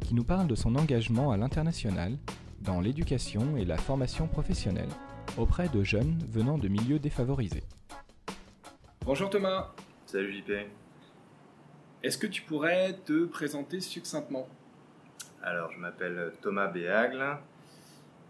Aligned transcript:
qui 0.00 0.14
nous 0.14 0.24
parle 0.24 0.46
de 0.46 0.54
son 0.54 0.74
engagement 0.76 1.30
à 1.30 1.36
l'international 1.36 2.16
dans 2.60 2.80
l'éducation 2.80 3.56
et 3.56 3.64
la 3.64 3.76
formation 3.76 4.26
professionnelle 4.26 4.88
auprès 5.36 5.68
de 5.68 5.82
jeunes 5.82 6.18
venant 6.30 6.58
de 6.58 6.68
milieux 6.68 6.98
défavorisés. 6.98 7.64
Bonjour 9.04 9.30
Thomas. 9.30 9.72
Salut 10.06 10.32
JP. 10.32 10.52
Est-ce 12.02 12.18
que 12.18 12.26
tu 12.26 12.42
pourrais 12.42 12.94
te 13.04 13.24
présenter 13.26 13.80
succinctement? 13.80 14.48
Alors, 15.42 15.70
je 15.72 15.78
m'appelle 15.78 16.32
Thomas 16.42 16.68
Béagle, 16.68 17.38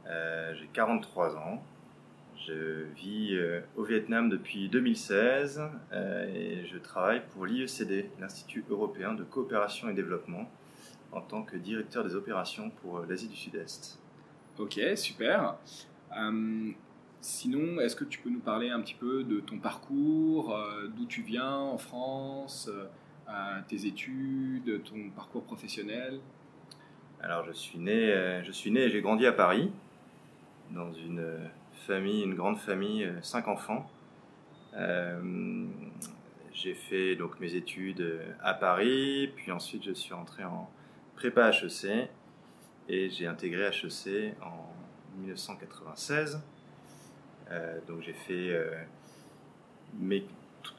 euh, 0.06 0.54
j'ai 0.54 0.68
43 0.72 1.36
ans, 1.36 1.62
je 2.46 2.84
vis 2.96 3.34
euh, 3.34 3.60
au 3.76 3.84
Vietnam 3.84 4.28
depuis 4.28 4.68
2016 4.68 5.62
euh, 5.92 6.34
et 6.34 6.66
je 6.66 6.78
travaille 6.78 7.22
pour 7.32 7.44
l'IECD, 7.44 8.10
l'Institut 8.20 8.64
européen 8.70 9.14
de 9.14 9.24
coopération 9.24 9.88
et 9.88 9.94
développement, 9.94 10.50
en 11.12 11.20
tant 11.20 11.42
que 11.42 11.56
directeur 11.56 12.04
des 12.04 12.14
opérations 12.14 12.70
pour 12.82 13.00
l'Asie 13.00 13.28
du 13.28 13.36
Sud-Est. 13.36 13.98
Ok, 14.58 14.80
super. 14.96 15.56
sinon, 17.20 17.80
est-ce 17.80 17.96
que 17.96 18.04
tu 18.04 18.18
peux 18.18 18.30
nous 18.30 18.40
parler 18.40 18.70
un 18.70 18.80
petit 18.80 18.94
peu 18.94 19.24
de 19.24 19.40
ton 19.40 19.58
parcours, 19.58 20.56
d'où 20.96 21.06
tu 21.06 21.22
viens 21.22 21.54
en 21.54 21.78
France, 21.78 22.70
tes 23.68 23.86
études, 23.86 24.82
ton 24.84 25.10
parcours 25.14 25.44
professionnel? 25.44 26.20
Alors, 27.20 27.44
je 27.44 27.52
suis 27.52 27.78
né, 27.78 28.42
je 28.44 28.52
suis 28.52 28.70
né 28.70 28.80
et 28.80 28.90
j'ai 28.90 29.00
grandi 29.00 29.26
à 29.26 29.32
Paris, 29.32 29.70
dans 30.70 30.92
une 30.92 31.24
famille, 31.88 32.22
une 32.22 32.34
grande 32.34 32.58
famille, 32.58 33.04
euh, 33.04 33.22
cinq 33.22 33.48
enfants. 33.48 33.90
Euh, 34.76 35.66
j'ai 36.52 36.74
fait 36.74 37.16
donc 37.16 37.40
mes 37.40 37.54
études 37.54 38.00
euh, 38.00 38.32
à 38.42 38.52
Paris, 38.52 39.30
puis 39.36 39.50
ensuite 39.50 39.84
je 39.84 39.92
suis 39.92 40.12
entré 40.12 40.44
en 40.44 40.68
prépa 41.18 41.50
HEC 41.50 42.08
et 42.88 43.10
j'ai 43.10 43.26
intégré 43.26 43.64
HEC 43.64 44.34
en 44.40 44.72
1996. 45.20 46.40
donc 47.86 48.02
j'ai 48.02 48.12
fait 48.12 48.56
mes 49.98 50.24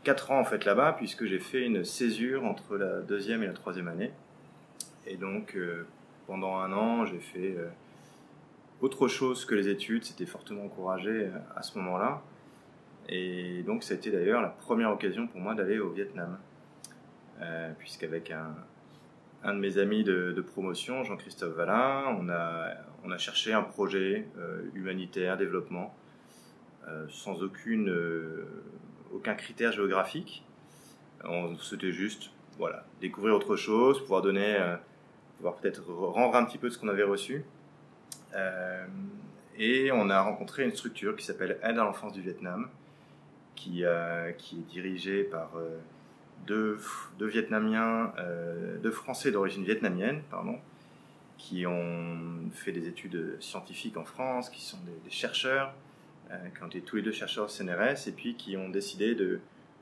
quatre 0.04 0.32
ans 0.32 0.40
en 0.40 0.46
fait 0.46 0.64
là-bas 0.66 0.94
puisque 0.94 1.26
j'ai 1.26 1.40
fait 1.40 1.66
une 1.66 1.84
césure 1.84 2.46
entre 2.46 2.78
la 2.78 3.02
deuxième 3.02 3.44
et 3.44 3.48
la 3.48 3.54
troisième 3.54 3.90
année. 3.90 4.12
Et 5.06 5.18
donc 5.18 5.58
pendant 6.26 6.58
un 6.58 6.72
an 6.72 7.06
j'ai 7.06 7.20
fait 7.20 7.58
autre 8.82 9.10
chose 9.10 9.46
que 9.46 9.56
les 9.56 9.68
études, 9.68 10.06
c'était 10.06 10.26
fortement 10.26 10.64
encouragé 10.64 11.10
euh, 11.10 11.32
à 11.56 11.62
ce 11.64 11.78
moment-là. 11.80 12.22
Et 13.10 13.64
donc, 13.64 13.84
ça 13.84 13.94
a 13.94 13.98
été 13.98 14.12
d'ailleurs 14.12 14.42
la 14.42 14.50
première 14.50 14.92
occasion 14.92 15.28
pour 15.28 15.42
moi 15.42 15.56
d'aller 15.56 15.80
au 15.80 15.90
Vietnam. 15.90 16.38
Euh, 17.42 17.72
Puisqu'avec 17.78 18.32
un, 18.32 18.56
un, 19.44 19.54
de 19.54 19.60
mes 19.60 19.78
amis 19.78 20.04
de, 20.04 20.42
promotion, 20.42 21.04
Jean-Christophe 21.04 21.56
Vallin, 21.56 22.18
on 22.20 22.30
a, 22.30 22.72
on 23.04 23.18
cherché 23.18 23.54
un 23.54 23.64
projet 23.64 24.28
euh, 24.38 24.62
humanitaire, 24.74 25.38
développement, 25.38 25.96
euh, 26.88 27.06
sans 27.10 27.42
aucune, 27.44 27.94
aucun 29.14 29.36
critère 29.36 29.72
géographique. 29.72 30.44
C'était 31.62 31.92
juste 31.92 32.32
voilà, 32.58 32.86
découvrir 33.02 33.36
autre 33.36 33.56
chose, 33.56 34.00
pouvoir 34.00 34.22
donner, 34.22 34.58
pouvoir 35.38 35.56
peut-être 35.56 35.84
rendre 35.92 36.36
un 36.36 36.46
petit 36.46 36.58
peu 36.58 36.70
ce 36.70 36.78
qu'on 36.78 36.88
avait 36.88 37.04
reçu. 37.04 37.46
Euh, 38.36 38.86
et 39.58 39.92
on 39.92 40.10
a 40.10 40.22
rencontré 40.22 40.64
une 40.64 40.76
structure 40.76 41.16
qui 41.16 41.26
s'appelle 41.26 41.60
Aide 41.64 41.78
à 41.78 41.84
l'enfance 41.84 42.14
du 42.14 42.22
Vietnam, 42.22 42.70
qui, 43.56 43.84
euh, 43.84 44.32
qui 44.34 44.58
est 44.58 44.72
dirigée 44.72 45.24
par 45.24 45.52
euh, 46.50 46.78
deux, 47.18 47.28
Vietnamiens, 47.28 48.14
deux 48.82 48.92
Français 48.92 49.32
d'origine 49.32 49.64
vietnamienne, 49.64 50.22
pardon, 50.30 50.58
qui 51.38 51.66
ont 51.66 52.50
fait 52.54 52.72
des 52.72 52.88
études 52.88 53.38
scientifiques 53.40 53.98
en 53.98 54.06
France, 54.06 54.50
qui 54.50 54.62
sont 54.62 54.80
des, 55.04 55.12
chercheurs, 55.12 55.74
qui 56.30 56.64
ont 56.64 56.68
été 56.68 56.82
tous 56.82 56.98
les 56.98 57.02
deux 57.02 57.12
chercheurs 57.12 57.46
au 57.46 57.48
CNRS, 57.48 58.08
et 58.08 58.12
puis 58.12 58.36
qui 58.36 58.58
ont 58.58 58.70
décidé 58.70 59.16
de 59.16 59.40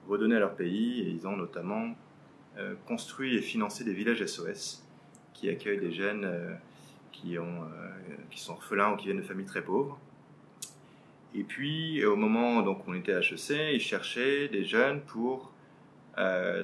redonner 0.08 0.36
à 0.36 0.40
leur 0.40 0.56
pays, 0.56 1.02
et 1.02 1.10
ils 1.10 1.28
ont 1.28 1.36
notamment 1.36 1.96
construit 2.88 3.36
et 3.36 3.42
financé 3.42 3.84
des 3.84 3.94
villages 3.94 4.26
SOS 4.26 4.84
qui 5.38 5.50
accueillent 5.50 5.80
des 5.80 5.92
jeunes 5.92 6.26
euh, 6.26 6.56
qui 8.30 8.40
sont 8.40 8.54
orphelins 8.54 8.94
ou 8.94 8.98
qui 8.98 9.06
viennent 9.06 9.18
de 9.18 9.24
familles 9.24 9.46
très 9.46 9.64
pauvres. 9.64 10.00
Et 11.34 11.44
puis, 11.44 12.04
au 12.06 12.16
moment 12.16 12.62
donc 12.62 12.88
on 12.88 12.94
était 12.94 13.14
à 13.14 13.20
HEC, 13.20 13.74
ils 13.74 13.80
cherchaient 13.80 14.48
des 14.50 14.64
jeunes 14.64 15.02
pour 15.02 15.52
euh, 16.18 16.64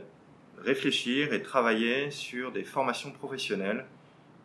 réfléchir 0.60 1.34
et 1.34 1.42
travailler 1.42 2.12
sur 2.12 2.52
des 2.52 2.64
formations 2.64 3.12
professionnelles 3.12 3.86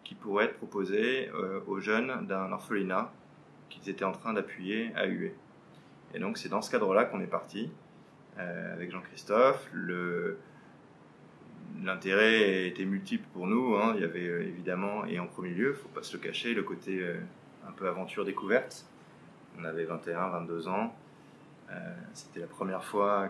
qui 0.04 0.14
pourraient 0.14 0.46
être 0.46 0.56
proposées 0.56 1.28
euh, 1.34 1.60
aux 1.66 1.80
jeunes 1.80 2.26
d'un 2.26 2.50
orphelinat 2.52 3.12
qu'ils 3.69 3.88
étaient 3.91 4.04
en 4.04 4.12
train 4.12 4.32
d'appuyer 4.32 4.91
à 4.94 5.06
UE. 5.06 5.32
Et 6.14 6.19
donc 6.19 6.38
c'est 6.38 6.48
dans 6.48 6.62
ce 6.62 6.70
cadre-là 6.70 7.04
qu'on 7.04 7.20
est 7.20 7.26
parti 7.26 7.70
avec 8.38 8.92
Jean-Christophe. 8.92 9.69
L'intérêt 11.82 12.66
était 12.66 12.84
multiple 12.84 13.26
pour 13.32 13.46
nous. 13.46 13.76
Hein. 13.76 13.92
Il 13.94 14.00
y 14.00 14.04
avait 14.04 14.26
euh, 14.26 14.42
évidemment, 14.42 15.04
et 15.04 15.19
en 15.20 15.26
premier 15.26 15.50
lieu, 15.50 15.75
faut 15.75 15.88
pas 15.88 16.02
se 16.02 16.16
le 16.16 16.22
cacher, 16.22 16.54
le 16.54 16.62
côté 16.62 17.00
euh, 17.00 17.20
un 17.69 17.72
peu 17.72 17.86
aventure 17.88 18.25
découverte. 18.25 18.84
On 19.58 19.64
avait 19.64 19.84
21, 19.84 20.28
22 20.28 20.69
ans. 20.69 20.94
Euh, 21.70 21.75
c'était 22.14 22.40
la 22.40 22.46
première 22.46 22.84
fois 22.84 23.28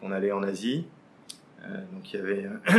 qu'on 0.00 0.10
allait 0.10 0.32
en 0.32 0.42
Asie. 0.42 0.86
Donc 1.92 2.12
il 2.12 2.16
y 2.16 2.22
avait, 2.22 2.46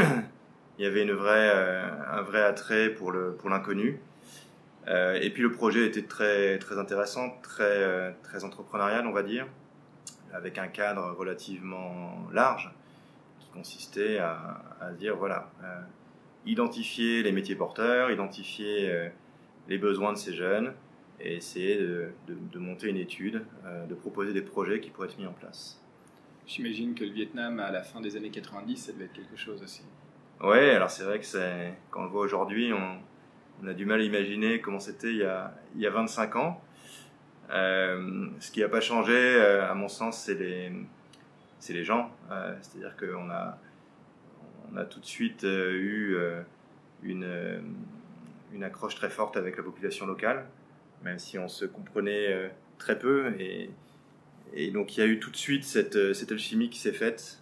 il 0.77 0.83
y 0.83 0.87
avait 0.87 1.03
une 1.03 1.11
vraie, 1.11 1.51
un 1.51 2.21
vrai 2.21 2.41
attrait 2.41 2.89
pour 2.89 3.11
le 3.11 3.33
pour 3.33 3.49
l'inconnu. 3.49 3.99
et 4.87 5.29
puis 5.33 5.43
le 5.43 5.51
projet 5.51 5.85
était 5.85 6.03
très 6.03 6.59
très 6.59 6.77
intéressant, 6.77 7.37
très 7.41 8.15
très 8.23 8.43
entrepreneurial, 8.43 9.05
on 9.05 9.11
va 9.11 9.23
dire, 9.23 9.47
avec 10.33 10.57
un 10.57 10.67
cadre 10.67 11.15
relativement 11.17 12.27
large 12.31 12.71
consistait 13.53 14.19
à, 14.19 14.91
dire 14.97 15.15
voilà, 15.15 15.51
euh, 15.63 15.81
identifier 16.45 17.23
les 17.23 17.31
métiers 17.31 17.55
porteurs, 17.55 18.11
identifier 18.11 18.89
euh, 18.89 19.09
les 19.67 19.77
besoins 19.77 20.13
de 20.13 20.17
ces 20.17 20.33
jeunes 20.33 20.73
et 21.19 21.35
essayer 21.35 21.77
de, 21.77 22.11
monter 22.55 22.87
une 22.87 22.97
étude, 22.97 23.43
euh, 23.65 23.85
de 23.85 23.95
proposer 23.95 24.33
des 24.33 24.41
projets 24.41 24.79
qui 24.79 24.89
pourraient 24.89 25.07
être 25.07 25.17
mis 25.17 25.27
en 25.27 25.33
place. 25.33 25.81
J'imagine 26.49 26.95
que 26.95 27.03
le 27.03 27.11
Vietnam, 27.11 27.59
à 27.59 27.69
la 27.69 27.83
fin 27.83 28.01
des 28.01 28.17
années 28.17 28.31
90, 28.31 28.75
ça 28.75 28.91
devait 28.91 29.05
être 29.05 29.13
quelque 29.13 29.37
chose 29.37 29.61
aussi. 29.61 29.83
Oui, 30.41 30.57
alors 30.71 30.89
c'est 30.89 31.03
vrai 31.03 31.19
que 31.19 31.25
quand 31.91 32.01
on 32.01 32.03
le 32.05 32.09
voit 32.09 32.23
aujourd'hui, 32.23 32.73
on, 32.73 33.67
a 33.67 33.73
du 33.75 33.85
mal 33.85 34.01
à 34.01 34.03
imaginer 34.03 34.59
comment 34.59 34.79
c'était 34.79 35.11
il, 35.11 35.17
y 35.17 35.23
a, 35.23 35.53
il 35.75 35.81
y 35.81 35.85
a 35.85 35.91
25 35.91 36.35
ans. 36.37 36.59
ce 37.49 38.51
qui 38.51 38.61
n'a 38.61 38.67
pas 38.67 38.81
changé, 38.81 39.39
à 39.39 39.75
mon 39.75 39.87
sens, 39.87 40.23
c'est 40.23 40.33
les, 40.33 41.83
gens. 41.83 42.09
Euh, 42.31 42.55
c'est-à-dire 42.61 42.95
qu'on 42.97 43.29
a, 43.29 44.85
tout 44.85 44.99
de 44.99 45.05
suite 45.05 45.43
euh, 45.43 45.71
eu 45.73 46.15
euh, 46.15 46.41
une, 47.03 48.63
accroche 48.63 48.95
très 48.95 49.11
forte 49.11 49.37
avec 49.37 49.55
la 49.55 49.61
population 49.61 50.07
locale, 50.07 50.47
même 51.03 51.19
si 51.19 51.37
on 51.37 51.47
se 51.47 51.65
comprenait 51.65 52.51
très 52.79 52.97
peu. 52.97 53.35
Et 54.53 54.71
donc 54.71 54.97
il 54.97 54.99
y 54.99 55.03
a 55.03 55.05
eu 55.05 55.19
tout 55.19 55.31
de 55.31 55.37
suite 55.37 55.63
cette, 55.63 56.13
cette 56.13 56.31
alchimie 56.31 56.69
qui 56.69 56.79
s'est 56.79 56.93
faite. 56.93 57.39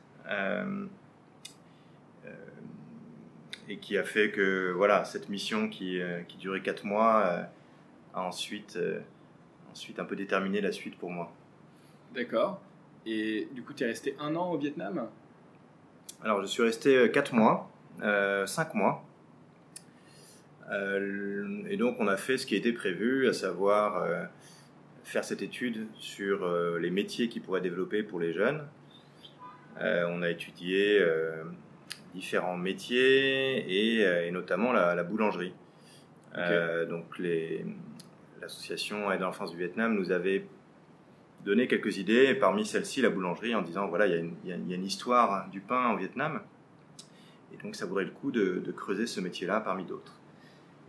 et 3.70 3.78
qui 3.80 3.98
a 3.98 4.04
fait 4.04 4.32
que 4.32 4.72
voilà 4.72 5.04
cette 5.04 5.28
mission 5.28 5.68
qui, 5.68 6.00
qui 6.30 6.38
durait 6.38 6.62
quatre 6.62 6.86
mois 6.86 7.50
a 8.14 8.22
ensuite, 8.22 8.80
ensuite 9.72 10.00
un 10.00 10.06
peu 10.06 10.16
déterminé 10.16 10.62
la 10.62 10.72
suite 10.72 10.98
pour 10.98 11.12
moi. 11.12 11.34
D'accord. 12.14 12.62
Et 13.06 13.48
du 13.54 13.64
coup, 13.64 13.74
tu 13.74 13.84
es 13.86 13.88
resté 13.88 14.16
un 14.20 14.36
an 14.36 14.52
au 14.52 14.58
Vietnam? 14.58 15.08
Alors, 16.24 16.42
je 16.42 16.48
suis 16.48 16.62
resté 16.62 17.10
4 17.12 17.34
euh, 17.34 17.38
mois, 17.38 17.72
euh, 18.02 18.46
5 18.46 18.74
mois. 18.74 19.06
Euh, 20.70 21.64
et 21.70 21.78
donc, 21.78 21.96
on 22.00 22.08
a 22.08 22.18
fait 22.18 22.38
ce 22.38 22.46
qui 22.46 22.56
était 22.56 22.74
prévu, 22.74 23.28
à 23.30 23.34
savoir 23.34 24.04
euh, 24.04 24.24
faire 25.08 25.24
cette 25.24 25.42
étude 25.42 25.88
sur 25.96 26.48
les 26.80 26.90
métiers 26.90 27.30
qui 27.30 27.40
pourraient 27.40 27.62
développer 27.62 28.04
pour 28.04 28.20
les 28.20 28.34
jeunes. 28.34 28.62
on 29.80 30.22
a 30.22 30.30
étudié 30.30 31.02
différents 32.14 32.58
métiers 32.58 34.28
et, 34.28 34.32
notamment 34.32 34.74
la, 34.74 35.04
boulangerie. 35.04 35.54
donc 36.90 37.06
l'association 38.42 39.12
Aide 39.12 39.22
à 39.22 39.26
l'enfance 39.26 39.52
du 39.52 39.58
Vietnam 39.58 39.96
nous 39.96 40.12
avait 40.12 40.46
donné 41.46 41.68
quelques 41.68 41.98
idées, 41.98 42.26
et 42.26 42.36
parmi 42.36 42.66
celles-ci 42.66 43.02
la 43.02 43.10
boulangerie, 43.10 43.56
en 43.56 43.62
disant 43.62 43.88
voilà, 43.88 44.06
il 44.08 44.32
y, 44.44 44.52
a 44.52 44.56
une 44.56 44.86
histoire 44.86 45.50
du 45.50 45.62
pain 45.62 45.94
au 45.94 45.98
Vietnam, 45.98 46.42
et 47.54 47.64
donc 47.64 47.76
ça 47.76 47.86
vaudrait 47.86 48.04
le 48.04 48.12
coup 48.12 48.32
de, 48.32 48.62
creuser 48.76 49.08
ce 49.08 49.22
métier-là 49.22 49.62
parmi 49.62 49.86
d'autres. 49.86 50.14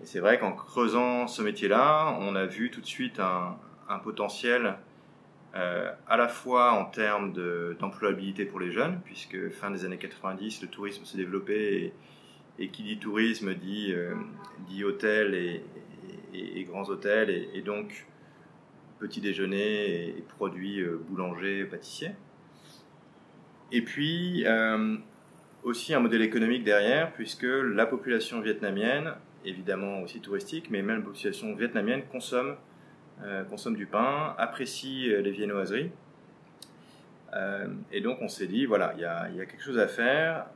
Et 0.02 0.06
c'est 0.06 0.20
vrai 0.20 0.38
qu'en 0.38 0.52
creusant 0.52 1.28
ce 1.28 1.42
métier-là, 1.42 2.16
on 2.20 2.34
a 2.34 2.44
vu 2.44 2.70
tout 2.70 2.80
de 2.80 2.86
suite 2.86 3.20
un, 3.20 3.56
potentiel 3.96 4.76
euh, 5.54 5.90
à 6.06 6.18
la 6.18 6.28
fois 6.28 6.72
en 6.72 6.84
termes 6.84 7.32
d'employabilité 7.80 8.44
pour 8.44 8.60
les 8.60 8.70
jeunes, 8.70 9.00
puisque 9.04 9.48
fin 9.50 9.70
des 9.70 9.84
années 9.84 9.96
90, 9.96 10.60
le 10.62 10.68
tourisme 10.68 11.04
s'est 11.04 11.16
développé 11.16 11.94
et, 12.58 12.68
qui 12.68 12.82
dit 12.82 12.98
tourisme 12.98 13.54
dit, 13.54 13.92
euh, 13.94 14.14
hôtel 14.84 15.34
et, 15.34 16.64
grands 16.64 16.84
hôtels, 16.84 17.30
et, 17.30 17.62
donc 17.62 18.06
petit 18.98 19.20
déjeuner 19.22 20.08
et, 20.08 20.24
produits 20.36 20.80
euh, 20.80 21.00
boulangers, 21.08 21.64
pâtissiers. 21.64 22.12
Et 23.72 23.82
puis 23.82 24.46
aussi 25.62 25.92
un 25.92 26.00
modèle 26.00 26.22
économique 26.22 26.64
derrière, 26.64 27.12
puisque 27.12 27.42
la 27.42 27.84
population 27.84 28.40
vietnamienne, 28.40 29.14
évidemment 29.44 30.02
aussi 30.02 30.20
touristique, 30.20 30.70
mais 30.70 30.82
même 30.82 30.98
la 30.98 31.04
population 31.04 31.54
vietnamienne 31.54 32.02
consomme, 32.10 32.56
euh, 33.24 33.44
consomme 33.44 33.76
du 33.76 33.86
pain, 33.86 34.34
apprécie 34.38 35.12
euh, 35.12 35.20
les 35.20 35.32
viennoiseries. 35.32 35.90
Euh, 37.34 37.66
et 37.92 38.00
donc 38.00 38.18
on 38.20 38.28
s'est 38.28 38.46
dit, 38.46 38.64
voilà, 38.64 38.94
il 38.96 39.00
y 39.00 39.04
a, 39.04 39.28
quelque 39.46 39.62
chose 39.62 39.78
à 39.78 39.88
faire. 39.88 40.46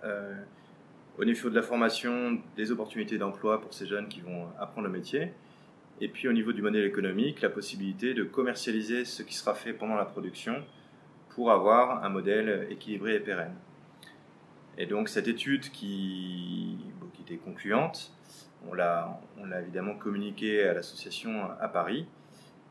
au 1.18 1.24
niveau 1.24 1.50
de 1.50 1.54
la 1.54 1.62
formation, 1.62 2.40
des 2.56 2.70
opportunités 2.70 3.18
d'emploi 3.18 3.60
pour 3.60 3.74
ces 3.74 3.86
jeunes 3.86 4.08
qui 4.08 4.20
vont 4.20 4.46
apprendre 4.58 4.86
le 4.86 4.92
métier. 4.92 5.32
Et 6.00 6.08
puis 6.08 6.28
au 6.28 6.32
niveau 6.32 6.52
du 6.52 6.62
modèle 6.62 6.84
économique, 6.84 7.42
la 7.42 7.50
possibilité 7.50 8.14
de 8.14 8.24
commercialiser 8.24 9.04
ce 9.04 9.22
qui 9.22 9.34
sera 9.34 9.54
fait 9.54 9.72
pendant 9.72 9.94
la 9.94 10.06
production 10.06 10.64
pour 11.30 11.52
avoir 11.52 12.04
un 12.04 12.08
modèle 12.08 12.66
équilibré 12.70 13.16
et 13.16 13.20
pérenne. 13.20 13.54
Et 14.78 14.86
donc 14.86 15.08
cette 15.08 15.28
étude 15.28 15.70
qui, 15.70 16.78
qui 17.12 17.22
était 17.22 17.36
concluante, 17.36 18.12
on 18.68 18.74
l'a, 18.74 19.20
évidemment 19.60 19.94
communiqué 19.94 20.64
à 20.64 20.74
l'association 20.74 21.50
à 21.60 21.68
Paris 21.68 22.06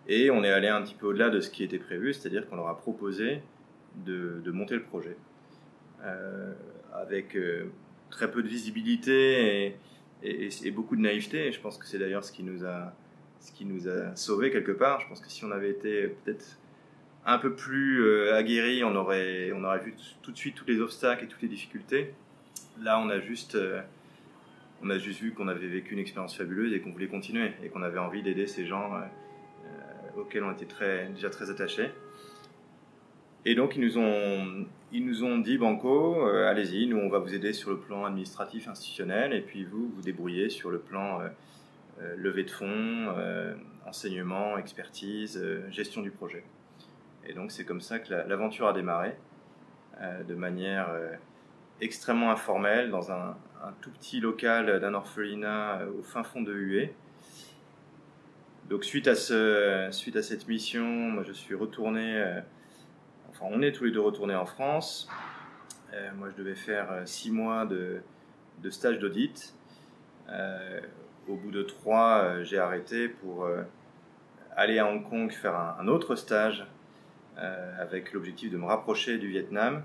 et 0.07 0.31
on 0.31 0.43
est 0.43 0.49
allé 0.49 0.67
un 0.67 0.81
petit 0.81 0.95
peu 0.95 1.07
au-delà 1.07 1.29
de 1.29 1.39
ce 1.39 1.49
qui 1.49 1.63
était 1.63 1.79
prévu, 1.79 2.13
c'est-à-dire 2.13 2.47
qu'on 2.49 2.55
leur 2.55 2.67
a 2.67 2.77
proposé 2.77 3.41
de, 3.95 4.51
monter 4.51 4.75
le 4.75 4.83
projet 4.83 5.15
euh, 6.03 6.53
avec 6.93 7.35
euh, 7.35 7.65
très 8.09 8.31
peu 8.31 8.43
de 8.43 8.47
visibilité 8.47 9.75
et, 10.23 10.71
beaucoup 10.71 10.95
de 10.95 11.01
naïveté. 11.01 11.47
Et 11.47 11.51
je 11.51 11.59
pense 11.59 11.77
que 11.77 11.85
c'est 11.85 11.99
d'ailleurs 11.99 12.23
ce 12.23 12.31
qui 12.31 12.43
nous 12.43 12.65
a 12.65 12.93
ce 13.39 13.51
qui 13.51 13.65
nous 13.65 13.87
a 13.89 14.15
sauvés 14.15 14.51
quelque 14.51 14.71
part. 14.71 14.99
Je 14.99 15.07
pense 15.07 15.19
que 15.19 15.29
si 15.29 15.43
on 15.43 15.51
avait 15.51 15.71
été 15.71 16.07
peut-être 16.07 16.59
un 17.25 17.39
peu 17.39 17.55
plus 17.55 18.03
euh, 18.03 18.35
aguerri, 18.35 18.83
on 18.83 18.95
aurait, 18.95 19.51
on 19.51 19.63
aurait 19.63 19.79
vu 19.79 19.95
tout 20.21 20.31
de 20.31 20.37
suite 20.37 20.53
tous 20.53 20.65
les 20.67 20.79
obstacles 20.79 21.23
et 21.25 21.27
toutes 21.27 21.41
les 21.41 21.47
difficultés. 21.47 22.13
Là, 22.79 22.99
on 22.99 23.09
a 23.09 23.19
juste, 23.19 23.55
euh, 23.55 23.81
on 24.83 24.91
a 24.91 24.99
juste 24.99 25.21
vu 25.21 25.31
qu'on 25.31 25.47
avait 25.47 25.67
vécu 25.67 25.93
une 25.93 25.99
expérience 25.99 26.37
fabuleuse 26.37 26.71
et 26.73 26.81
qu'on 26.81 26.91
voulait 26.91 27.07
continuer 27.07 27.51
et 27.63 27.69
qu'on 27.69 27.81
avait 27.81 27.97
envie 27.97 28.21
d'aider 28.21 28.45
ces 28.45 28.67
gens 28.67 28.93
auxquels 30.17 30.43
on 30.43 30.51
était 30.51 30.67
déjà 31.13 31.29
très 31.29 31.49
attachés. 31.49 31.91
Et 33.45 33.55
donc, 33.55 33.75
ils 33.75 33.81
nous 33.81 33.97
ont, 33.97 34.65
ils 34.91 35.05
nous 35.05 35.23
ont 35.23 35.39
dit, 35.39 35.57
Banco, 35.57 36.25
allez-y, 36.25 36.85
nous, 36.87 36.97
on 36.97 37.09
va 37.09 37.19
vous 37.19 37.33
aider 37.33 37.53
sur 37.53 37.71
le 37.71 37.77
plan 37.77 38.05
administratif, 38.05 38.67
institutionnel, 38.67 39.33
et 39.33 39.41
puis 39.41 39.63
vous, 39.63 39.91
vous 39.95 40.01
débrouillez 40.01 40.49
sur 40.49 40.69
le 40.69 40.79
plan 40.79 41.21
levée 42.17 42.43
de 42.43 42.51
fonds, 42.51 43.07
enseignement, 43.87 44.59
expertise, 44.59 45.43
gestion 45.71 46.01
du 46.01 46.11
projet. 46.11 46.43
Et 47.25 47.33
donc 47.33 47.51
c'est 47.51 47.65
comme 47.65 47.81
ça 47.81 47.99
que 47.99 48.13
l'aventure 48.13 48.67
a 48.67 48.73
démarré, 48.73 49.15
euh, 50.01 50.23
de 50.23 50.35
manière 50.35 50.89
euh, 50.89 51.13
extrêmement 51.79 52.31
informelle, 52.31 52.89
dans 52.89 53.11
un, 53.11 53.35
tout 53.81 53.91
petit 53.91 54.19
local 54.19 54.79
d'un 54.79 54.95
orphelinat 54.95 55.81
euh, 55.81 55.99
au 55.99 56.01
fin 56.01 56.23
fond 56.23 56.41
de 56.41 56.51
Hué. 56.51 56.95
Donc 58.71 58.85
suite 58.85 59.07
à, 59.07 59.15
ce, 59.15 59.89
suite 59.91 60.15
à 60.15 60.23
cette 60.23 60.47
mission, 60.47 60.85
moi 60.85 61.23
je 61.27 61.33
suis 61.33 61.53
retourné, 61.53 62.23
enfin 63.29 63.45
on 63.51 63.61
est 63.61 63.73
tous 63.73 63.83
les 63.83 63.91
deux 63.91 63.99
retournés 63.99 64.33
en 64.33 64.45
France. 64.45 65.09
moi 66.15 66.29
je 66.31 66.41
devais 66.41 66.55
faire 66.55 67.01
six 67.05 67.31
mois 67.31 67.65
de, 67.65 68.01
de 68.63 68.69
stage 68.69 68.97
d'audit. 68.97 69.53
au 71.27 71.35
bout 71.35 71.51
de 71.51 71.63
trois, 71.63 72.41
j'ai 72.43 72.59
arrêté 72.59 73.09
pour 73.09 73.45
aller 74.55 74.79
à 74.79 74.87
Hong 74.87 75.07
Kong 75.07 75.31
faire 75.31 75.55
un, 75.55 75.87
autre 75.87 76.15
stage 76.15 76.65
euh, 77.37 77.81
avec 77.81 78.13
l'objectif 78.13 78.51
de 78.51 78.57
me 78.57 78.65
rapprocher 78.65 79.17
du 79.17 79.27
Vietnam. 79.27 79.83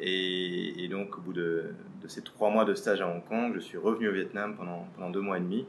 Et, 0.00 0.86
donc, 0.88 1.18
au 1.18 1.20
bout 1.20 1.32
de, 1.32 1.74
ces 2.06 2.22
trois 2.22 2.50
mois 2.50 2.64
de 2.64 2.74
stage 2.74 3.00
à 3.00 3.08
Hong 3.08 3.24
Kong, 3.24 3.52
je 3.54 3.60
suis 3.60 3.78
revenu 3.78 4.08
au 4.08 4.12
Vietnam 4.12 4.56
pendant, 4.56 4.86
pendant 4.94 5.10
deux 5.10 5.20
mois 5.20 5.38
et 5.38 5.40
demi. 5.40 5.66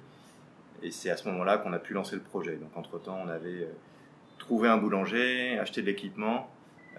Et 0.82 0.92
c'est 0.92 1.10
à 1.10 1.18
ce 1.18 1.28
moment-là 1.30 1.58
qu'on 1.58 1.74
a 1.74 1.80
pu 1.80 1.94
lancer 1.94 2.16
le 2.16 2.22
projet. 2.22 2.56
Donc, 2.56 2.76
entre-temps, 2.76 3.20
on 3.24 3.28
avait 3.30 3.64
euh, 3.64 3.72
trouvé 4.38 4.70
un 4.70 4.78
boulanger, 4.78 5.58
acheté 5.60 5.82
de 5.82 5.88
l'équipement, 5.88 6.50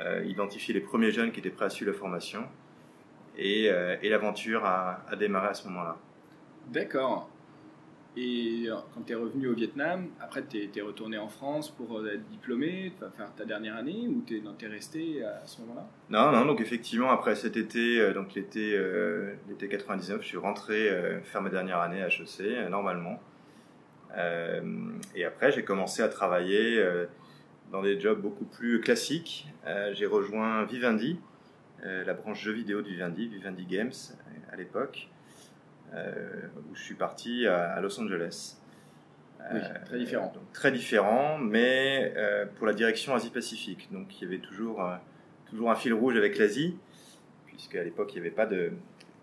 euh, 0.00 0.24
identifié 0.24 0.74
les 0.74 0.80
premiers 0.80 1.10
jeunes 1.10 1.32
qui 1.32 1.40
étaient 1.40 1.50
prêts 1.50 1.66
à 1.66 1.70
suivre 1.70 1.92
la 1.92 1.98
formation. 1.98 2.44
Et, 3.38 3.66
et 4.02 4.08
l'aventure 4.10 4.66
a, 4.66 5.02
a 5.08 5.16
démarré 5.16 5.48
à 5.48 5.54
ce 5.54 5.66
moment-là. 5.68 5.96
D'accord. 6.68 7.30
Et 8.16 8.64
euh, 8.66 8.74
quand 8.92 9.02
tu 9.02 9.12
es 9.12 9.14
revenu 9.14 9.48
au 9.48 9.54
Vietnam, 9.54 10.08
après 10.20 10.42
tu 10.44 10.68
es, 10.74 10.80
retourné 10.80 11.16
en 11.16 11.28
France 11.28 11.70
pour 11.70 11.98
euh, 11.98 12.14
être 12.14 12.28
diplômé, 12.28 12.92
faire 13.16 13.32
ta 13.36 13.44
dernière 13.44 13.76
année 13.76 14.08
ou 14.08 14.24
tu 14.26 14.36
es, 14.36 14.66
resté 14.66 15.22
à 15.24 15.46
ce 15.46 15.60
moment-là? 15.60 15.86
Non, 16.10 16.32
non, 16.32 16.44
donc 16.44 16.60
effectivement, 16.60 17.10
après 17.10 17.36
cet 17.36 17.56
été, 17.56 18.00
euh, 18.00 18.12
donc 18.12 18.34
l'été, 18.34 18.76
l'été 19.48 19.68
99, 19.68 20.22
je 20.22 20.26
suis 20.26 20.36
rentré 20.36 20.90
faire 21.24 21.42
ma 21.42 21.50
dernière 21.50 21.78
année 21.78 22.02
à 22.02 22.08
HEC, 22.08 22.68
normalement. 22.68 23.20
Et 25.14 25.24
après, 25.24 25.52
j'ai 25.52 25.64
commencé 25.64 26.02
à 26.02 26.08
travailler 26.08 26.84
dans 27.70 27.82
des 27.82 28.00
jobs 28.00 28.20
beaucoup 28.20 28.44
plus 28.44 28.80
classiques. 28.80 29.48
j'ai 29.92 30.06
rejoint 30.06 30.64
Vivendi, 30.64 31.18
la 31.84 32.14
branche 32.14 32.42
jeux 32.42 32.52
vidéo 32.52 32.82
de 32.82 32.88
Vivendi, 32.88 33.28
Vivendi 33.28 33.66
Games 33.66 33.92
à 34.52 34.56
l'époque. 34.56 35.08
Euh, 35.92 36.46
où 36.70 36.74
je 36.76 36.82
suis 36.82 36.94
parti 36.94 37.46
à, 37.46 37.80
Los 37.80 38.00
Angeles. 38.00 38.56
Oui, 39.52 39.60
très 39.86 39.98
différent. 39.98 40.30
Donc, 40.32 40.52
très 40.52 40.70
différent, 40.70 41.38
mais 41.38 42.12
euh, 42.16 42.46
pour 42.56 42.66
la 42.66 42.74
direction 42.74 43.14
Asie-Pacifique. 43.14 43.88
Donc 43.90 44.20
il 44.20 44.24
y 44.24 44.26
avait 44.26 44.38
toujours, 44.38 44.84
euh, 44.84 44.94
toujours 45.46 45.70
un 45.70 45.74
fil 45.74 45.92
rouge 45.92 46.16
avec 46.16 46.38
l'Asie, 46.38 46.76
puisqu'à 47.46 47.82
l'époque 47.82 48.12
il 48.12 48.20
n'y 48.20 48.26
avait 48.26 48.36
pas 48.36 48.46
de, 48.46 48.70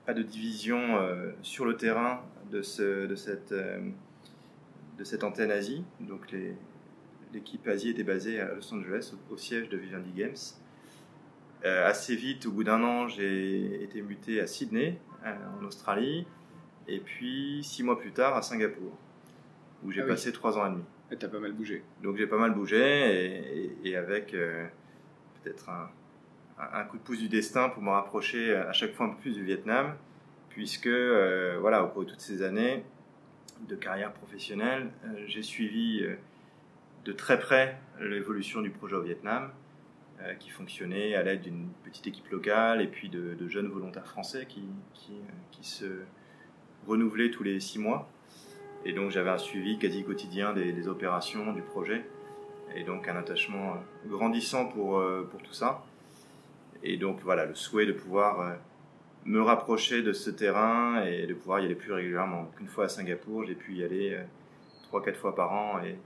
pas 0.05 0.13
de 0.13 0.23
division 0.23 0.99
sur 1.41 1.65
le 1.65 1.77
terrain 1.77 2.21
de, 2.51 2.61
ce, 2.61 3.05
de, 3.05 3.15
cette, 3.15 3.53
de 4.97 5.03
cette 5.03 5.23
antenne 5.23 5.51
Asie. 5.51 5.83
Donc 5.99 6.33
l'équipe 7.33 7.67
Asie 7.67 7.89
était 7.89 8.03
basée 8.03 8.39
à 8.39 8.53
Los 8.53 8.73
Angeles, 8.73 9.13
au, 9.31 9.37
siège 9.37 9.69
de 9.69 9.77
Vivendi 9.77 10.11
Games. 10.11 10.35
assez 11.63 12.15
vite, 12.15 12.45
au 12.45 12.51
bout 12.51 12.63
d'un 12.63 12.83
an, 12.83 13.07
j'ai 13.07 13.83
été 13.83 14.01
muté 14.01 14.41
à 14.41 14.47
Sydney, 14.47 14.99
en 15.25 15.63
Australie. 15.65 16.25
Et 16.87 16.99
puis 16.99 17.61
six 17.63 17.83
mois 17.83 17.99
plus 17.99 18.11
tard 18.11 18.35
à 18.35 18.41
Singapour, 18.41 18.97
où 19.83 19.91
j'ai 19.91 20.01
ah 20.01 20.07
passé 20.07 20.31
trois 20.31 20.57
ans 20.57 20.65
et 20.65 20.69
demi. 20.69 20.83
Et 21.11 21.17
t'as 21.17 21.27
pas 21.27 21.39
mal 21.39 21.53
bougé. 21.53 21.83
Donc 22.01 22.17
j'ai 22.17 22.27
pas 22.27 22.37
mal 22.37 22.53
bougé 22.53 23.71
et, 23.83 23.95
avec 23.95 24.33
euh, 24.33 24.65
peut-être 25.43 25.69
un, 25.69 26.83
coup 26.85 26.97
de 26.97 27.03
pouce 27.03 27.19
du 27.19 27.29
destin 27.29 27.69
pour 27.69 27.83
me 27.83 27.89
rapprocher 27.89 28.55
à 28.55 28.71
chaque 28.73 28.93
fois 28.93 29.07
un 29.07 29.09
peu 29.09 29.21
plus 29.21 29.33
du 29.33 29.43
Vietnam, 29.43 29.95
puisque 30.49 30.87
euh, 30.87 31.57
voilà 31.59 31.83
au 31.83 31.89
cours 31.89 32.03
de 32.03 32.09
toutes 32.09 32.21
ces 32.21 32.41
années 32.41 32.83
de 33.67 33.75
carrière 33.75 34.13
professionnelle, 34.13 34.89
euh, 35.05 35.23
j'ai 35.27 35.43
suivi 35.43 36.05
de 37.05 37.11
très 37.11 37.39
près 37.39 37.77
l'évolution 37.99 38.61
du 38.61 38.69
projet 38.69 38.95
au 38.95 39.01
Vietnam, 39.01 39.51
qui 40.39 40.49
fonctionnait 40.49 41.13
à 41.13 41.21
l'aide 41.21 41.41
d'une 41.41 41.69
petite 41.83 42.07
équipe 42.07 42.27
locale 42.29 42.81
et 42.81 42.87
puis 42.87 43.07
de, 43.07 43.47
jeunes 43.47 43.67
volontaires 43.67 44.07
français 44.07 44.47
qui, 44.47 44.63
se 45.61 45.85
renouvelé 46.87 47.29
tous 47.29 47.43
les 47.43 47.59
six 47.59 47.77
mois. 47.77 48.09
Et 48.85 48.93
donc 48.93 49.11
j'avais 49.11 49.29
un 49.29 49.37
suivi 49.37 49.77
quasi 49.77 50.03
quotidien 50.03 50.53
des, 50.53 50.87
opérations, 50.87 51.53
du 51.53 51.61
projet. 51.61 52.05
Et 52.75 52.83
donc 52.83 53.07
un 53.07 53.15
attachement 53.15 53.73
euh, 53.73 54.09
grandissant 54.09 54.65
pour, 54.65 54.99
euh, 54.99 55.27
pour 55.29 55.41
tout 55.41 55.53
ça. 55.53 55.83
Et 56.83 56.97
donc 56.97 57.19
voilà, 57.21 57.45
le 57.45 57.55
souhait 57.55 57.85
de 57.85 57.93
pouvoir 57.93 58.39
euh, 58.39 58.53
me 59.27 59.41
rapprocher 59.41 60.01
de 60.01 60.13
ce 60.13 60.31
terrain 60.31 61.03
et 61.05 61.27
de 61.27 61.33
pouvoir 61.35 61.59
y 61.59 61.65
aller 61.65 61.75
plus 61.75 61.91
régulièrement. 61.91 62.49
Une 62.59 62.67
fois 62.67 62.85
à 62.85 62.89
Singapour, 62.89 63.45
j'ai 63.45 63.55
pu 63.55 63.75
y 63.75 63.83
aller 63.83 64.17
trois, 64.83 65.03
quatre 65.03 65.19
fois 65.19 65.35
par 65.35 65.51
an 65.51 65.81
et, 65.83 65.97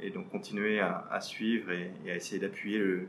et 0.00 0.10
donc 0.10 0.30
continuer 0.30 0.80
à, 0.80 1.20
suivre 1.20 1.70
et, 1.72 2.10
à 2.10 2.14
essayer 2.14 2.40
d'appuyer 2.40 2.78
le, 2.78 3.08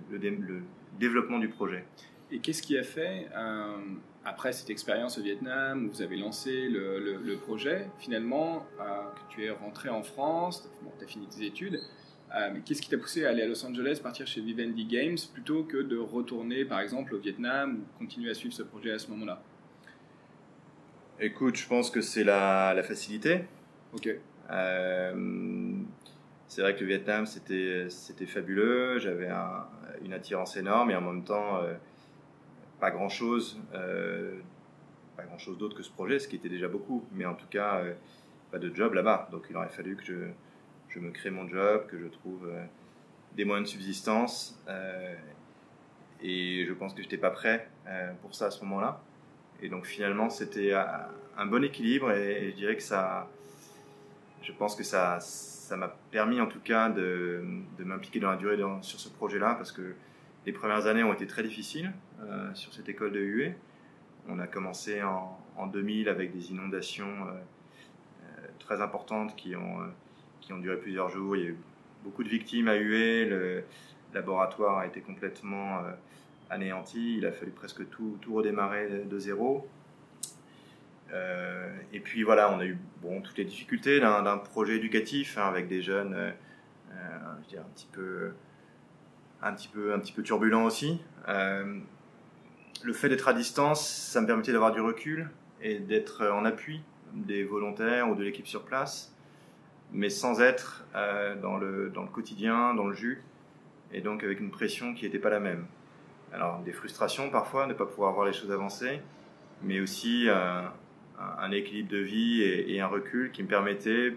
développement 0.97 1.39
du 1.39 1.47
projet. 1.47 1.85
Et 2.31 2.39
qu'est-ce 2.39 2.61
qui 2.61 2.77
a 2.77 2.83
fait, 2.83 3.27
euh, 3.35 3.77
après 4.25 4.51
cette 4.51 4.69
expérience 4.69 5.17
au 5.17 5.21
Vietnam, 5.21 5.85
où 5.85 5.89
vous 5.89 6.01
avez 6.01 6.17
lancé 6.17 6.67
le, 6.67 7.35
projet, 7.37 7.87
finalement, 7.99 8.65
euh, 8.79 8.83
que 8.83 9.33
tu 9.33 9.45
es 9.45 9.49
rentré 9.49 9.89
en 9.89 10.03
France, 10.03 10.69
tu 10.97 11.05
as 11.05 11.07
fini 11.07 11.27
tes 11.27 11.45
études, 11.45 11.79
euh, 12.36 12.59
qu'est-ce 12.65 12.81
qui 12.81 12.89
t'a 12.89 12.98
poussé 12.98 13.25
à 13.25 13.29
aller 13.29 13.41
à 13.41 13.48
Los 13.48 13.65
Angeles, 13.65 14.00
partir 14.01 14.27
chez 14.27 14.41
Vivendi 14.41 14.86
Games, 14.86 15.17
plutôt 15.33 15.63
que 15.63 15.77
de 15.77 15.98
retourner, 15.98 16.65
par 16.65 16.79
exemple, 16.79 17.15
au 17.15 17.19
Vietnam 17.19 17.79
ou 17.79 18.00
continuer 18.00 18.29
à 18.29 18.33
suivre 18.33 18.53
ce 18.53 18.63
projet 18.63 18.91
à 18.91 19.00
ce 19.00 19.09
moment-là? 19.12 19.41
Écoute, 21.19 21.57
je 21.57 21.67
pense 21.67 21.91
que 21.91 22.01
c'est 22.01 22.24
la, 22.24 22.74
la, 22.74 22.83
facilité. 22.83 23.41
Ok. 23.93 24.09
c'est 26.48 26.62
vrai 26.62 26.75
que 26.75 26.81
le 26.81 26.86
Vietnam, 26.86 27.25
c'était 27.25 27.89
fabuleux. 28.25 29.00
J'avais 29.00 29.29
une 30.03 30.13
attirance 30.13 30.55
énorme 30.55 30.91
et 30.91 30.95
en 30.95 31.01
même 31.01 31.24
temps, 31.24 31.59
pas 32.79 32.88
euh, 33.75 34.39
pas 35.17 35.25
grand 35.25 35.38
chose 35.38 35.57
d'autre 35.57 35.75
que 35.75 35.83
ce 35.83 35.91
projet, 35.91 36.19
ce 36.19 36.27
qui 36.27 36.38
était 36.38 36.50
déjà 36.50 36.67
beaucoup, 36.67 37.05
mais 37.12 37.25
en 37.25 37.36
tout 37.36 37.48
cas 37.50 37.79
euh, 37.79 37.93
pas 38.51 38.59
de 38.59 38.74
job 38.74 38.93
là-bas. 38.93 39.27
Donc 39.31 39.45
il 39.50 39.57
aurait 39.57 39.69
fallu 39.69 39.95
que 39.95 40.03
je, 40.05 40.13
je, 40.89 41.00
me 41.00 41.12
crée 41.12 41.29
mon 41.29 41.48
job, 41.48 41.88
que 41.88 42.00
je 42.00 42.08
trouve 42.08 42.48
euh, 42.48 42.63
des 43.36 43.46
moyens 43.46 43.67
de 43.69 43.72
subsistance. 43.72 44.62
et 46.22 46.65
je 46.67 46.74
pense 46.74 46.93
que 46.93 47.01
j'étais 47.01 47.17
pas 47.17 47.31
prêt 47.31 47.69
pour 48.22 48.36
ça 48.36 48.48
à 48.48 48.51
ce 48.51 48.63
moment-là. 48.65 49.01
Et 49.62 49.69
donc 49.69 49.86
finalement 49.86 50.29
c'était 50.29 50.74
un 50.74 51.46
bon 51.46 51.63
équilibre 51.63 52.12
et, 52.12 52.50
je 52.51 52.55
dirais 52.55 52.75
que 52.75 52.84
ça, 52.84 53.29
je 54.41 54.51
pense 54.51 54.75
que 54.75 54.84
ça, 54.84 55.19
ça 55.19 55.77
m'a 55.77 55.96
permis 56.12 56.41
en 56.41 56.48
tout 56.48 56.60
cas 56.60 56.89
de, 56.89 57.43
de 57.77 57.84
m'impliquer 57.84 58.19
dans 58.19 58.31
la 58.31 58.38
durée 58.38 58.58
sur 58.81 59.00
ce 59.00 59.10
projet-là 59.10 59.55
parce 59.55 59.72
que 59.72 59.96
les 60.46 60.53
premières 60.53 60.88
années 60.88 61.03
ont 61.03 61.13
été 61.13 61.27
très 61.27 61.43
difficiles 61.43 61.91
euh, 62.22 62.53
sur 62.53 62.74
cette 62.74 62.89
école 62.89 63.12
de 63.12 63.19
UE. 63.19 63.53
On 64.27 64.39
a 64.39 64.48
commencé 64.48 65.01
en, 65.03 65.38
2000 65.67 66.08
avec 66.08 66.31
des 66.31 66.51
inondations 66.51 67.05
euh, 67.05 67.31
euh, 68.24 68.48
très 68.60 68.81
importantes 68.81 69.36
qui 69.36 69.55
ont, 69.58 69.79
qui 70.49 70.53
ont 70.53 70.59
duré 70.59 70.77
plusieurs 70.77 71.09
jours. 71.09 71.35
Il 71.35 71.43
y 71.43 71.45
a 71.45 71.49
eu 71.49 71.57
beaucoup 72.03 72.23
de 72.23 72.29
victimes 72.29 72.67
à 72.67 72.75
UE. 72.75 73.29
Le 73.29 73.63
laboratoire 74.15 74.79
a 74.79 74.87
été 74.87 74.99
complètement 74.99 75.83
anéanti. 76.49 77.17
Il 77.17 77.25
a 77.27 77.31
fallu 77.31 77.51
presque 77.51 77.87
tout, 77.91 78.17
tout 78.19 78.33
redémarrer 78.33 79.05
de 79.05 79.19
zéro. 79.19 79.67
et 81.93 81.99
puis 81.99 82.23
voilà, 82.23 82.51
on 82.51 82.59
a 82.59 82.65
eu 82.65 82.79
bon, 83.03 83.21
toutes 83.21 83.37
les 83.37 83.45
difficultés 83.45 83.99
d'un 83.99 84.37
projet 84.39 84.77
éducatif 84.77 85.37
hein, 85.37 85.47
avec 85.47 85.67
des 85.67 85.83
jeunes, 85.83 86.33
je 87.43 87.49
dirais 87.49 87.61
un 87.61 87.71
petit 87.75 87.87
peu 87.91 88.31
un 89.41 89.53
petit 89.53 89.67
peu, 89.67 89.93
un 89.93 89.99
petit 89.99 90.11
peu 90.11 90.23
turbulent 90.23 90.65
aussi. 90.65 90.99
Euh, 91.27 91.79
le 92.83 92.93
fait 92.93 93.09
d'être 93.09 93.27
à 93.27 93.33
distance, 93.33 93.87
ça 93.87 94.21
me 94.21 94.27
permettait 94.27 94.51
d'avoir 94.51 94.71
du 94.71 94.81
recul 94.81 95.29
et 95.61 95.79
d'être 95.79 96.25
en 96.27 96.45
appui 96.45 96.81
des 97.13 97.43
volontaires 97.43 98.09
ou 98.09 98.15
de 98.15 98.23
l'équipe 98.23 98.47
sur 98.47 98.63
place, 98.63 99.13
mais 99.91 100.10
sans 100.10 100.41
être 100.41 100.86
euh, 100.96 101.36
dans, 101.36 101.58
le, 101.58 101.89
dans 101.89 102.03
le 102.03 102.10
quotidien, 102.10 102.74
dans 102.74 102.88
le 102.88 102.93
jus, 102.93 103.24
et 103.91 104.01
donc 104.01 104.24
avec 104.24 104.39
une 104.39 104.51
pression 104.51 104.93
qui 104.93 105.05
n'était 105.05 105.19
pas 105.19 105.29
la 105.29 105.39
même. 105.39 105.65
Alors 106.34 106.60
des 106.60 106.74
frustrations 106.74 107.29
parfois, 107.29 107.65
ne 107.65 107.74
pas 107.74 107.86
pouvoir 107.86 108.13
voir 108.13 108.25
les 108.25 108.34
choses 108.34 108.51
avancer, 108.51 109.01
mais 109.63 109.79
aussi 109.79 110.25
euh, 110.27 110.62
un, 111.19 111.51
équilibre 111.51 111.89
de 111.89 111.98
vie 111.98 112.43
et, 112.43 112.79
un 112.79 112.88
recul 112.88 113.31
qui 113.31 113.43
me 113.43 113.48
permettait 113.48 114.15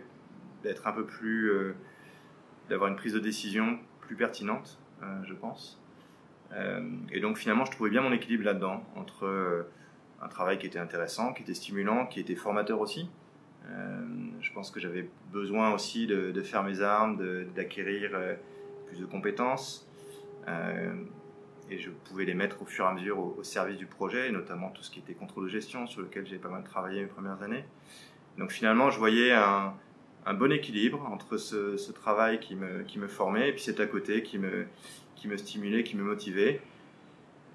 d'être 0.62 0.86
un 0.86 0.92
peu 0.92 1.04
plus, 1.04 1.50
d'avoir 2.68 2.90
une 2.90 2.96
prise 2.96 3.14
de 3.14 3.18
décision 3.18 3.78
plus 4.00 4.14
pertinente 4.14 4.78
euh, 5.02 5.06
je 5.24 5.34
pense. 5.34 5.80
Euh, 6.52 6.80
et 7.10 7.20
donc 7.20 7.36
finalement, 7.36 7.64
je 7.64 7.72
trouvais 7.72 7.90
bien 7.90 8.02
mon 8.02 8.12
équilibre 8.12 8.44
là-dedans, 8.44 8.84
entre 8.94 9.26
euh, 9.26 9.62
un 10.20 10.28
travail 10.28 10.58
qui 10.58 10.66
était 10.66 10.78
intéressant, 10.78 11.32
qui 11.32 11.42
était 11.42 11.54
stimulant, 11.54 12.06
qui 12.06 12.20
était 12.20 12.36
formateur 12.36 12.80
aussi. 12.80 13.08
Je 14.40 14.52
pense 14.52 14.70
que 14.70 14.80
j'avais 14.80 15.08
besoin 15.32 15.72
aussi 15.72 16.06
de, 16.06 16.42
faire 16.42 16.62
mes 16.62 16.80
armes, 16.80 17.18
d'acquérir 17.54 18.10
plus 18.86 18.98
de 18.98 19.06
compétences. 19.06 19.88
et 20.46 21.78
je 21.78 21.90
pouvais 21.90 22.24
les 22.24 22.34
mettre 22.34 22.62
au 22.62 22.64
fur 22.64 22.84
et 22.84 22.88
à 22.88 22.92
mesure 22.92 23.18
au, 23.18 23.42
service 23.42 23.78
du 23.78 23.86
projet, 23.86 24.30
notamment 24.30 24.70
tout 24.70 24.82
ce 24.82 24.90
qui 24.90 24.98
était 24.98 25.14
contrôle 25.14 25.44
de 25.44 25.48
gestion, 25.48 25.86
sur 25.86 26.02
lequel 26.02 26.26
j'ai 26.26 26.38
pas 26.38 26.48
mal 26.48 26.64
travaillé 26.64 27.00
mes 27.00 27.06
premières 27.06 27.42
années. 27.42 27.64
Donc 28.38 28.50
finalement, 28.50 28.90
je 28.90 28.98
voyais 28.98 29.32
un, 29.32 29.74
bon 30.34 30.52
équilibre 30.52 31.06
entre 31.10 31.36
ce, 31.36 31.92
travail 31.92 32.40
qui 32.40 32.54
me, 32.54 33.08
formait 33.08 33.50
et 33.50 33.52
puis 33.52 33.62
cet 33.62 33.80
à 33.80 33.86
côté 33.86 34.22
qui 34.22 34.38
me, 34.38 34.66
stimulait, 35.36 35.82
qui 35.82 35.96
me 35.96 36.02
motivait. 36.02 36.60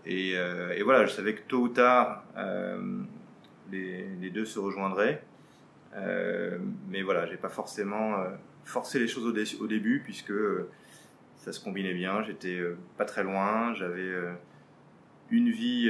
Et, 0.05 0.33
euh, 0.35 0.79
voilà, 0.83 1.05
je 1.05 1.11
savais 1.11 1.35
que 1.35 1.41
tôt 1.47 1.63
ou 1.63 1.69
tard, 1.69 2.23
euh, 2.37 3.01
les, 3.71 4.29
deux 4.29 4.45
se 4.45 4.59
rejoindraient. 4.59 5.23
Euh, 5.95 6.57
mais 6.89 7.01
voilà, 7.01 7.25
j'ai 7.25 7.37
pas 7.37 7.49
forcément 7.49 8.23
forcé 8.65 8.99
les 8.99 9.07
choses 9.07 9.25
au, 9.25 9.67
début 9.67 10.01
puisque 10.03 10.33
ça 11.37 11.51
se 11.51 11.59
combinait 11.59 11.93
bien. 11.93 12.21
J'étais 12.23 12.61
pas 12.97 13.05
très 13.05 13.23
loin, 13.23 13.73
j'avais 13.73 14.13
une 15.29 15.49
vie 15.49 15.89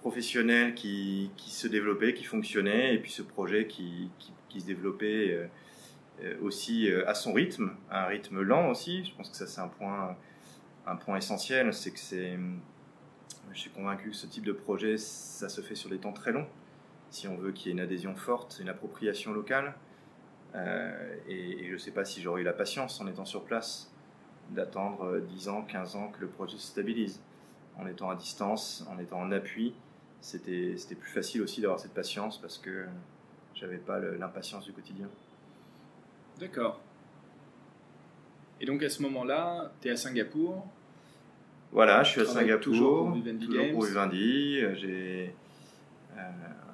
professionnelle 0.00 0.74
qui, 0.74 1.30
se 1.36 1.68
développait, 1.68 2.14
qui 2.14 2.24
fonctionnait, 2.24 2.94
et 2.94 2.98
puis 2.98 3.10
ce 3.10 3.22
projet 3.22 3.66
qui, 3.66 4.10
se 4.48 4.66
développait 4.66 5.48
euh, 6.22 6.36
aussi 6.42 6.90
euh, 6.90 7.08
à 7.08 7.14
son 7.14 7.32
rythme, 7.32 7.72
un 7.90 8.04
rythme 8.06 8.40
lent 8.40 8.70
aussi. 8.70 9.04
Je 9.04 9.14
pense 9.14 9.30
que 9.30 9.36
ça 9.36 9.46
c'est 9.46 9.60
un 9.60 9.68
point, 9.68 10.16
un 10.86 10.96
point 10.96 11.16
essentiel, 11.16 11.72
c'est 11.72 11.92
que 11.92 11.98
c'est, 11.98 12.38
je 13.52 13.58
suis 13.58 13.70
convaincu 13.70 14.10
que 14.10 14.16
ce 14.16 14.26
type 14.26 14.44
de 14.44 14.52
projet, 14.52 14.96
ça 14.96 15.48
se 15.48 15.60
fait 15.60 15.74
sur 15.74 15.90
des 15.90 15.98
temps 15.98 16.12
très 16.12 16.32
longs. 16.32 16.46
Si 17.10 17.28
on 17.28 17.36
veut 17.36 17.52
qu'il 17.52 17.66
y 17.66 17.70
ait 17.70 17.72
une 17.72 17.80
adhésion 17.80 18.14
forte, 18.14 18.58
une 18.60 18.68
appropriation 18.68 19.32
locale, 19.32 19.74
euh, 20.54 21.16
et, 21.28 21.66
je 21.66 21.72
ne 21.72 21.78
sais 21.78 21.92
pas 21.92 22.04
si 22.04 22.20
j'aurais 22.20 22.42
eu 22.42 22.44
la 22.44 22.52
patience 22.52 23.00
en 23.00 23.06
étant 23.06 23.24
sur 23.24 23.44
place 23.44 23.92
d'attendre 24.50 25.20
10 25.20 25.48
ans, 25.48 25.62
15 25.62 25.96
ans 25.96 26.08
que 26.08 26.20
le 26.20 26.26
projet 26.26 26.56
se 26.56 26.66
stabilise. 26.66 27.20
En 27.76 27.86
étant 27.86 28.10
à 28.10 28.16
distance, 28.16 28.84
en 28.90 28.98
étant 28.98 29.20
en 29.20 29.30
appui, 29.30 29.74
c'était 30.20 30.74
plus 30.98 31.10
facile 31.10 31.42
aussi 31.42 31.60
d'avoir 31.60 31.78
cette 31.78 31.94
patience 31.94 32.38
parce 32.38 32.58
que 32.58 32.84
j'avais 33.54 33.78
pas 33.78 33.98
l'impatience 33.98 34.64
du 34.64 34.72
quotidien. 34.72 35.08
D'accord. 36.38 36.80
Et 38.60 38.66
donc 38.66 38.82
à 38.82 38.90
ce 38.90 39.02
moment-là, 39.02 39.72
tu 39.80 39.88
es 39.88 39.92
à 39.92 39.96
Singapour 39.96 40.66
Voilà, 41.72 42.02
je 42.02 42.10
suis 42.10 42.20
à 42.20 42.26
Singapour. 42.26 42.60
Toujours 42.60 42.98
pour 43.04 43.12
Vivendi. 43.12 43.46
Toujours 43.46 43.70
pour 43.70 43.84
Vivendi. 43.84 44.60
J'ai 44.74 45.34
euh, 46.16 46.20
un 46.20 46.69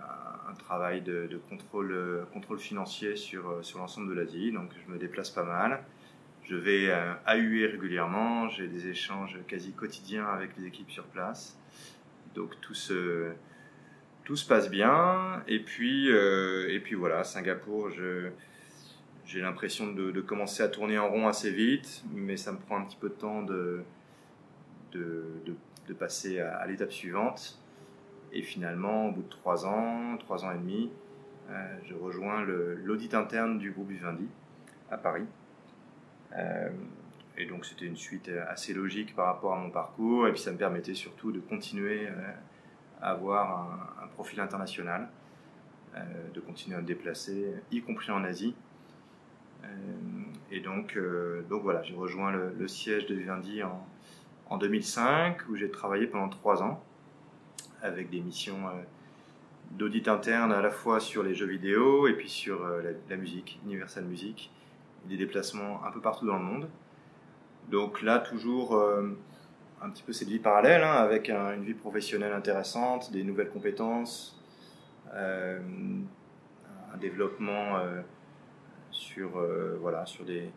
travail 0.56 1.02
de, 1.02 1.40
contrôle, 1.48 2.26
contrôle 2.32 2.58
financier 2.58 3.16
sur, 3.16 3.64
sur 3.64 3.78
l'ensemble 3.78 4.08
de 4.08 4.14
l'Asie, 4.14 4.52
donc 4.52 4.70
je 4.86 4.92
me 4.92 4.98
déplace 4.98 5.30
pas 5.30 5.44
mal. 5.44 5.82
Je 6.48 6.54
vais 6.54 6.90
euh, 6.90 7.12
à 7.26 7.38
UE 7.38 7.66
régulièrement, 7.66 8.48
j'ai 8.48 8.68
des 8.68 8.86
échanges 8.86 9.36
quasi 9.48 9.72
quotidiens 9.72 10.26
avec 10.26 10.56
les 10.56 10.66
équipes 10.66 10.90
sur 10.92 11.04
place. 11.04 11.58
Donc 12.36 12.60
tout 12.60 12.74
se, 12.74 13.32
tout 14.24 14.36
se 14.36 14.46
passe 14.46 14.70
bien. 14.70 15.42
Et 15.48 15.58
puis, 15.58 16.08
euh, 16.08 16.68
et 16.68 16.78
puis 16.78 16.94
voilà, 16.94 17.24
Singapour, 17.24 17.90
j'ai 17.90 19.40
l'impression 19.40 19.92
de, 19.92 20.20
commencer 20.20 20.62
à 20.62 20.68
tourner 20.68 20.98
en 20.98 21.10
rond 21.10 21.26
assez 21.26 21.50
vite, 21.50 22.04
mais 22.14 22.36
ça 22.36 22.52
me 22.52 22.58
prend 22.58 22.78
un 22.78 22.84
petit 22.84 22.96
peu 22.96 23.08
de 23.08 23.14
temps 23.14 23.42
de, 23.42 23.82
de, 24.92 25.94
passer 25.98 26.38
à, 26.38 26.64
l'étape 26.66 26.92
suivante. 26.92 27.58
Et 28.36 28.42
finalement, 28.42 29.08
au 29.08 29.12
bout 29.12 29.22
de 29.22 29.30
trois 29.30 29.64
ans, 29.64 30.18
trois 30.18 30.44
ans 30.44 30.52
et 30.52 30.58
demi, 30.58 30.90
euh, 31.48 31.78
je 31.86 31.94
rejoins 31.94 32.42
l'audit 32.42 33.14
interne 33.14 33.58
du 33.58 33.70
groupe 33.70 33.88
Vivendi 33.88 34.28
à 34.90 34.98
Paris. 34.98 35.24
Euh, 36.36 36.68
et 37.38 37.46
donc 37.46 37.64
c'était 37.64 37.86
une 37.86 37.96
suite 37.96 38.30
assez 38.50 38.74
logique 38.74 39.16
par 39.16 39.24
rapport 39.24 39.54
à 39.54 39.58
mon 39.58 39.70
parcours, 39.70 40.28
et 40.28 40.32
puis 40.32 40.40
ça 40.42 40.52
me 40.52 40.58
permettait 40.58 40.92
surtout 40.92 41.32
de 41.32 41.40
continuer 41.40 42.08
euh, 42.08 42.32
à 43.00 43.12
avoir 43.12 44.02
un, 44.02 44.06
profil 44.08 44.40
international, 44.40 45.08
de 46.34 46.40
continuer 46.40 46.76
à 46.76 46.80
me 46.82 46.86
déplacer, 46.86 47.54
y 47.70 47.80
compris 47.80 48.10
en 48.10 48.22
Asie. 48.22 48.54
Euh, 49.64 49.66
et 50.50 50.60
donc, 50.60 50.94
euh, 50.96 51.42
donc 51.48 51.62
voilà, 51.62 51.82
j'ai 51.82 51.94
rejoint 51.94 52.32
le, 52.32 52.68
siège 52.68 53.06
de 53.06 53.14
Vivendi 53.14 53.62
en, 53.62 53.86
en 54.50 54.58
2005, 54.58 55.48
où 55.48 55.56
j'ai 55.56 55.70
travaillé 55.70 56.06
pendant 56.06 56.28
trois 56.28 56.62
ans 56.62 56.82
avec 57.86 58.10
des 58.10 58.20
missions 58.20 58.68
euh, 58.68 58.82
d'audit 59.72 60.08
interne 60.08 60.52
à 60.52 60.60
la 60.60 60.70
fois 60.70 61.00
sur 61.00 61.22
les 61.22 61.34
jeux 61.34 61.46
vidéo 61.46 62.06
et 62.06 62.14
puis 62.14 62.28
sur 62.28 62.66
la, 63.08 63.16
musique, 63.16 63.58
Universal 63.64 64.04
Music, 64.04 64.52
des 65.06 65.16
déplacements 65.16 65.84
un 65.84 65.90
peu 65.90 66.00
partout 66.00 66.26
dans 66.26 66.38
le 66.38 66.44
monde. 66.44 66.68
Donc 67.70 68.02
là, 68.02 68.20
toujours 68.20 68.80
un 69.82 69.90
petit 69.90 70.04
peu 70.04 70.12
cette 70.12 70.28
vie 70.28 70.38
parallèle, 70.38 70.84
hein, 70.84 70.92
avec 70.92 71.30
une 71.30 71.64
vie 71.64 71.74
professionnelle 71.74 72.32
intéressante, 72.32 73.10
des 73.10 73.24
nouvelles 73.24 73.50
compétences, 73.50 74.40
un 75.12 76.96
développement 77.00 77.80
sur, 78.96 79.38
euh, 79.38 79.76
voilà, 79.80 80.06
sur 80.06 80.24
des, 80.24 80.50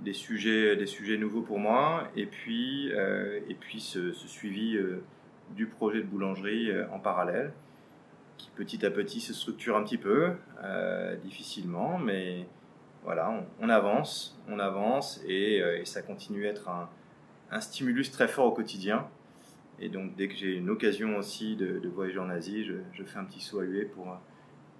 des, 0.00 0.12
sujets, 0.12 0.76
des 0.76 0.86
sujets 0.86 1.16
nouveaux 1.16 1.42
pour 1.42 1.58
moi, 1.58 2.08
et 2.16 2.26
puis, 2.26 2.92
euh, 2.92 3.40
et 3.48 3.54
puis 3.54 3.80
ce, 3.80 4.12
suivi 4.12 4.76
euh, 4.76 5.02
du 5.50 5.66
projet 5.66 6.00
de 6.00 6.06
boulangerie 6.06 6.70
en 6.92 6.98
parallèle, 6.98 7.52
qui 8.36 8.50
petit 8.50 8.84
à 8.84 8.90
petit 8.90 9.20
se 9.20 9.32
structure 9.32 9.76
un 9.76 9.84
petit 9.84 9.98
peu, 9.98 10.32
difficilement, 11.22 11.98
mais 11.98 12.46
voilà, 13.04 13.44
on, 13.60 13.68
avance, 13.68 14.40
on 14.48 14.58
avance, 14.58 15.22
et, 15.28 15.62
ça 15.84 16.02
continue 16.02 16.46
à 16.46 16.50
être 16.50 16.68
un, 16.68 17.60
stimulus 17.60 18.10
très 18.10 18.26
fort 18.26 18.46
au 18.46 18.52
quotidien. 18.52 19.06
Et 19.78 19.88
donc 19.88 20.16
dès 20.16 20.28
que 20.28 20.34
j'ai 20.34 20.54
une 20.56 20.70
occasion 20.70 21.16
aussi 21.16 21.56
de, 21.56 21.88
voyager 21.88 22.18
en 22.18 22.30
Asie, 22.30 22.64
je, 22.64 23.04
fais 23.04 23.18
un 23.18 23.24
petit 23.24 23.40
saut 23.40 23.60
à 23.60 23.64
huée 23.64 23.84
pour, 23.84 24.16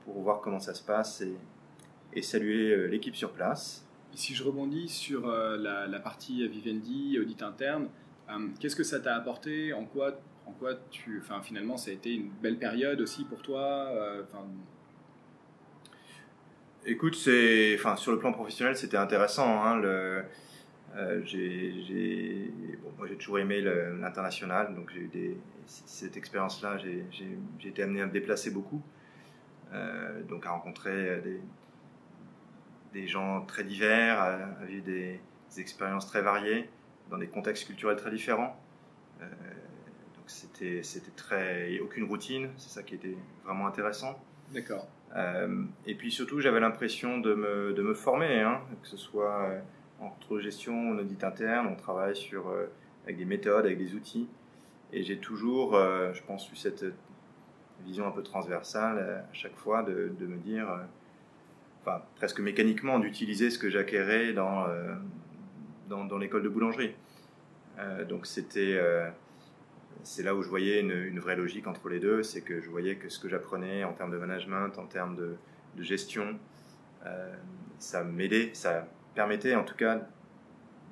pour 0.04 0.20
voir 0.22 0.40
comment 0.40 0.60
ça 0.60 0.74
se 0.74 0.82
passe 0.82 1.20
et, 1.20 1.36
et 2.14 2.22
saluer 2.22 2.88
l'équipe 2.88 3.14
sur 3.14 3.32
place 3.32 3.84
si 4.14 4.34
je 4.34 4.44
rebondis 4.44 4.88
sur 4.88 5.28
euh, 5.28 5.56
la, 5.56 5.98
partie 6.00 6.46
Vivendi, 6.46 7.18
audit 7.20 7.42
interne, 7.42 7.88
euh, 8.30 8.48
qu'est-ce 8.60 8.76
que 8.76 8.84
ça 8.84 9.00
t'a 9.00 9.14
apporté? 9.14 9.72
En 9.72 9.84
quoi, 9.84 10.18
en 10.46 10.52
quoi 10.52 10.74
tu, 10.90 11.22
finalement, 11.42 11.76
ça 11.76 11.90
a 11.90 11.94
été 11.94 12.14
une 12.14 12.30
belle 12.30 12.58
période 12.58 13.00
aussi 13.00 13.24
pour 13.24 13.42
toi 13.42 13.88
euh, 13.92 14.22
Écoute, 16.86 17.14
c'est, 17.14 17.78
sur 17.96 18.12
le 18.12 18.18
plan 18.18 18.32
professionnel, 18.32 18.76
c'était 18.76 18.98
intéressant. 18.98 19.64
Hein, 19.64 19.76
le, 19.78 20.24
j'ai, 21.24 22.52
moi, 22.98 23.06
j'ai 23.08 23.16
toujours 23.16 23.38
aimé 23.38 23.62
l'international, 23.62 24.74
donc 24.74 24.90
j'ai 24.92 25.00
eu 25.00 25.36
cette 25.66 26.16
expérience-là, 26.16 26.76
j'ai, 26.78 27.06
été 27.64 27.82
amené 27.82 28.02
à 28.02 28.06
me 28.06 28.12
déplacer 28.12 28.50
beaucoup, 28.50 28.82
donc 30.28 30.44
à 30.44 30.50
rencontrer 30.50 31.22
des, 32.92 33.06
gens 33.08 33.46
très 33.46 33.64
divers, 33.64 34.20
à, 34.20 34.64
vivre 34.66 34.84
des, 34.84 35.20
expériences 35.56 36.06
très 36.06 36.20
variées, 36.20 36.68
dans 37.10 37.18
des 37.18 37.28
contextes 37.28 37.66
culturels 37.66 37.96
très 37.96 38.10
différents. 38.10 38.60
Euh, 39.22 39.26
c'était, 40.26 40.82
c'était 40.82 41.12
très, 41.16 41.78
aucune 41.80 42.04
routine, 42.04 42.48
c'est 42.56 42.70
ça 42.70 42.82
qui 42.82 42.94
était 42.94 43.16
vraiment 43.44 43.66
intéressant. 43.66 44.18
D'accord. 44.52 44.86
Euh, 45.16 45.64
et 45.86 45.94
puis 45.94 46.10
surtout, 46.10 46.40
j'avais 46.40 46.60
l'impression 46.60 47.18
de 47.18 47.34
me, 47.34 47.72
de 47.72 47.82
me 47.82 47.94
former, 47.94 48.40
hein, 48.40 48.60
que 48.82 48.88
ce 48.88 48.96
soit 48.96 49.42
euh, 49.44 49.60
entre 50.00 50.40
gestion, 50.40 50.90
en 50.90 50.98
audit 50.98 51.22
interne, 51.22 51.68
on 51.68 51.76
travaille 51.76 52.16
sur, 52.16 52.52
avec 53.04 53.16
des 53.16 53.24
méthodes, 53.24 53.64
avec 53.64 53.78
des 53.78 53.94
outils. 53.94 54.28
Et 54.92 55.02
j'ai 55.02 55.18
toujours, 55.18 55.74
je 55.74 56.22
pense, 56.22 56.50
eu 56.52 56.56
cette 56.56 56.84
vision 57.84 58.06
un 58.06 58.10
peu 58.10 58.22
transversale 58.22 59.24
à 59.30 59.34
chaque 59.34 59.56
fois 59.56 59.82
de, 59.82 60.12
de 60.18 60.26
me 60.26 60.36
dire 60.36 60.68
presque 62.16 62.40
mécaniquement 62.40 62.98
d'utiliser 62.98 63.50
ce 63.50 63.58
que 63.58 63.68
j'acquérais 63.68 64.32
dans, 64.32 64.66
euh, 64.66 64.94
dans, 65.88 66.18
l'école 66.18 66.42
de 66.42 66.48
boulangerie. 66.48 66.94
Euh, 67.78 68.04
donc 68.04 68.26
c'était 68.26 68.74
euh, 68.74 69.08
c'est 70.02 70.22
là 70.22 70.34
où 70.34 70.42
je 70.42 70.48
voyais 70.48 70.80
une, 70.80 71.18
vraie 71.18 71.36
logique 71.36 71.66
entre 71.66 71.88
les 71.88 72.00
deux, 72.00 72.22
c'est 72.22 72.42
que 72.42 72.60
je 72.60 72.68
voyais 72.68 72.96
que 72.96 73.08
ce 73.08 73.18
que 73.18 73.28
j'apprenais 73.28 73.84
en 73.84 73.92
termes 73.92 74.10
de 74.10 74.18
management, 74.18 74.78
en 74.78 74.86
termes 74.86 75.16
de, 75.16 75.36
gestion, 75.78 76.38
ça 77.78 78.04
m'aidait, 78.04 78.50
ça 78.54 78.86
permettait 79.14 79.56
en 79.56 79.64
tout 79.64 79.74
cas 79.74 80.06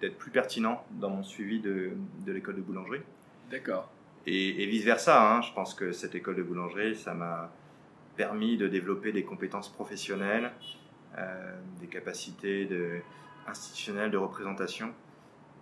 d'être 0.01 0.19
plus 0.19 0.33
pertinent 0.33 0.85
dans 0.91 1.09
mon 1.09 1.23
suivi 1.23 1.61
de, 1.61 1.93
de 2.27 2.33
l'école 2.33 2.57
de 2.57 2.63
boulangerie. 2.63 3.03
D'accord. 3.51 3.93
Et, 4.27 4.67
vice 4.67 4.85
versa, 4.85 5.37
hein, 5.37 5.43
je 5.43 5.53
pense 5.53 5.75
que 5.75 5.93
cette 5.93 6.15
école 6.15 6.37
de 6.37 6.43
boulangerie, 6.43 6.95
ça 6.95 7.13
m'a 7.15 7.53
permis 8.17 8.57
de 8.57 8.69
développer 8.69 9.13
des 9.13 9.25
compétences 9.25 9.73
professionnelles 9.73 10.53
euh, 11.19 11.59
des 11.81 11.89
capacités 11.89 12.65
de, 12.65 13.01
institutionnelles 13.47 14.11
de 14.11 14.17
représentation 14.17 14.95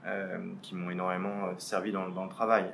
euh, 0.07 0.39
qui 0.63 0.77
m'ont 0.77 0.91
énormément 0.91 1.47
euh, 1.47 1.53
servi 1.59 1.91
dans, 1.91 2.07
le 2.07 2.29
travail. 2.29 2.73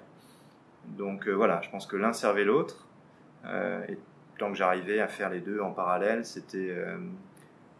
Donc 0.88 1.28
voilà, 1.28 1.61
je 1.62 1.71
pense 1.71 1.87
que 1.87 1.97
l'un 1.97 2.12
servait 2.12 2.45
l'autre. 2.45 2.87
et 3.89 3.99
tant 4.39 4.50
que 4.50 4.56
j'arrivais 4.56 5.00
à 5.00 5.08
faire 5.08 5.30
les 5.30 5.41
deux 5.41 5.61
en 5.61 5.73
parallèle, 5.73 6.25
c'était 6.25 6.75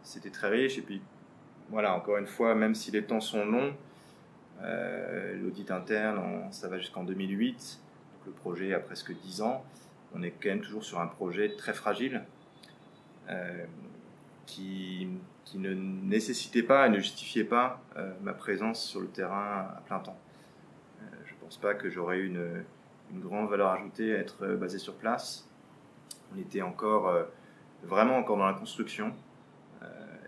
c'était 0.03 0.29
très 0.29 0.49
riche. 0.49 0.77
Et 0.77 0.81
puis 0.81 1.01
voilà, 1.69 1.95
encore 1.95 2.17
une 2.17 2.27
fois, 2.27 2.55
même 2.55 2.75
si 2.75 2.91
les 2.91 3.03
temps 3.03 3.21
sont 3.21 3.45
longs, 3.45 3.73
l'audit 5.41 5.71
interne, 5.71 6.21
ça 6.51 6.67
va 6.67 6.77
jusqu'en 6.77 7.03
2008. 7.03 7.79
Donc 8.13 8.25
le 8.27 8.31
projet 8.33 8.73
a 8.73 8.79
presque 8.79 9.13
10 9.13 9.41
ans. 9.41 9.63
On 10.13 10.21
est 10.21 10.31
quand 10.31 10.49
même 10.49 10.61
toujours 10.61 10.83
sur 10.83 10.99
un 10.99 11.07
projet 11.07 11.55
très 11.55 11.73
fragile 11.73 12.23
qui, 14.45 15.07
qui 15.47 15.59
ne 15.59 15.73
nécessitait 15.73 16.63
pas 16.63 16.87
et 16.87 16.89
ne 16.89 16.99
justifiait 16.99 17.45
pas 17.45 17.81
euh, 17.95 18.11
ma 18.21 18.33
présence 18.33 18.83
sur 18.83 18.99
le 18.99 19.07
terrain 19.07 19.67
à 19.77 19.81
plein 19.85 19.99
temps. 19.99 20.17
Euh, 21.01 21.05
je 21.25 21.33
ne 21.33 21.39
pense 21.39 21.57
pas 21.57 21.73
que 21.73 21.89
j'aurais 21.89 22.17
eu 22.17 22.27
une, 22.27 22.63
une, 23.11 23.21
grande 23.21 23.49
valeur 23.49 23.71
ajoutée 23.71 24.15
à 24.15 24.19
être 24.19 24.47
basé 24.55 24.77
sur 24.77 24.95
place. 24.95 25.49
On 26.35 26.39
était 26.39 26.61
encore 26.61 27.07
euh, 27.07 27.23
vraiment 27.83 28.17
encore 28.17 28.37
dans 28.37 28.47
la 28.47 28.53
construction 28.53 29.13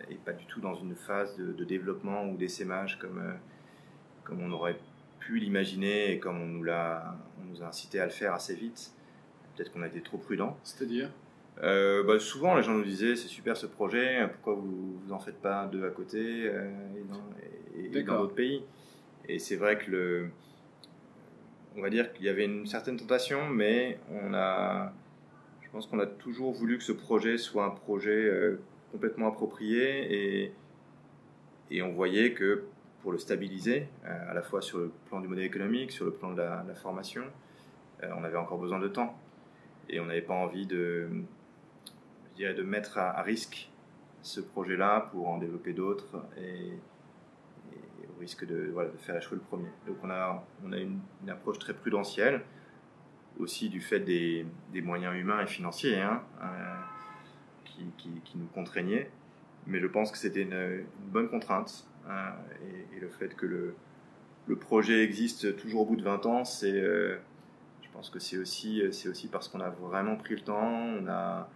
et 0.09 0.15
pas 0.15 0.33
du 0.33 0.45
tout 0.45 0.59
dans 0.59 0.73
une 0.73 0.95
phase 0.95 1.37
de, 1.37 1.63
développement 1.63 2.25
ou 2.25 2.35
d'essaimage 2.35 2.97
comme, 2.97 3.21
comme 4.23 4.41
on 4.41 4.51
aurait 4.51 4.79
pu 5.19 5.37
l'imaginer 5.37 6.11
et 6.11 6.19
comme 6.19 6.41
on 6.41 6.47
nous, 6.47 6.63
l'a, 6.63 7.15
on 7.39 7.45
nous 7.51 7.61
a 7.61 7.67
incité 7.67 7.99
à 7.99 8.05
le 8.05 8.11
faire 8.11 8.33
assez 8.33 8.55
vite. 8.55 8.91
Peut-être 9.55 9.71
qu'on 9.71 9.83
a 9.83 9.87
été 9.87 10.01
trop 10.01 10.17
prudent. 10.17 10.57
C'est-à-dire? 10.63 11.11
Euh, 11.61 12.03
bah, 12.03 12.19
souvent, 12.19 12.55
les 12.55 12.63
gens 12.63 12.73
nous 12.73 12.83
disaient 12.83 13.15
c'est 13.15 13.27
super 13.27 13.57
ce 13.57 13.65
projet, 13.65 14.27
pourquoi 14.33 14.53
vous, 14.53 14.97
vous 15.03 15.11
en 15.11 15.19
faites 15.19 15.41
pas 15.41 15.67
deux 15.67 15.85
à 15.85 15.89
côté 15.89 16.47
euh, 16.47 16.69
et, 17.77 18.03
dans, 18.03 18.21
d'autres 18.21 18.35
pays? 18.35 18.63
Et 19.27 19.39
c'est 19.39 19.57
vrai 19.57 19.77
que 19.77 19.91
le, 19.91 20.29
on 21.79 21.81
va 21.81 21.89
dire 21.89 22.11
qu'il 22.11 22.25
y 22.25 22.29
avait 22.29 22.45
une 22.45 22.67
certaine 22.67 22.97
tentation, 22.97 23.47
mais 23.47 23.99
on 24.11 24.33
a, 24.33 24.91
je 25.61 25.69
pense 25.69 25.87
qu'on 25.87 25.99
a 25.99 26.05
toujours 26.05 26.51
voulu 26.51 26.77
que 26.77 26.83
ce 26.83 26.91
projet 26.91 27.37
soit 27.37 27.65
un 27.65 27.69
projet 27.69 28.25
euh, 28.25 28.59
complètement 28.91 29.29
approprié 29.29 30.43
et, 30.43 30.53
et 31.71 31.81
on 31.81 31.93
voyait 31.93 32.33
que 32.33 32.65
pour 33.01 33.13
le 33.13 33.17
stabiliser, 33.17 33.87
à 34.03 34.33
la 34.33 34.41
fois 34.41 34.61
sur 34.61 34.79
le 34.79 34.91
plan 35.07 35.21
du 35.21 35.29
modèle 35.29 35.45
économique, 35.45 35.91
sur 35.91 36.03
le 36.03 36.11
plan 36.11 36.33
de 36.33 36.41
la, 36.41 36.65
formation, 36.75 37.23
on 38.03 38.25
avait 38.25 38.35
encore 38.35 38.57
besoin 38.57 38.77
de 38.77 38.89
temps. 38.89 39.17
Et 39.87 40.01
on 40.01 40.05
n'avait 40.05 40.21
pas 40.21 40.33
envie 40.33 40.65
de 40.65 41.07
de 42.37 42.63
mettre 42.63 42.97
à, 42.97 43.21
risque 43.21 43.69
ce 44.21 44.41
projet-là 44.41 45.09
pour 45.11 45.29
en 45.29 45.37
développer 45.37 45.73
d'autres 45.73 46.25
risque 48.19 48.45
de, 48.45 48.73
faire 48.99 49.17
échouer 49.17 49.37
le 49.37 49.43
premier. 49.43 49.69
Donc 49.87 49.97
on 50.03 50.09
a, 50.09 50.45
on 50.65 50.71
a 50.71 50.77
une, 50.77 50.99
approche 51.27 51.59
très 51.59 51.73
prudentielle, 51.73 52.41
aussi 53.39 53.69
du 53.69 53.81
fait 53.81 53.99
des, 53.99 54.45
moyens 54.81 55.15
humains 55.15 55.41
et 55.41 55.47
financiers 55.47 55.99
hein, 56.01 56.21
euh, 56.41 57.83
qui, 57.97 58.37
nous 58.37 58.47
contraignaient. 58.47 59.09
Mais 59.67 59.79
je 59.79 59.87
pense 59.87 60.11
que 60.11 60.17
c'était 60.17 60.41
une, 60.41 60.83
bonne 61.11 61.29
contrainte. 61.29 61.87
Hein, 62.09 62.33
et, 62.95 62.99
le 62.99 63.09
fait 63.09 63.35
que 63.35 63.45
le, 63.45 63.75
projet 64.55 65.03
existe 65.03 65.55
toujours 65.57 65.81
au 65.81 65.85
bout 65.85 65.95
de 65.95 66.03
20 66.03 66.25
ans, 66.25 66.43
c'est, 66.43 66.71
euh, 66.71 67.17
je 67.83 67.89
pense 67.91 68.09
que 68.09 68.17
c'est 68.17 68.37
aussi, 68.37 68.81
c'est 68.91 69.07
aussi 69.07 69.27
parce 69.27 69.47
qu'on 69.47 69.59
a 69.59 69.69
vraiment 69.69 70.15
pris 70.15 70.35
le 70.35 70.41
temps, 70.41 70.73
on 70.99 71.07
a, 71.07 71.47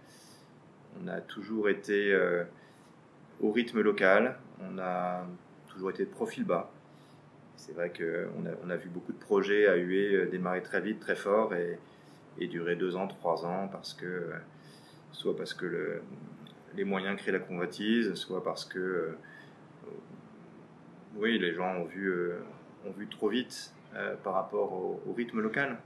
on 1.02 1.08
a 1.08 1.20
toujours 1.20 1.68
été 1.68 2.12
euh, 2.12 2.44
au 3.40 3.50
rythme 3.52 3.80
local, 3.80 4.38
on 4.60 4.78
a 4.78 5.26
toujours 5.74 5.90
été 5.90 6.04
de 6.04 6.10
profil 6.10 6.44
bas. 6.44 6.70
C'est 7.56 7.72
vrai 7.72 7.92
qu'on 7.92 8.46
a, 8.46 8.50
on 8.64 8.70
a 8.70 8.76
vu 8.76 8.88
beaucoup 8.88 9.12
de 9.12 9.18
projets 9.18 9.66
à 9.66 9.76
UE 9.76 10.16
euh, 10.16 10.26
démarrer 10.30 10.62
très 10.62 10.80
vite, 10.80 11.00
très 11.00 11.16
fort 11.16 11.54
et, 11.54 11.78
durer 12.48 12.76
deux 12.76 12.96
ans, 12.96 13.06
trois 13.06 13.46
ans, 13.46 13.68
parce 13.68 13.94
que, 13.94 14.06
euh, 14.06 14.32
soit 15.12 15.36
parce 15.36 15.54
que 15.54 16.00
les 16.74 16.84
moyens 16.84 17.16
créent 17.16 17.32
la 17.32 17.38
convoitise, 17.38 18.14
soit 18.14 18.42
parce 18.42 18.64
que 18.64 19.16
oui, 21.14 21.38
les 21.38 21.54
gens 21.54 21.76
ont 21.76 21.84
vu, 21.84 22.32
trop 23.10 23.28
vite 23.28 23.72
par 24.24 24.34
rapport 24.34 24.72
au, 24.72 25.12
rythme 25.16 25.40
local. 25.40 25.78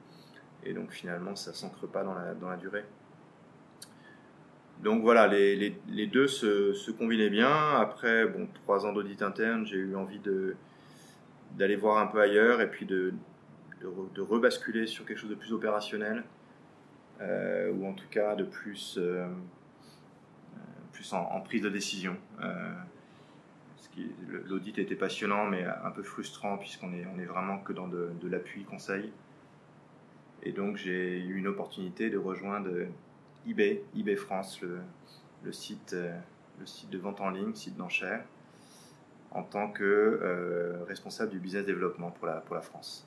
Et 0.65 0.73
donc 0.73 0.91
finalement, 0.91 1.37
ça 1.37 1.53
s'ancre 1.53 1.87
pas 1.87 2.03
dans 2.03 2.49
la 2.49 2.57
durée. 2.57 2.85
Donc 4.83 5.03
voilà, 5.03 5.27
les, 5.27 6.07
deux 6.07 6.29
se, 6.29 6.91
combinaient 6.93 7.31
bien. 7.31 7.51
Après, 7.77 8.27
bon, 8.27 8.49
trois 8.55 8.87
ans 8.87 8.93
d'audit 8.93 9.23
interne, 9.23 9.67
j'ai 9.67 9.77
eu 9.77 9.97
envie 9.97 10.21
d'aller 11.57 11.77
voir 11.77 11.99
un 11.99 12.07
peu 12.07 12.21
ailleurs 12.21 12.61
et 12.61 12.71
puis 12.71 12.87
de, 12.87 13.13
rebasculer 14.17 14.87
sur 14.87 15.05
quelque 15.05 15.19
chose 15.19 15.31
de 15.31 15.35
plus 15.35 15.53
opérationnel, 15.53 16.23
euh, 17.21 17.73
ou 17.73 17.87
en 17.87 17.93
tout 17.93 18.07
cas 18.09 18.37
de 18.37 18.45
plus, 18.45 18.99
euh, 18.99 19.27
plus 20.93 21.13
en, 21.13 21.41
prise 21.41 21.63
de 21.63 21.71
décision. 21.71 22.17
Euh, 22.43 22.73
L'audit 24.47 24.79
était 24.79 24.95
passionnant, 24.95 25.47
mais 25.47 25.65
un 25.65 25.91
peu 25.91 26.05
frustrant 26.05 26.57
puisqu'on 26.57 26.93
est, 26.93 27.25
vraiment 27.25 27.59
que 27.59 27.73
dans 27.73 27.89
de 27.89 28.29
l'appui 28.29 28.63
conseil. 28.63 29.11
Et 30.45 30.53
donc 30.53 30.77
j'ai 30.77 31.19
eu 31.19 31.35
une 31.35 31.49
opportunité 31.49 32.09
de 32.09 32.17
rejoindre 32.17 32.71
eBay, 33.51 34.17
France, 34.17 34.61
le, 34.61 35.53
site, 35.53 35.95
euh, 35.95 36.13
le 36.61 36.67
site 36.67 36.91
de 36.91 36.99
vente 36.99 37.21
en 37.21 37.31
ligne, 37.31 37.55
site 37.55 37.77
d'enchères, 37.77 38.25
en 39.31 39.43
tant 39.43 39.71
que 39.71 39.85
euh, 39.85 40.85
responsable 40.87 41.31
du 41.31 41.39
business 41.39 41.65
développement 41.65 42.11
pour 42.11 42.27
la, 42.27 42.61
France. 42.61 43.07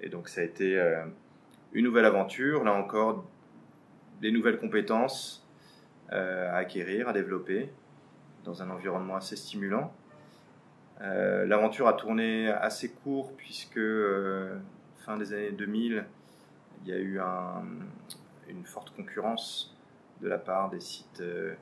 Et 0.00 0.08
donc 0.08 0.28
ça 0.28 0.40
a 0.40 0.44
été 0.44 0.78
euh, 0.78 1.04
une 1.72 1.84
nouvelle 1.84 2.04
aventure, 2.04 2.62
là 2.64 2.74
encore, 2.74 3.24
des 4.20 4.30
nouvelles 4.30 4.58
compétences 4.58 5.42
à 6.08 6.56
acquérir, 6.58 7.08
à 7.08 7.12
développer 7.12 7.68
dans 8.44 8.62
un 8.62 8.70
environnement 8.70 9.16
assez 9.16 9.34
stimulant. 9.34 9.92
L'aventure 11.00 11.88
a 11.88 11.94
tourné 11.94 12.48
assez 12.48 12.92
court 12.92 13.32
puisque 13.36 13.80
fin 14.98 15.16
des 15.18 15.32
années 15.32 15.50
2000, 15.50 16.04
il 16.82 16.88
y 16.88 16.92
a 16.92 16.98
eu 16.98 17.18
une 18.48 18.64
forte 18.64 18.94
concurrence 18.94 19.76
de 20.20 20.28
la 20.28 20.38
part 20.38 20.70
des 20.70 20.80
sites, 20.80 21.20
euh, 21.20 21.54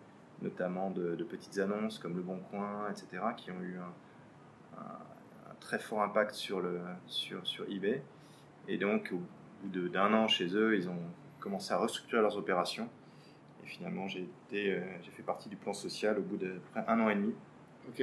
notamment 0.42 0.90
de, 0.90 1.23
petites 1.25 1.59
annonces 1.59 1.99
comme 1.99 2.16
Le 2.16 2.23
Bon 2.23 2.38
Coin, 2.51 2.88
etc., 2.90 3.23
qui 3.37 3.51
ont 3.51 3.61
eu 3.61 3.79
un, 3.79 3.92
très 5.61 5.79
fort 5.79 6.03
impact 6.03 6.35
sur, 6.35 6.61
le, 6.61 6.81
sur, 7.07 7.47
sur 7.47 7.64
eBay. 7.70 8.03
Et 8.68 8.77
donc, 8.77 9.12
au 9.12 9.20
bout 9.66 9.88
d'un 9.88 10.12
an 10.12 10.29
chez 10.29 10.55
eux, 10.55 10.77
ils 10.77 10.90
ont 10.90 11.01
commencé 11.40 11.73
à 11.73 11.79
restructurer 11.79 12.20
leurs 12.20 12.37
opérations. 12.37 12.88
Et 13.64 13.66
finalement, 13.66 14.07
j'ai 14.09 14.29
euh, 14.53 14.81
fait 15.16 15.23
partie 15.23 15.49
du 15.49 15.57
plan 15.57 15.73
social 15.73 16.18
au 16.18 16.23
bout 16.23 16.37
de 16.37 16.61
près 16.73 16.85
un 16.87 17.01
an 17.01 17.09
et 17.09 17.14
demi. 17.14 17.35
Ok. 17.88 18.03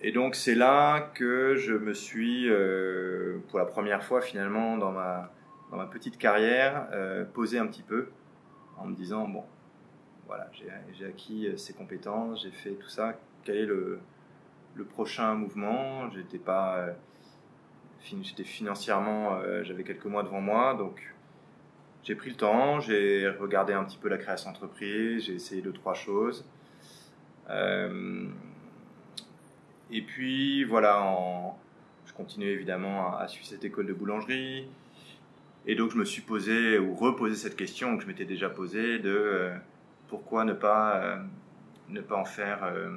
Et 0.00 0.12
donc, 0.12 0.34
c'est 0.34 0.54
là 0.54 1.12
que 1.14 1.56
je 1.56 1.74
me 1.74 1.94
suis, 1.94 2.48
euh, 2.48 3.38
pour 3.48 3.58
la 3.58 3.66
première 3.66 4.02
fois 4.02 4.20
finalement 4.20 4.76
dans 4.76 4.90
ma, 4.90 5.30
dans 5.72 5.78
ma 5.78 5.86
petite 5.86 6.18
carrière, 6.18 6.86
posé 7.32 7.58
un 7.58 7.66
petit 7.66 7.82
peu 7.82 8.10
en 8.76 8.86
me 8.86 8.94
disant 8.94 9.26
bon, 9.26 9.42
voilà, 10.26 10.48
j'ai 10.92 11.04
acquis 11.04 11.46
euh, 11.46 11.56
ces 11.56 11.74
compétences, 11.74 12.42
j'ai 12.42 12.50
fait 12.50 12.70
tout 12.70 12.88
ça. 12.88 13.18
Quel 13.44 13.56
est 13.56 13.66
le, 13.66 14.00
prochain 14.90 15.34
mouvement? 15.34 16.08
J'étais 16.10 16.38
pas, 16.38 16.78
euh, 16.78 16.92
financièrement, 18.00 19.34
euh, 19.34 19.62
j'avais 19.62 19.84
quelques 19.84 20.06
mois 20.06 20.22
devant 20.22 20.40
moi, 20.40 20.74
donc 20.74 21.14
j'ai 22.02 22.14
pris 22.14 22.30
le 22.30 22.36
temps, 22.36 22.80
j'ai 22.80 23.28
regardé 23.28 23.72
un 23.74 23.84
petit 23.84 23.98
peu 23.98 24.08
la 24.08 24.18
création 24.18 24.50
d'entreprise, 24.50 25.24
j'ai 25.24 25.34
essayé 25.34 25.62
deux 25.62 25.72
trois 25.72 25.94
choses. 25.94 26.44
et 29.90 30.02
puis 30.02 30.64
voilà, 30.64 31.54
je 32.06 32.12
continuais 32.14 32.52
évidemment 32.52 33.16
à 33.16 33.28
suivre 33.28 33.46
cette 33.46 33.64
école 33.64 33.86
de 33.86 33.92
boulangerie. 33.92 34.66
Et 35.66 35.74
donc 35.74 35.92
je 35.92 35.96
me 35.96 36.04
suis 36.04 36.22
posé 36.22 36.78
ou 36.78 36.94
reposé 36.94 37.36
cette 37.36 37.56
question 37.56 37.96
que 37.96 38.02
je 38.02 38.08
m'étais 38.08 38.24
déjà 38.24 38.50
posée 38.50 38.98
de 38.98 39.10
euh, 39.10 39.54
pourquoi 40.08 40.44
ne 40.44 40.52
pas, 40.52 40.96
euh, 40.96 41.16
ne 41.88 42.00
pas 42.00 42.16
en 42.16 42.24
faire 42.24 42.64
euh, 42.64 42.90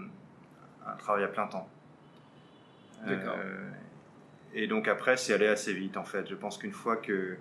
un 0.85 0.95
travail 0.95 1.23
à 1.23 1.27
plein 1.27 1.47
temps. 1.47 1.69
D'accord. 3.05 3.35
et 4.55 4.65
donc 4.65 4.87
après 4.87 5.15
c'est 5.15 5.33
allé 5.33 5.45
assez 5.45 5.73
vite 5.73 5.95
en 5.95 6.05
fait. 6.05 6.27
Je 6.27 6.33
pense 6.33 6.57
qu'une 6.57 6.71
fois 6.71 6.95
que, 6.95 7.37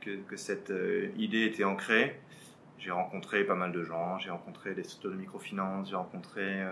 que, 0.00 0.16
que 0.22 0.36
cette 0.36 0.72
idée 1.18 1.44
était 1.44 1.64
ancrée, 1.64 2.18
j'ai 2.78 2.92
rencontré 2.92 3.44
pas 3.44 3.56
mal 3.56 3.72
de 3.72 3.82
gens, 3.82 4.18
j'ai 4.18 4.30
rencontré 4.30 4.74
des 4.74 4.84
structures 4.84 5.10
de 5.10 5.16
microfinance, 5.16 5.90
j'ai 5.90 5.96
rencontré 5.96 6.62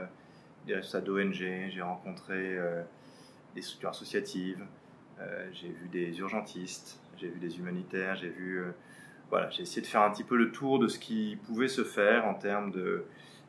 des 0.67 0.75
responsables 0.77 1.05
d'ONG, 1.05 1.69
j'ai 1.69 1.83
rencontré 1.83 2.57
des 3.55 3.61
structures 3.61 3.91
associatives, 3.91 4.65
j'ai 5.53 5.69
vu 5.69 5.89
des 5.89 6.19
urgentistes, 6.21 6.99
j'ai 7.17 7.29
vu 7.29 7.39
des 7.39 7.59
humanitaires, 7.59 8.17
j'ai 8.17 8.29
vu. 8.29 8.61
Euh, 8.61 8.71
voilà, 9.31 9.51
j'ai 9.51 9.63
essayé 9.63 9.83
de 9.83 9.87
faire 9.87 10.03
un 10.03 10.11
petit 10.11 10.25
peu 10.25 10.37
le 10.37 10.53
tour 10.53 10.79
de 10.79 10.87
ce 10.87 10.99
qui 10.99 11.39
pouvait 11.47 11.69
se 11.69 11.83
faire 11.83 12.27
en 12.27 12.35
termes 12.35 12.73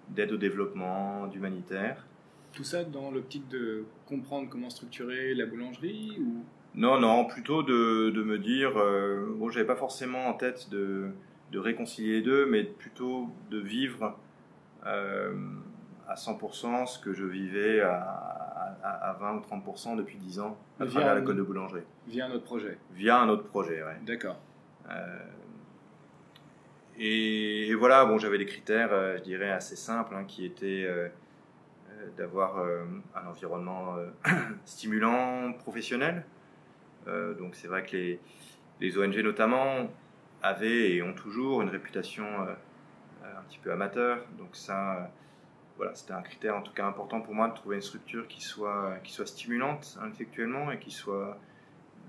d'aide 0.10 0.32
au 0.32 0.38
développement, 0.38 1.28
d'humanitaire. 1.28 2.06
Tout 2.54 2.63
ça 2.63 2.84
dans 2.84 3.12
l'optique 3.12 3.47
de 3.49 3.84
comprendre 4.08 4.49
comment 4.49 4.69
structurer 4.69 5.36
la 5.36 5.45
boulangerie 5.45 6.17
ou? 6.19 6.43
Non, 6.73 6.99
non, 6.99 7.25
plutôt 7.25 7.63
de, 7.63 8.10
de 8.10 8.23
me 8.23 8.38
dire. 8.38 8.78
Euh, 8.78 9.34
bon, 9.36 9.49
j'avais 9.49 9.65
pas 9.65 9.75
forcément 9.75 10.28
en 10.28 10.34
tête 10.34 10.69
de, 10.69 11.10
de 11.51 11.60
réconcilier 11.60 12.13
les 12.13 12.21
deux, 12.21 12.45
mais 12.45 12.63
plutôt 12.63 13.30
de 13.49 13.60
vivre 13.60 14.17
euh, 14.86 15.34
à 16.08 16.15
100% 16.15 16.86
ce 16.88 16.99
que 16.99 17.13
je 17.13 17.25
vivais 17.25 17.82
à, 17.82 18.45
à, 18.84 19.13
20 19.19 19.36
ou 19.36 19.39
30% 19.39 19.97
depuis 19.97 20.17
10 20.17 20.39
ans 20.39 20.58
à 20.80 20.86
travers 20.86 21.15
l'école 21.15 21.38
de 21.38 21.41
boulangerie. 21.41 21.84
Via 22.08 22.25
un 22.25 22.32
autre 22.32 22.43
projet 22.43 22.78
Via 22.93 23.19
un 23.19 23.30
autre 23.30 23.43
projet, 23.43 23.84
oui. 23.84 24.06
D'accord. 24.06 24.38
Euh, 24.89 25.25
et, 26.97 27.73
voilà, 27.75 28.06
bon, 28.06 28.17
j'avais 28.17 28.38
des 28.38 28.45
critères, 28.45 28.93
euh, 28.93 29.17
je 29.17 29.23
dirais, 29.23 29.51
assez 29.51 29.75
simples, 29.75 30.15
hein, 30.15 30.23
qui 30.25 30.45
étaient 30.45 30.86
euh, 30.86 31.10
d'avoir 32.17 32.60
un 33.15 33.28
environnement 33.28 33.95
stimulant, 34.65 35.54
professionnel. 35.54 36.23
donc 37.08 37.56
c'est 37.56 37.67
vrai 37.67 37.84
que 37.84 37.95
les, 37.95 38.19
les, 38.80 38.97
ONG 38.97 39.17
notamment 39.17 39.89
avaient 40.43 40.91
et 40.91 41.01
ont 41.01 41.13
toujours 41.13 41.62
une 41.62 41.69
réputation 41.69 42.25
un 43.23 43.41
petit 43.47 43.58
peu 43.58 43.71
amateur. 43.71 44.19
Donc 44.38 44.56
ça 44.56 45.10
voilà, 45.78 45.94
c'était 45.96 46.14
un 46.14 46.22
critère 46.22 46.56
en 46.56 46.62
tout 46.62 46.74
cas 46.74 46.86
important 46.86 47.22
pour 47.22 47.34
moi 47.34 47.50
de 47.50 47.54
trouver 47.54 47.76
une 47.78 47.82
structure 47.82 48.28
qui 48.28 48.42
soit, 48.42 48.98
qui 49.04 49.12
soit 49.12 49.26
stimulante 49.26 49.98
intellectuellement 50.02 50.72
et 50.72 50.80
qui 50.80 50.92
soit 50.92 51.38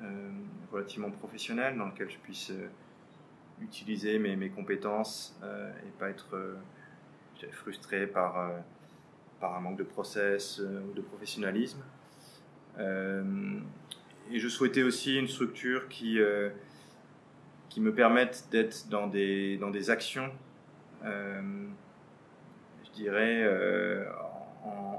euh, 0.02 0.30
relativement 0.70 1.10
professionnelle, 1.10 1.76
dans 1.76 1.86
laquelle 1.86 2.10
je 2.10 2.18
puisse 2.18 2.50
euh, 2.50 2.68
utiliser 3.62 4.18
mes, 4.18 4.36
mes 4.36 4.50
compétences 4.50 5.38
euh, 5.42 5.72
et 5.86 5.90
pas 5.98 6.10
être 6.10 6.36
frustré 7.52 8.06
par, 8.06 8.50
par 9.40 9.54
un 9.56 9.60
manque 9.60 9.78
de 9.78 9.84
process 9.84 10.58
ou 10.60 10.94
de 10.94 11.02
professionnalisme. 11.02 11.82
et 12.78 14.38
je 14.38 14.48
souhaitais 14.48 14.82
aussi 14.82 15.18
une 15.18 15.28
structure 15.28 15.86
qui, 15.88 16.18
qui 17.68 17.80
me 17.82 17.94
permette 17.94 18.48
d'être 18.50 18.88
dans 18.88 19.06
des, 19.06 19.58
dans 19.58 19.70
des 19.70 19.90
actions 19.90 20.30
dirais, 22.96 23.42
euh, 23.44 24.04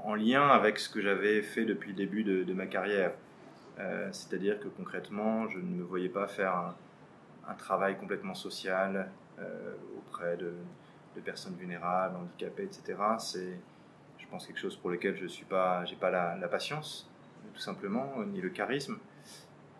en, 0.05 0.15
lien 0.15 0.47
avec 0.47 0.79
ce 0.79 0.89
que 0.89 1.01
j'avais 1.01 1.41
fait 1.41 1.65
depuis 1.65 1.89
le 1.89 1.95
début 1.95 2.23
de, 2.23 2.53
ma 2.53 2.65
carrière. 2.65 3.11
Euh, 3.79 4.07
c'est-à-dire 4.11 4.59
que 4.59 4.67
concrètement, 4.67 5.47
je 5.47 5.59
ne 5.59 5.65
me 5.65 5.83
voyais 5.83 6.09
pas 6.09 6.27
faire 6.27 6.55
un, 6.55 7.53
travail 7.55 7.97
complètement 7.97 8.33
social 8.33 9.09
euh, 9.39 9.73
auprès 9.97 10.37
de, 10.37 10.53
personnes 11.25 11.55
vulnérables, 11.55 12.15
handicapées, 12.15 12.65
etc. 12.65 12.95
C'est, 13.17 13.59
je 14.19 14.27
pense, 14.27 14.45
quelque 14.45 14.59
chose 14.59 14.75
pour 14.75 14.91
lequel 14.91 15.17
je 15.17 15.25
suis 15.25 15.45
pas, 15.45 15.83
pas 15.99 16.11
la, 16.11 16.47
patience, 16.47 17.09
tout 17.55 17.59
simplement, 17.59 18.23
ni 18.23 18.39
le 18.39 18.49
charisme, 18.49 18.99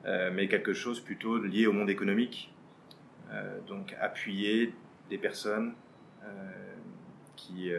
mais 0.04 0.48
quelque 0.48 0.74
chose 0.74 1.00
plutôt 1.00 1.38
lié 1.38 1.68
au 1.68 1.74
monde 1.74 1.92
économique. 1.92 2.52
donc 3.68 3.96
appuyer 4.02 4.74
des 5.12 5.20
personnes 5.20 5.76
qui, 7.38 7.72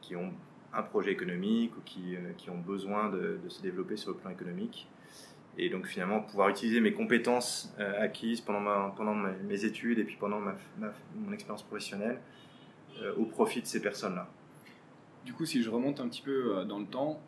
qui, 0.00 0.14
ont 0.14 0.32
un 0.72 0.82
projet 0.82 1.12
économique 1.12 1.76
ou 1.76 1.80
qui, 1.84 2.14
euh, 2.14 2.32
qui 2.36 2.50
ont 2.50 2.58
besoin 2.58 3.08
de, 3.10 3.38
se 3.48 3.60
développer 3.62 3.96
sur 3.96 4.10
le 4.10 4.16
plan 4.16 4.30
économique. 4.30 4.88
Et 5.58 5.68
donc 5.68 5.86
finalement 5.86 6.20
pouvoir 6.20 6.48
utiliser 6.48 6.80
mes 6.80 6.92
compétences 6.92 7.74
euh, 7.80 8.02
acquises 8.02 8.40
pendant, 8.40 8.90
pendant 8.92 9.14
mes 9.14 9.64
études 9.64 9.98
et 9.98 10.04
puis 10.04 10.16
pendant 10.18 10.40
mon 10.40 11.32
expérience 11.32 11.62
professionnelle 11.62 12.20
au 13.16 13.24
profit 13.24 13.62
de 13.62 13.66
ces 13.66 13.80
personnes-là. 13.80 14.28
Du 15.24 15.32
coup, 15.32 15.46
si 15.46 15.62
je 15.62 15.70
remonte 15.70 16.00
un 16.00 16.08
petit 16.08 16.20
peu 16.20 16.66
dans 16.66 16.78
le 16.78 16.84
temps, 16.84 17.18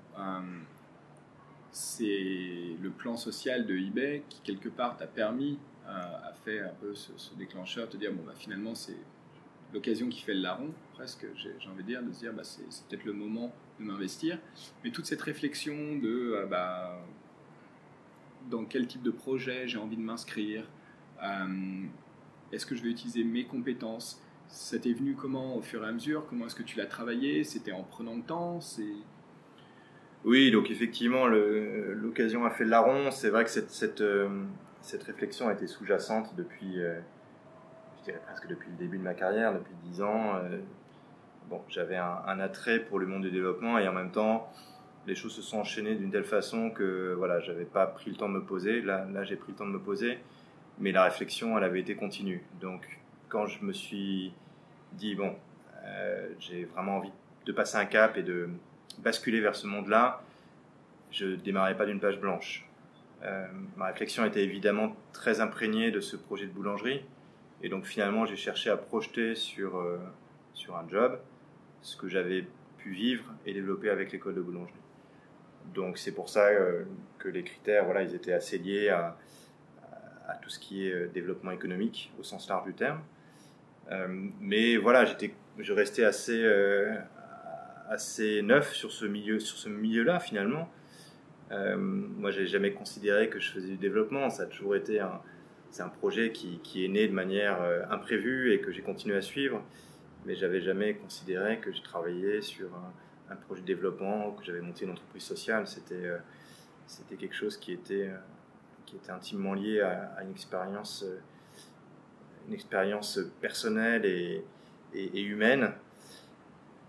c'est 1.71 2.77
le 2.79 2.91
plan 2.91 3.17
social 3.17 3.65
de 3.65 3.75
eBay 3.75 4.23
qui 4.29 4.41
quelque 4.43 4.69
part 4.69 4.99
t'a 4.99 5.07
permis, 5.07 5.59
a 5.87 6.33
fait 6.45 6.61
un 6.61 6.75
peu 6.81 6.95
ce, 6.95 7.13
ce 7.17 7.35
déclencheur, 7.37 7.89
te 7.89 7.97
dire 7.97 8.13
bon 8.13 8.23
bah 8.27 8.35
finalement 8.37 8.75
c'est 8.75 8.99
l'occasion 9.73 10.09
qui 10.09 10.21
fait 10.21 10.35
le 10.35 10.41
larron, 10.41 10.71
presque, 10.95 11.27
j'ai 11.37 11.69
envie 11.69 11.83
de 11.83 11.89
dire, 11.89 12.03
de 12.03 12.13
se 12.13 12.21
dire 12.21 12.33
bah, 12.33 12.45
c'est 12.45 12.63
peut-être 12.89 13.05
le 13.05 13.13
moment 13.13 13.53
de 13.81 13.85
m'investir. 13.85 14.39
Mais 14.85 14.91
toute 14.91 15.07
cette 15.07 15.23
réflexion 15.23 15.97
de 15.97 16.35
euh, 16.35 16.47
bah, 16.47 16.99
dans 18.51 18.65
quel 18.65 18.87
type 18.87 19.03
de 19.03 19.11
projet 19.11 19.69
j'ai 19.69 19.79
envie 19.79 19.97
de 19.97 20.03
m'inscrire, 20.03 20.69
euh, 21.23 21.85
est-ce 22.53 22.67
que 22.67 22.75
je 22.75 22.83
vais 22.83 22.91
utiliser 22.91 23.25
mes 23.25 23.45
compétences? 23.45 24.21
Ça 24.49 24.79
t'est 24.79 24.93
venu 24.93 25.15
comment 25.15 25.57
au 25.57 25.63
fur 25.63 25.83
et 25.85 25.89
à 25.89 25.93
mesure? 25.93 26.27
Comment 26.29 26.47
est-ce 26.47 26.55
que 26.55 26.63
tu 26.63 26.77
l'as 26.77 26.87
travaillé? 26.87 27.45
C'était 27.45 27.73
en 27.73 27.83
prenant 27.83 28.17
le 28.17 28.23
temps? 28.23 28.61
Oui, 30.25 30.51
donc 30.51 30.71
effectivement, 30.71 31.27
l'occasion 31.27 32.45
a 32.45 32.51
fait 32.51 32.65
le 32.65 32.71
larron. 32.71 33.11
C'est 33.11 33.31
vrai 33.31 33.45
que 33.45 33.51
cette, 33.51 33.71
cette, 33.71 34.03
euh, 34.03 34.45
cette, 34.83 35.03
réflexion 35.05 35.49
a 35.49 35.55
été 35.55 35.67
sous-jacente 35.67 36.35
depuis, 36.37 36.79
je 38.03 38.11
dirais 38.11 38.23
presque 38.25 38.49
depuis 38.49 38.71
le 38.71 38.77
début 38.77 38.99
de 38.99 39.03
ma 39.03 39.15
carrière, 39.15 39.55
depuis 39.55 39.75
10 39.85 40.03
ans. 40.03 40.35
Euh, 40.37 40.59
bon, 41.49 41.61
j'avais 41.69 41.97
un, 41.97 42.41
attrait 42.41 42.81
pour 42.81 42.99
le 42.99 43.07
monde 43.07 43.23
du 43.23 43.31
développement 43.31 43.79
et 43.79 43.87
en 43.87 43.93
même 43.93 44.11
temps, 44.11 44.53
les 45.07 45.15
choses 45.15 45.35
se 45.35 45.43
sont 45.43 45.59
enchaînées 45.59 45.95
d'une 45.95 46.11
telle 46.11 46.25
façon 46.25 46.71
que 46.71 47.15
voilà, 47.17 47.39
j'avais 47.41 47.65
pas 47.65 47.87
pris 47.87 48.11
le 48.11 48.17
temps 48.17 48.29
de 48.29 48.35
me 48.35 48.43
poser. 48.43 48.81
Là, 48.81 49.07
là 49.13 49.23
j'ai 49.23 49.37
pris 49.37 49.53
le 49.53 49.59
temps 49.59 49.67
de 49.67 49.73
me 49.73 49.79
poser, 49.79 50.19
mais 50.79 50.91
la 50.91 51.05
réflexion, 51.05 51.57
elle 51.57 51.65
avait 51.65 51.81
été 51.81 51.95
continue. 51.95 52.45
Donc, 52.61 53.01
quand 53.29 53.47
je 53.47 53.65
me 53.65 53.73
suis 53.73 54.33
dit 54.93 55.15
bon, 55.15 55.35
euh, 55.85 56.29
j'ai 56.41 56.65
vraiment 56.65 56.97
envie 56.97 57.13
de 57.47 57.53
passer 57.53 57.77
un 57.77 57.87
cap 57.87 58.17
et 58.17 58.23
de 58.23 58.49
basculer 58.99 59.41
vers 59.41 59.55
ce 59.55 59.69
monde-là, 59.69 60.23
je 61.13 61.27
démarrais 61.37 61.77
pas 61.77 61.87
d'une 61.87 62.01
page 62.01 62.19
blanche. 62.19 62.67
ma 63.77 63.87
réflexion 63.87 64.25
était 64.25 64.43
évidemment 64.43 64.97
très 65.13 65.41
imprégnée 65.41 65.93
de 65.93 66.01
ce 66.01 66.17
projet 66.17 66.47
de 66.47 66.51
boulangerie. 66.51 67.03
Et 67.63 67.69
donc 67.69 67.85
finalement, 67.87 68.27
j'ai 68.27 68.37
cherché 68.37 68.71
à 68.71 68.77
projeter 68.77 69.35
sur, 69.35 69.81
sur 70.53 70.77
un 70.77 70.89
job 70.89 71.19
ce 71.81 71.97
que 71.97 72.09
j'avais 72.09 72.47
pu 72.79 72.91
vivre 72.91 73.25
et 73.47 73.55
développer 73.55 73.91
avec 73.91 74.13
l'école 74.13 74.35
de 74.35 74.41
boulangerie. 74.41 74.75
Donc 75.75 75.99
c'est 75.99 76.13
pour 76.13 76.29
ça 76.29 76.51
que 77.19 77.29
les 77.29 77.45
critères, 77.45 77.85
voilà, 77.85 78.03
ils 78.03 78.15
étaient 78.15 78.33
assez 78.33 78.59
liés 78.59 78.89
à, 78.89 79.17
à 80.27 80.35
tout 80.37 80.51
ce 80.51 80.59
qui 80.59 80.89
est 80.89 81.07
développement 81.13 81.53
économique 81.53 82.13
au 82.19 82.25
sens 82.25 82.49
large 82.49 82.65
du 82.65 82.75
terme. 82.75 83.01
mais 84.41 84.77
voilà, 84.77 85.05
je 85.59 85.73
restais 85.73 86.05
assez, 86.05 86.45
assez 87.89 88.43
neuf 88.43 88.73
sur 88.73 88.91
ce 88.91 89.05
milieu, 89.05 89.39
sur 89.39 89.57
ce 89.57 89.69
milieu-là 89.69 90.19
finalement. 90.19 90.69
Euh, 91.53 91.77
moi, 91.77 92.31
j'ai 92.31 92.47
jamais 92.47 92.73
considéré 92.73 93.29
que 93.29 93.39
je 93.39 93.53
faisais 93.53 93.69
du 93.69 93.77
développement. 93.77 94.31
Ça 94.31 94.45
a 94.45 94.47
toujours 94.47 94.75
été 94.75 95.01
un, 95.01 95.21
c'est 95.73 95.83
un 95.83 95.89
projet 95.89 96.31
qui, 96.33 96.85
est 96.85 96.89
né 96.89 97.09
de 97.09 97.13
manière 97.13 97.61
euh, 97.63 97.83
imprévue 97.91 98.53
et 98.53 98.61
que 98.61 98.71
j'ai 98.71 98.83
continué 98.83 99.17
à 99.17 99.23
suivre. 99.23 99.63
Mais 100.25 100.37
j'avais 100.37 100.61
jamais 100.61 100.95
considéré 100.95 101.59
que 101.59 101.73
je 101.73 101.83
travaillais 101.83 102.43
sur 102.43 102.69
un, 103.31 103.37
projet 103.47 103.63
de 103.63 103.67
développement, 103.67 104.33
que 104.33 104.45
j'avais 104.45 104.61
monté 104.61 104.85
une 104.85 104.93
entreprise 104.93 105.25
sociale. 105.25 105.67
C'était, 105.67 105.95
euh, 105.95 106.19
quelque 107.19 107.35
chose 107.35 107.57
qui 107.57 107.73
était, 107.73 108.09
euh, 108.11 108.19
qui 108.87 108.97
était 108.97 109.11
intimement 109.11 109.55
lié 109.55 109.81
à, 109.81 110.23
une 110.23 110.31
expérience, 110.31 111.05
une 112.47 112.55
expérience 112.55 113.19
personnelle 113.41 114.05
et 114.05 114.45
humaine 114.95 115.73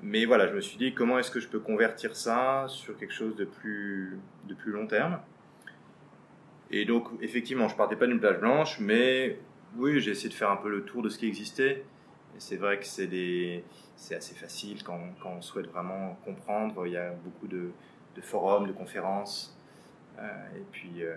mais 0.06 0.26
voilà, 0.26 0.48
je 0.48 0.54
me 0.54 0.60
suis 0.60 0.78
dit 0.78 0.94
comment 0.94 1.18
est-ce 1.18 1.32
que 1.32 1.40
je 1.40 1.48
peux 1.48 1.62
convertir 1.62 2.14
ça 2.16 2.66
sur 2.68 2.98
quelque 2.98 3.14
chose 3.14 3.38
de 3.38 3.46
plus, 3.46 4.20
de 4.50 4.54
plus 4.54 4.74
long 4.74 4.86
terme? 4.86 5.18
Et 6.76 6.86
donc, 6.86 7.08
effectivement, 7.22 7.68
je 7.68 7.76
partais 7.76 7.96
pas 7.96 8.08
d'une 8.08 8.20
plage 8.20 8.40
blanche, 8.40 8.80
mais 8.80 9.38
oui, 9.78 10.00
j'ai 10.00 10.10
essayé 10.10 10.30
de 10.30 10.34
faire 10.34 10.50
un 10.50 10.56
peu 10.56 10.70
le 10.70 10.84
tour 10.84 11.04
de 11.04 11.10
ce 11.10 11.20
qui 11.20 11.28
existait. 11.28 11.86
Et 12.36 12.40
c'est 12.40 12.56
vrai 12.56 12.80
que 12.80 12.86
c'est, 12.86 13.72
assez 14.16 14.34
facile 14.34 14.84
quand, 14.84 15.00
on 15.24 15.40
souhaite 15.44 15.68
vraiment 15.68 16.18
comprendre. 16.26 16.88
Il 16.88 16.94
y 16.94 16.98
a 16.98 17.12
beaucoup 17.12 17.46
de, 17.46 17.70
forums, 18.24 18.66
de 18.66 18.72
conférences, 18.74 19.56
euh, 20.18 20.24
et 20.58 20.64
puis 20.72 21.04
euh, 21.04 21.14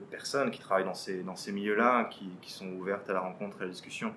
de 0.00 0.04
personnes 0.10 0.50
qui 0.50 0.60
travaillent 0.60 0.84
dans 0.84 0.92
ces, 0.92 1.22
milieux-là, 1.50 2.10
qui, 2.10 2.52
sont 2.52 2.70
ouvertes 2.72 3.08
à 3.08 3.14
la 3.14 3.20
rencontre 3.20 3.56
et 3.60 3.62
à 3.62 3.64
la 3.64 3.72
discussion. 3.72 4.12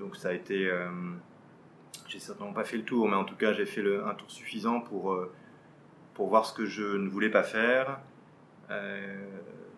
Donc 0.00 0.16
ça 0.16 0.30
a 0.30 0.32
été... 0.32 0.68
Euh, 0.68 0.88
j'ai 2.08 2.18
certainement 2.18 2.52
pas 2.52 2.64
fait 2.64 2.76
le 2.76 2.84
tour, 2.84 3.08
mais 3.08 3.14
en 3.14 3.24
tout 3.24 3.36
cas, 3.36 3.52
j'ai 3.52 3.66
fait 3.66 3.84
un 4.04 4.14
tour 4.14 4.32
suffisant 4.32 4.80
pour, 4.80 5.12
euh, 5.12 5.32
pour 6.14 6.26
voir 6.28 6.44
ce 6.44 6.52
que 6.52 6.66
je 6.66 6.96
ne 6.96 7.08
voulais 7.08 7.30
pas 7.30 7.44
faire, 7.44 8.00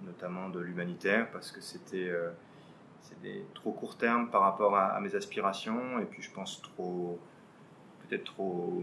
notamment 0.04 0.48
de 0.48 0.60
l'humanitaire, 0.60 1.30
parce 1.30 1.50
que 1.50 1.60
c'était 1.60 2.08
euh, 2.08 2.30
trop 3.54 3.72
court 3.72 3.96
terme 3.96 4.30
par 4.30 4.42
rapport 4.42 4.76
à, 4.76 5.00
mes 5.00 5.14
aspirations, 5.14 5.98
et 6.00 6.04
puis 6.04 6.22
je 6.22 6.30
pense 6.30 6.62
trop, 6.62 7.18
peut-être 8.02 8.24
trop, 8.24 8.82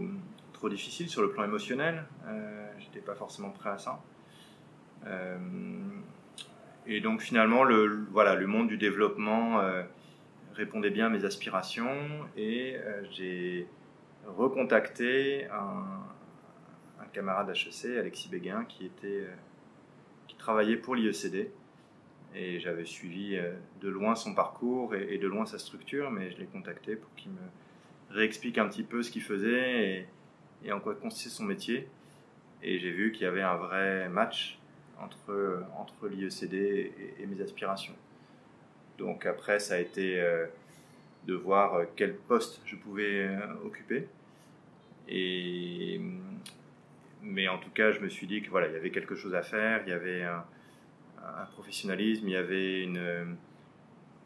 trop 0.52 0.68
difficile 0.68 1.08
sur 1.08 1.22
le 1.22 1.30
plan 1.30 1.44
émotionnel. 1.44 2.04
Euh, 2.26 2.66
J'étais 2.78 3.00
pas 3.00 3.14
forcément 3.14 3.50
prêt 3.50 3.70
à 3.70 3.78
ça. 3.78 4.00
Euh, 5.06 5.38
et 6.86 7.00
donc 7.00 7.20
finalement, 7.20 7.64
le, 7.64 8.06
voilà, 8.10 8.34
le 8.34 8.46
monde 8.46 8.68
du 8.68 8.76
développement 8.76 9.60
répondait 10.54 10.90
bien 10.90 11.06
à 11.06 11.08
mes 11.08 11.24
aspirations 11.24 11.98
et 12.36 12.76
euh, 12.76 13.02
j'ai 13.10 13.66
recontacté 14.26 15.46
un, 15.46 16.00
camarade 17.12 17.48
HEC, 17.50 17.96
Alexis 17.96 18.28
Béguin, 18.28 18.64
qui, 18.64 18.86
était, 18.86 19.06
euh, 19.06 19.34
pour 20.82 20.94
l'IECD. 20.94 21.50
Et 22.36 22.58
j'avais 22.58 22.84
suivi 22.84 23.36
euh, 23.36 23.52
de 23.80 23.88
loin 23.88 24.16
son 24.16 24.34
parcours 24.34 24.94
et, 24.94 25.18
de 25.18 25.28
loin 25.28 25.46
sa 25.46 25.58
structure, 25.58 26.10
mais 26.10 26.32
je 26.32 26.38
l'ai 26.38 26.46
contacté 26.46 26.96
pour 26.96 27.14
qu'il 27.14 27.30
me 27.30 28.14
réexplique 28.14 28.58
un 28.58 28.68
petit 28.68 28.82
peu 28.82 29.02
ce 29.02 29.10
qu'il 29.10 29.22
faisait 29.22 30.06
et, 30.64 30.72
en 30.72 30.80
quoi 30.80 30.94
consistait 30.94 31.30
son 31.30 31.44
métier. 31.44 31.88
Et 32.62 32.78
j'ai 32.78 32.90
vu 32.90 33.12
qu'il 33.12 33.22
y 33.22 33.26
avait 33.26 33.42
un 33.42 33.56
vrai 33.56 34.08
match 34.08 34.58
entre, 34.98 35.62
entre 35.76 36.08
l'IECD 36.08 36.54
et 37.20 37.26
mes 37.26 37.40
aspirations. 37.40 37.94
Donc 38.98 39.26
après, 39.26 39.58
ça 39.58 39.74
a 39.74 39.78
été 39.78 40.20
euh, 40.20 40.46
de 41.26 41.34
voir 41.34 41.82
quel 41.96 42.14
poste 42.14 42.60
je 42.64 42.76
pouvais 42.76 43.26
euh, 43.26 43.38
occuper. 43.64 44.08
Et, 45.08 46.00
mais 47.24 47.48
en 47.48 47.58
tout 47.58 47.70
cas, 47.70 47.90
je 47.90 48.00
me 48.00 48.08
suis 48.08 48.26
dit 48.26 48.42
que 48.42 48.50
voilà, 48.50 48.68
il 48.68 48.74
y 48.74 48.76
avait 48.76 48.90
quelque 48.90 49.14
chose 49.14 49.34
à 49.34 49.42
faire, 49.42 49.82
il 49.86 49.90
y 49.90 49.92
avait 49.92 50.22
un, 50.22 50.44
professionnalisme, 51.54 52.28
il 52.28 52.32
y 52.32 52.36
avait 52.36 52.82
une, 52.82 53.36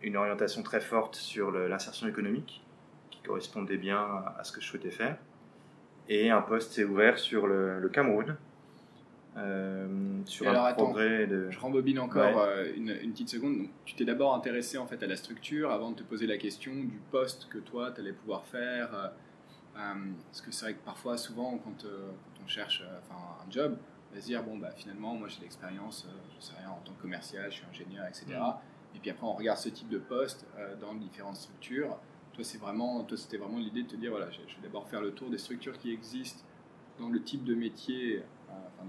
une 0.03 0.17
orientation 0.17 0.63
très 0.63 0.81
forte 0.81 1.15
sur 1.15 1.53
l'insertion 1.53 2.09
économique 2.09 2.65
qui 3.11 3.21
correspondait 3.23 3.77
bien 3.77 4.01
à 4.37 4.43
ce 4.43 4.51
que 4.51 4.61
je 4.61 4.67
souhaitais 4.67 4.91
faire. 4.91 5.17
Et 6.09 6.31
un 6.31 6.43
poste 6.43 6.73
s'est 6.73 6.85
ouvert 6.85 7.19
sur 7.19 7.47
le, 7.47 7.79
le 7.79 7.89
Cameroun, 7.89 8.37
euh, 9.39 9.87
sur 10.25 10.49
un 10.49 10.73
progrès 10.73 11.27
de... 11.27 11.51
Je 11.51 11.59
rembobine 11.61 12.01
encore 12.01 12.41
euh, 12.41 12.67
une, 12.77 12.93
petite 13.13 13.29
seconde. 13.29 13.59
Donc, 13.59 13.71
tu 13.85 13.95
t'es 13.95 14.05
d'abord 14.05 14.35
intéressé 14.35 14.79
en 14.79 14.87
fait 14.87 15.03
à 15.03 15.07
la 15.07 15.17
structure 15.17 15.71
avant 15.71 15.93
de 15.93 15.97
te 15.97 16.03
poser 16.03 16.27
la 16.27 16.39
question 16.39 16.75
du 16.75 16.99
poste 17.11 17.49
que 17.49 17.59
toi 17.59 17.93
tu 17.93 18.01
allais 18.01 18.13
pouvoir 18.13 18.45
faire. 18.47 18.89
Euh, 18.95 19.95
parce 20.27 20.41
que 20.41 20.51
c'est 20.51 20.65
vrai 20.65 20.75
que 20.75 20.85
parfois, 20.85 21.17
souvent, 21.17 21.59
quand, 21.59 21.87
on 21.87 22.38
cherche 22.49 22.83
enfin, 22.99 23.21
un 23.47 23.51
job, 23.51 23.77
on 24.11 24.15
va 24.15 24.21
se 24.21 24.27
dire 24.27 24.43
bon 24.43 24.57
bah 24.59 24.71
finalement 24.77 25.15
moi 25.15 25.29
j'ai 25.29 25.41
l'expérience, 25.41 26.09
je 26.37 26.45
sais 26.45 26.55
rien 26.59 26.71
en 26.71 26.81
tant 26.85 26.93
que 26.93 27.03
commercial, 27.03 27.51
je 27.51 27.57
suis 27.57 27.67
ingénieur, 27.71 28.07
etc. 28.07 28.27
Mm. 28.39 28.97
Et 28.97 28.99
puis 29.01 29.11
après 29.11 29.27
on 29.27 29.35
regarde 29.35 29.59
ce 29.59 29.69
type 29.69 29.89
de 29.89 29.99
poste 29.99 30.47
dans 30.81 30.95
différentes 30.95 31.37
structures. 31.37 31.99
Toi 32.33 32.45
c'est 32.45 32.59
vraiment, 32.59 33.05
toi 33.05 33.17
c'était 33.17 33.37
vraiment 33.37 33.59
l'idée 33.59 33.83
de 33.83 33.89
te 33.89 33.97
dire 33.97 34.11
voilà 34.11 34.31
je 34.31 34.39
vais 34.39 34.63
d'abord 34.63 34.89
faire 34.89 35.03
le 35.03 35.13
tour 35.13 35.31
des 35.31 35.39
structures 35.39 35.79
qui 35.79 35.93
existent 35.93 36.43
dans 36.99 37.09
le 37.09 37.23
type 37.23 37.45
de 37.45 37.55
métier 37.55 38.23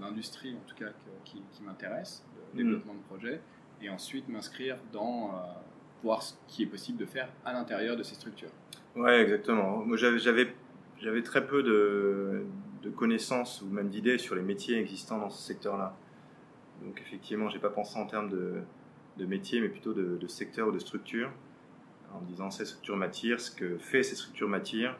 d'industrie 0.00 0.54
en 0.54 0.68
tout 0.68 0.74
cas 0.74 0.90
qui, 1.24 1.42
m'intéresse, 1.62 2.24
de 2.54 2.62
mm. 2.62 2.64
développement 2.64 2.94
de 2.94 3.00
projet, 3.00 3.40
et 3.82 3.90
ensuite 3.90 4.28
m'inscrire 4.28 4.78
dans 4.92 5.30
euh, 5.30 5.38
voir 6.02 6.22
ce 6.22 6.34
qui 6.48 6.62
est 6.62 6.66
possible 6.66 6.98
de 6.98 7.06
faire 7.06 7.28
à 7.44 7.52
l'intérieur 7.52 7.96
de 7.96 8.02
ces 8.02 8.14
structures. 8.14 8.50
Ouais, 8.96 9.20
exactement. 9.20 9.78
Moi, 9.78 9.96
j'avais 9.96 10.54
j'avais 10.98 11.22
très 11.22 11.46
peu 11.46 11.62
de, 11.62 12.44
de 12.82 12.90
connaissances 12.90 13.62
ou 13.62 13.66
même 13.66 13.88
d'idées 13.88 14.18
sur 14.18 14.34
les 14.34 14.42
métiers 14.42 14.78
existants 14.78 15.18
dans 15.18 15.30
ce 15.30 15.42
secteur-là. 15.42 15.96
Donc 16.82 17.00
effectivement, 17.00 17.48
j'ai 17.48 17.58
pas 17.58 17.70
pensé 17.70 17.98
en 17.98 18.06
termes 18.06 18.30
de, 18.30 18.62
de 19.18 19.26
métier, 19.26 19.60
mais 19.60 19.68
plutôt 19.68 19.92
de, 19.92 20.16
de, 20.16 20.26
secteur 20.26 20.68
ou 20.68 20.72
de 20.72 20.78
structure, 20.78 21.30
en 22.14 22.20
disant 22.22 22.50
ces 22.50 22.64
structures 22.64 22.96
m'attirent, 22.96 23.40
ce 23.40 23.50
que 23.50 23.76
fait 23.78 24.02
ces 24.02 24.16
structures 24.16 24.48
m'attirent, 24.48 24.96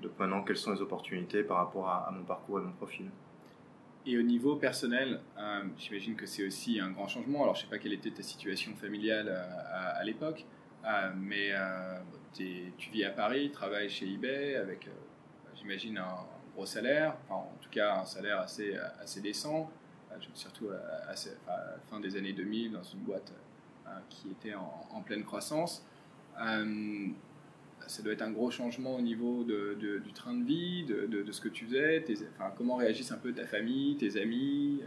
donc 0.00 0.12
maintenant 0.18 0.42
quelles 0.42 0.56
sont 0.56 0.72
les 0.72 0.82
opportunités 0.82 1.44
par 1.44 1.58
rapport 1.58 1.88
à, 1.88 2.08
à 2.08 2.10
mon 2.10 2.24
parcours 2.24 2.58
et 2.58 2.62
mon 2.62 2.72
profil. 2.72 3.06
Et 4.04 4.18
au 4.18 4.22
niveau 4.22 4.56
personnel, 4.56 5.20
euh, 5.38 5.62
j'imagine 5.78 6.16
que 6.16 6.26
c'est 6.26 6.44
aussi 6.44 6.80
un 6.80 6.90
grand 6.90 7.06
changement. 7.06 7.44
Alors, 7.44 7.54
je 7.54 7.60
ne 7.60 7.64
sais 7.66 7.70
pas 7.70 7.78
quelle 7.78 7.92
était 7.92 8.10
ta 8.10 8.22
situation 8.22 8.74
familiale 8.74 9.28
euh, 9.28 10.00
à, 10.00 10.02
l'époque, 10.02 10.44
euh, 10.84 11.12
mais 11.16 11.52
tu 12.32 12.90
vis 12.90 13.04
à 13.04 13.10
Paris, 13.10 13.50
travailles 13.52 13.88
chez 13.88 14.12
eBay 14.12 14.56
avec, 14.56 14.88
j'imagine, 15.54 15.98
un 15.98 16.31
gros 16.54 16.66
salaire, 16.66 17.16
enfin, 17.24 17.40
en 17.40 17.58
tout 17.60 17.70
cas 17.70 17.96
un 17.96 18.04
salaire 18.04 18.40
assez, 18.40 18.76
assez 19.00 19.20
décent, 19.20 19.70
surtout 20.34 20.68
à, 20.68 21.12
la 21.12 21.76
fin 21.90 22.00
des 22.00 22.16
années 22.16 22.32
2000 22.32 22.72
dans 22.72 22.82
une 22.82 23.00
boîte 23.00 23.32
qui 24.08 24.30
était 24.30 24.54
en, 24.54 25.00
pleine 25.02 25.24
croissance 25.24 25.84
ça 27.86 28.02
doit 28.02 28.12
être 28.12 28.22
un 28.22 28.30
gros 28.30 28.50
changement 28.50 28.96
au 28.96 29.00
niveau 29.00 29.44
de, 29.44 29.74
du 29.98 30.12
train 30.12 30.34
de 30.34 30.44
vie, 30.44 30.84
de, 30.84 31.06
de, 31.06 31.32
ce 31.32 31.40
que 31.40 31.48
tu 31.48 31.66
faisais. 31.66 32.04
comment 32.56 32.76
réagissent 32.76 33.12
un 33.12 33.18
peu 33.18 33.32
ta 33.32 33.46
famille, 33.46 33.96
tes 33.96 34.20
amis? 34.20 34.82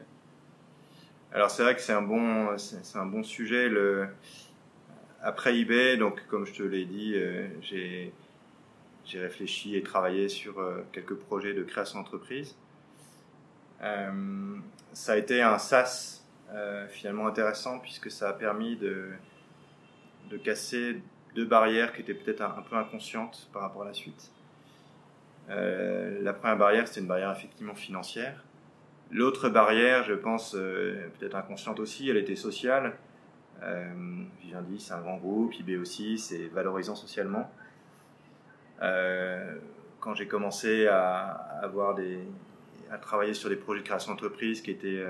Alors 1.32 1.51
c'est 1.51 1.63
vrai 1.63 1.75
que 1.75 1.82
c'est 1.82 1.93
un 1.93 2.01
bon, 2.01 2.49
un 2.95 3.06
bon 3.06 3.23
sujet. 3.23 3.69
Après 5.21 5.58
eBay, 5.58 5.97
donc 5.97 6.25
comme 6.28 6.45
je 6.45 6.54
te 6.54 6.63
l'ai 6.63 6.86
dit, 6.86 7.13
euh, 7.15 7.47
j'ai 7.62 8.13
j'ai 9.05 9.19
réfléchi 9.19 9.75
et 9.75 9.83
travaillé 9.83 10.29
sur 10.29 10.59
euh, 10.59 10.81
quelques 10.91 11.15
projets 11.15 11.53
de 11.53 11.63
création 11.63 11.99
d'entreprise. 11.99 12.55
Euh, 13.81 14.57
ça 14.93 15.13
a 15.13 15.17
été 15.17 15.41
un 15.41 15.57
SaaS 15.57 16.21
finalement 16.89 17.27
intéressant 17.27 17.79
puisque 17.79 18.09
ça 18.09 18.29
a 18.29 18.33
permis 18.33 18.77
de, 18.77 19.09
casser 20.43 21.01
deux 21.35 21.43
barrières 21.43 21.91
qui 21.93 22.01
étaient 22.01 22.13
peut-être 22.13 22.41
un, 22.41 22.61
peu 22.61 22.77
inconscientes 22.77 23.49
par 23.51 23.63
rapport 23.63 23.81
à 23.81 23.85
la 23.85 23.93
suite. 23.93 24.31
Euh, 25.49 26.21
la 26.21 26.33
première 26.33 26.57
barrière, 26.57 26.87
c'était 26.87 27.01
une 27.01 27.07
barrière 27.07 27.31
effectivement 27.31 27.75
financière. 27.75 28.43
L'autre 29.11 29.49
barrière, 29.49 30.03
je 30.03 30.13
pense, 30.13 30.55
euh, 30.55 31.07
peut-être 31.19 31.35
inconsciente 31.35 31.79
aussi, 31.79 32.09
elle 32.09 32.17
était 32.17 32.35
sociale. 32.35 32.93
Euh, 33.61 33.93
Vivendi, 34.41 34.79
c'est 34.79 34.93
un 34.93 35.01
grand 35.01 35.17
groupe, 35.17 35.53
IB 35.59 35.77
aussi, 35.77 36.17
c'est 36.17 36.47
valorisant 36.47 36.95
socialement. 36.95 37.49
Euh, 38.81 39.55
quand 39.99 40.13
j'ai 40.13 40.27
commencé 40.27 40.88
à, 40.88 41.61
travailler 43.01 43.33
sur 43.33 43.49
des 43.49 43.55
projets 43.55 43.81
de 43.81 43.85
création 43.85 44.11
d'entreprise 44.11 44.61
qui 44.61 44.71
étaient 44.71 45.03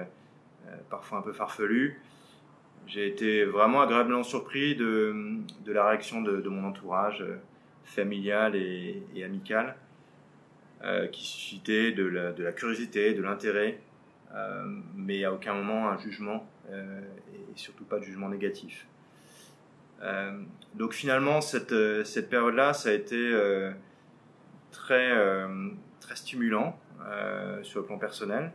parfois 0.90 1.20
un 1.20 1.22
peu 1.22 1.34
farfelus. 1.34 2.02
J'ai 2.88 3.08
été 3.08 3.44
vraiment 3.46 3.82
agréablement 3.82 4.24
surpris 4.24 4.76
de, 4.76 5.14
la 5.68 5.88
réaction 5.88 6.22
de, 6.22 6.50
mon 6.50 6.68
entourage 6.68 7.24
familial 7.84 8.56
et, 8.56 9.04
amical, 9.24 9.76
qui 11.12 11.26
suscitait 11.26 11.92
de 11.92 12.04
la 12.06 12.52
curiosité, 12.54 13.14
de 13.14 13.22
l'intérêt, 13.22 13.80
mais 14.96 15.26
à 15.26 15.34
aucun 15.34 15.54
moment 15.54 15.90
un 15.90 15.98
jugement 15.98 16.48
et 16.72 17.58
surtout 17.58 17.84
pas 17.84 18.00
de 18.00 18.06
jugement 18.06 18.30
négatif. 18.30 18.88
Euh, 20.02 20.44
donc 20.74 20.94
finalement, 20.94 21.42
cette, 21.42 21.72
euh, 21.72 22.04
cette 22.04 22.30
période-là, 22.30 22.74
ça 22.74 22.90
a 22.90 22.92
été 22.94 23.16
euh, 23.16 23.72
très, 24.72 25.12
très 26.00 26.16
stimulant 26.16 26.78
sur 27.62 27.82
le 27.82 27.86
plan 27.86 27.98
personnel. 27.98 28.52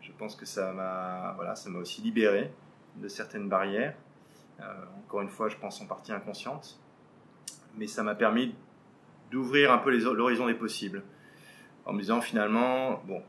Je 0.00 0.10
pense 0.12 0.36
que 0.36 0.46
ça 0.46 0.72
m'a 0.72 1.32
voilà, 1.36 1.54
aussi 1.76 2.00
libéré 2.02 2.50
de 2.96 3.08
certaines 3.08 3.48
barrières. 3.48 3.94
encore 4.98 5.20
une 5.20 5.28
fois, 5.28 5.48
je 5.48 5.56
pense 5.56 5.80
en 5.80 5.86
partie 5.86 6.12
inconsciente. 6.12 6.80
Mais 7.76 7.86
ça 7.86 8.02
m'a 8.02 8.14
permis 8.14 8.54
d'ouvrir 9.30 9.72
un 9.72 9.78
peu 9.78 9.90
l'horizon 9.90 10.46
des 10.46 10.54
possibles. 10.54 11.02
En 11.84 11.92
me 11.92 12.00
disant 12.00 12.20
finalement, 12.20 13.02
bon, 13.06 13.22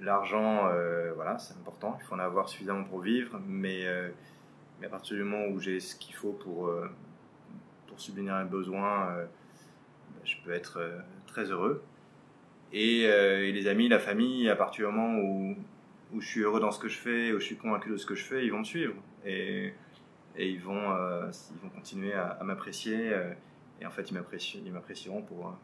l'argent, 0.00 0.70
voilà, 1.14 1.38
c'est 1.38 1.54
important, 1.54 1.98
il 2.00 2.04
faut 2.06 2.14
en 2.14 2.20
avoir 2.20 2.48
suffisamment 2.48 2.84
pour 2.84 3.00
vivre, 3.00 3.38
mais 3.46 3.86
mais 4.82 4.88
à 4.88 4.90
partir 4.90 5.16
du 5.16 5.22
moment 5.22 5.46
où 5.46 5.60
j'ai 5.60 5.78
ce 5.78 5.94
qu'il 5.94 6.12
faut 6.16 6.32
pour, 6.32 6.66
euh, 6.66 6.88
pour 7.86 8.00
subvenir 8.00 8.34
un 8.34 8.44
besoin, 8.44 9.10
euh, 9.10 9.26
bah, 9.26 10.20
je 10.24 10.34
peux 10.44 10.50
être 10.50 10.78
euh, 10.78 10.98
très 11.28 11.44
heureux. 11.52 11.84
Et, 12.72 13.02
les 13.52 13.68
amis, 13.68 13.88
la 13.88 14.00
famille, 14.00 14.48
à 14.48 14.56
partir 14.56 14.88
du 14.88 14.94
moment 14.96 15.20
où, 15.20 15.56
où 16.12 16.20
je 16.20 16.26
suis 16.26 16.40
heureux 16.40 16.58
dans 16.58 16.72
ce 16.72 16.80
que 16.80 16.88
je 16.88 16.98
fais, 16.98 17.32
où 17.32 17.38
je 17.38 17.44
suis 17.44 17.56
convaincu 17.56 17.90
de 17.90 17.96
ce 17.96 18.06
que 18.06 18.16
je 18.16 18.24
fais, 18.24 18.44
ils 18.44 18.50
vont 18.50 18.58
me 18.58 18.64
suivre. 18.64 18.94
Et, 19.24 19.72
et 20.36 20.48
ils, 20.48 20.60
vont, 20.60 20.80
ils 20.80 21.60
vont 21.62 21.68
continuer 21.68 22.14
à, 22.14 22.40
m'apprécier. 22.42 23.12
et 23.80 23.86
en 23.86 23.90
fait, 23.90 24.10
ils 24.10 24.72
m'apprécieront 24.72 25.22
pour, 25.22 25.54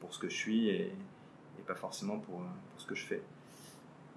pour, 0.00 0.14
ce 0.14 0.20
que 0.20 0.28
je 0.28 0.36
suis 0.36 0.68
et, 0.68 0.82
et 1.58 1.62
pas 1.66 1.74
forcément 1.74 2.18
pour, 2.18 2.38
pour, 2.70 2.80
ce 2.80 2.86
que 2.86 2.94
je 2.94 3.04
fais. 3.04 3.22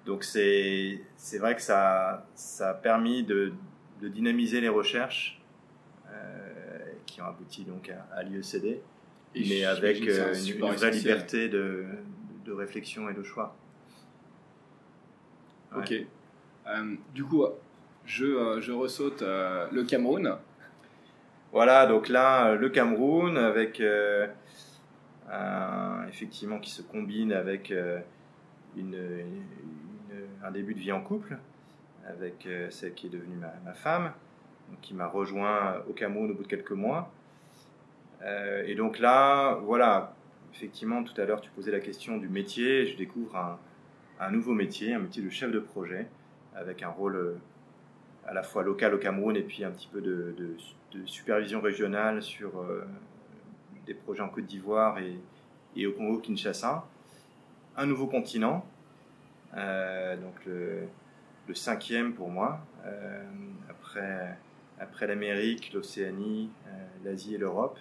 Donc 0.05 0.23
c'est 0.23 1.01
vrai 1.39 1.55
que 1.55 1.63
ça, 1.63 2.27
ça 2.35 2.69
a 2.69 2.73
permis 2.75 3.23
de, 3.23 3.53
de 4.01 4.07
dynamiser 4.07 4.61
les 4.61 4.69
recherches 4.69 5.39
euh, 6.09 6.77
qui 7.05 7.21
ont 7.21 7.25
abouti 7.25 7.63
donc 7.63 7.91
à, 8.13 8.23
l'IECD, 8.23 8.79
mais 9.35 9.65
avec 9.65 10.07
euh, 10.07 10.33
une, 10.33 10.59
vraie 10.59 10.91
liberté 10.91 11.49
de, 11.49 11.85
de, 12.45 12.51
réflexion 12.51 13.09
et 13.09 13.13
de 13.13 13.23
choix. 13.23 13.55
Ok. 15.75 15.93
Euh, 15.93 16.95
du 17.13 17.23
coup, 17.23 17.45
je, 18.05 18.59
je 18.61 18.71
ressaute 18.71 19.21
le 19.21 19.83
Cameroun. 19.83 20.37
Voilà, 21.51 21.87
donc 21.87 22.09
là, 22.09 22.55
le 22.55 22.69
Cameroun, 22.69 23.37
avec 23.37 23.81
effectivement 26.09 26.59
qui 26.59 26.69
se 26.69 26.81
combine 26.81 27.33
avec 27.33 27.73
une, 28.75 28.97
un 30.43 30.51
début 30.51 30.73
de 30.73 30.79
vie 30.79 30.91
en 30.91 31.01
couple 31.01 31.37
avec 32.07 32.45
euh, 32.45 32.69
celle 32.69 32.93
qui 32.93 33.07
est 33.07 33.09
devenue 33.09 33.37
ma, 33.63 33.73
femme, 33.73 34.11
qui 34.81 34.93
m'a 34.93 35.07
rejoint 35.07 35.81
au 35.89 35.93
Cameroun 35.93 36.31
au 36.31 36.33
bout 36.33 36.43
de 36.43 36.47
quelques 36.47 36.71
mois. 36.71 37.11
Euh, 38.23 38.63
et 38.65 38.75
donc 38.75 38.99
là, 38.99 39.55
voilà, 39.63 40.13
effectivement, 40.53 41.03
tout 41.03 41.19
à 41.19 41.25
l'heure, 41.25 41.41
tu 41.41 41.49
posais 41.51 41.71
la 41.71 41.79
question 41.79 42.17
du 42.17 42.29
métier. 42.29 42.87
Je 42.87 42.97
découvre 42.97 43.57
un, 44.19 44.31
nouveau 44.31 44.53
métier, 44.53 44.93
un 44.93 44.99
métier 44.99 45.21
de 45.21 45.29
chef 45.29 45.51
de 45.51 45.59
projet, 45.59 46.07
avec 46.55 46.81
un 46.81 46.89
rôle 46.89 47.15
euh, 47.15 47.37
à 48.25 48.33
la 48.33 48.43
fois 48.43 48.63
local 48.63 48.93
au 48.93 48.97
Cameroun 48.97 49.35
et 49.35 49.43
puis 49.43 49.63
un 49.63 49.71
petit 49.71 49.87
peu 49.87 50.01
de, 50.01 50.35
supervision 51.05 51.61
régionale 51.61 52.23
sur 52.23 52.65
des 53.85 53.93
projets 53.93 54.23
en 54.23 54.29
Côte 54.29 54.47
d'Ivoire 54.47 54.97
et, 55.75 55.85
au 55.85 55.91
Congo-Kinshasa. 55.91 56.87
Un 57.77 57.85
nouveau 57.85 58.07
continent, 58.07 58.65
donc 59.53 60.45
le, 60.47 60.87
le 61.47 61.55
cinquième 61.55 62.13
pour 62.13 62.29
moi, 62.29 62.59
euh, 62.85 63.23
après, 63.69 64.37
après 64.79 65.07
l'Amérique, 65.07 65.71
l'Océanie, 65.73 66.49
euh, 66.67 66.69
l'Asie 67.05 67.35
et 67.35 67.37
l'Europe. 67.37 67.79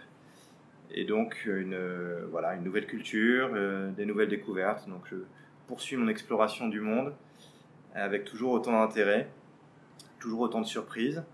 Et 0.92 1.04
donc, 1.04 1.42
une, 1.46 1.78
voilà, 2.30 2.54
une 2.54 2.62
nouvelle 2.62 2.86
culture, 2.86 3.50
euh, 3.54 3.90
des 3.90 4.06
nouvelles 4.06 4.28
découvertes. 4.28 4.88
Donc, 4.88 5.02
je 5.10 5.16
poursuis 5.66 5.96
mon 5.96 6.08
exploration 6.08 6.68
du 6.68 6.80
monde 6.80 7.12
avec 7.94 8.24
toujours 8.24 8.52
autant 8.52 8.72
d'intérêt, 8.72 9.28
toujours 10.20 10.40
autant 10.40 10.60
de 10.60 10.66
surprises. 10.66 11.24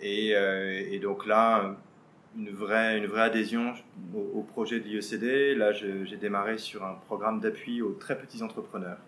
Et, 0.00 0.30
et, 0.30 0.98
donc 0.98 1.24
là, 1.26 1.76
une 2.36 2.50
vraie, 2.50 2.98
une 2.98 3.06
vraie 3.06 3.22
adhésion 3.22 3.74
au, 4.14 4.38
au 4.38 4.42
projet 4.42 4.78
de 4.78 4.84
l'IECD. 4.84 5.56
Là, 5.56 5.72
j'ai 5.72 6.16
démarré 6.16 6.58
sur 6.58 6.84
un 6.84 6.94
programme 7.06 7.40
d'appui 7.40 7.82
aux 7.82 7.94
très 7.94 8.16
petits 8.18 8.42
entrepreneurs 8.42 8.98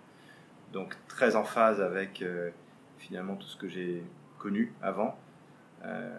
donc 0.76 0.94
très 1.08 1.36
en 1.36 1.44
phase 1.44 1.80
avec 1.80 2.20
euh, 2.20 2.50
finalement 2.98 3.34
tout 3.36 3.46
ce 3.46 3.56
que 3.56 3.66
j'ai 3.66 4.02
connu 4.38 4.74
avant. 4.82 5.18
Euh, 5.86 6.10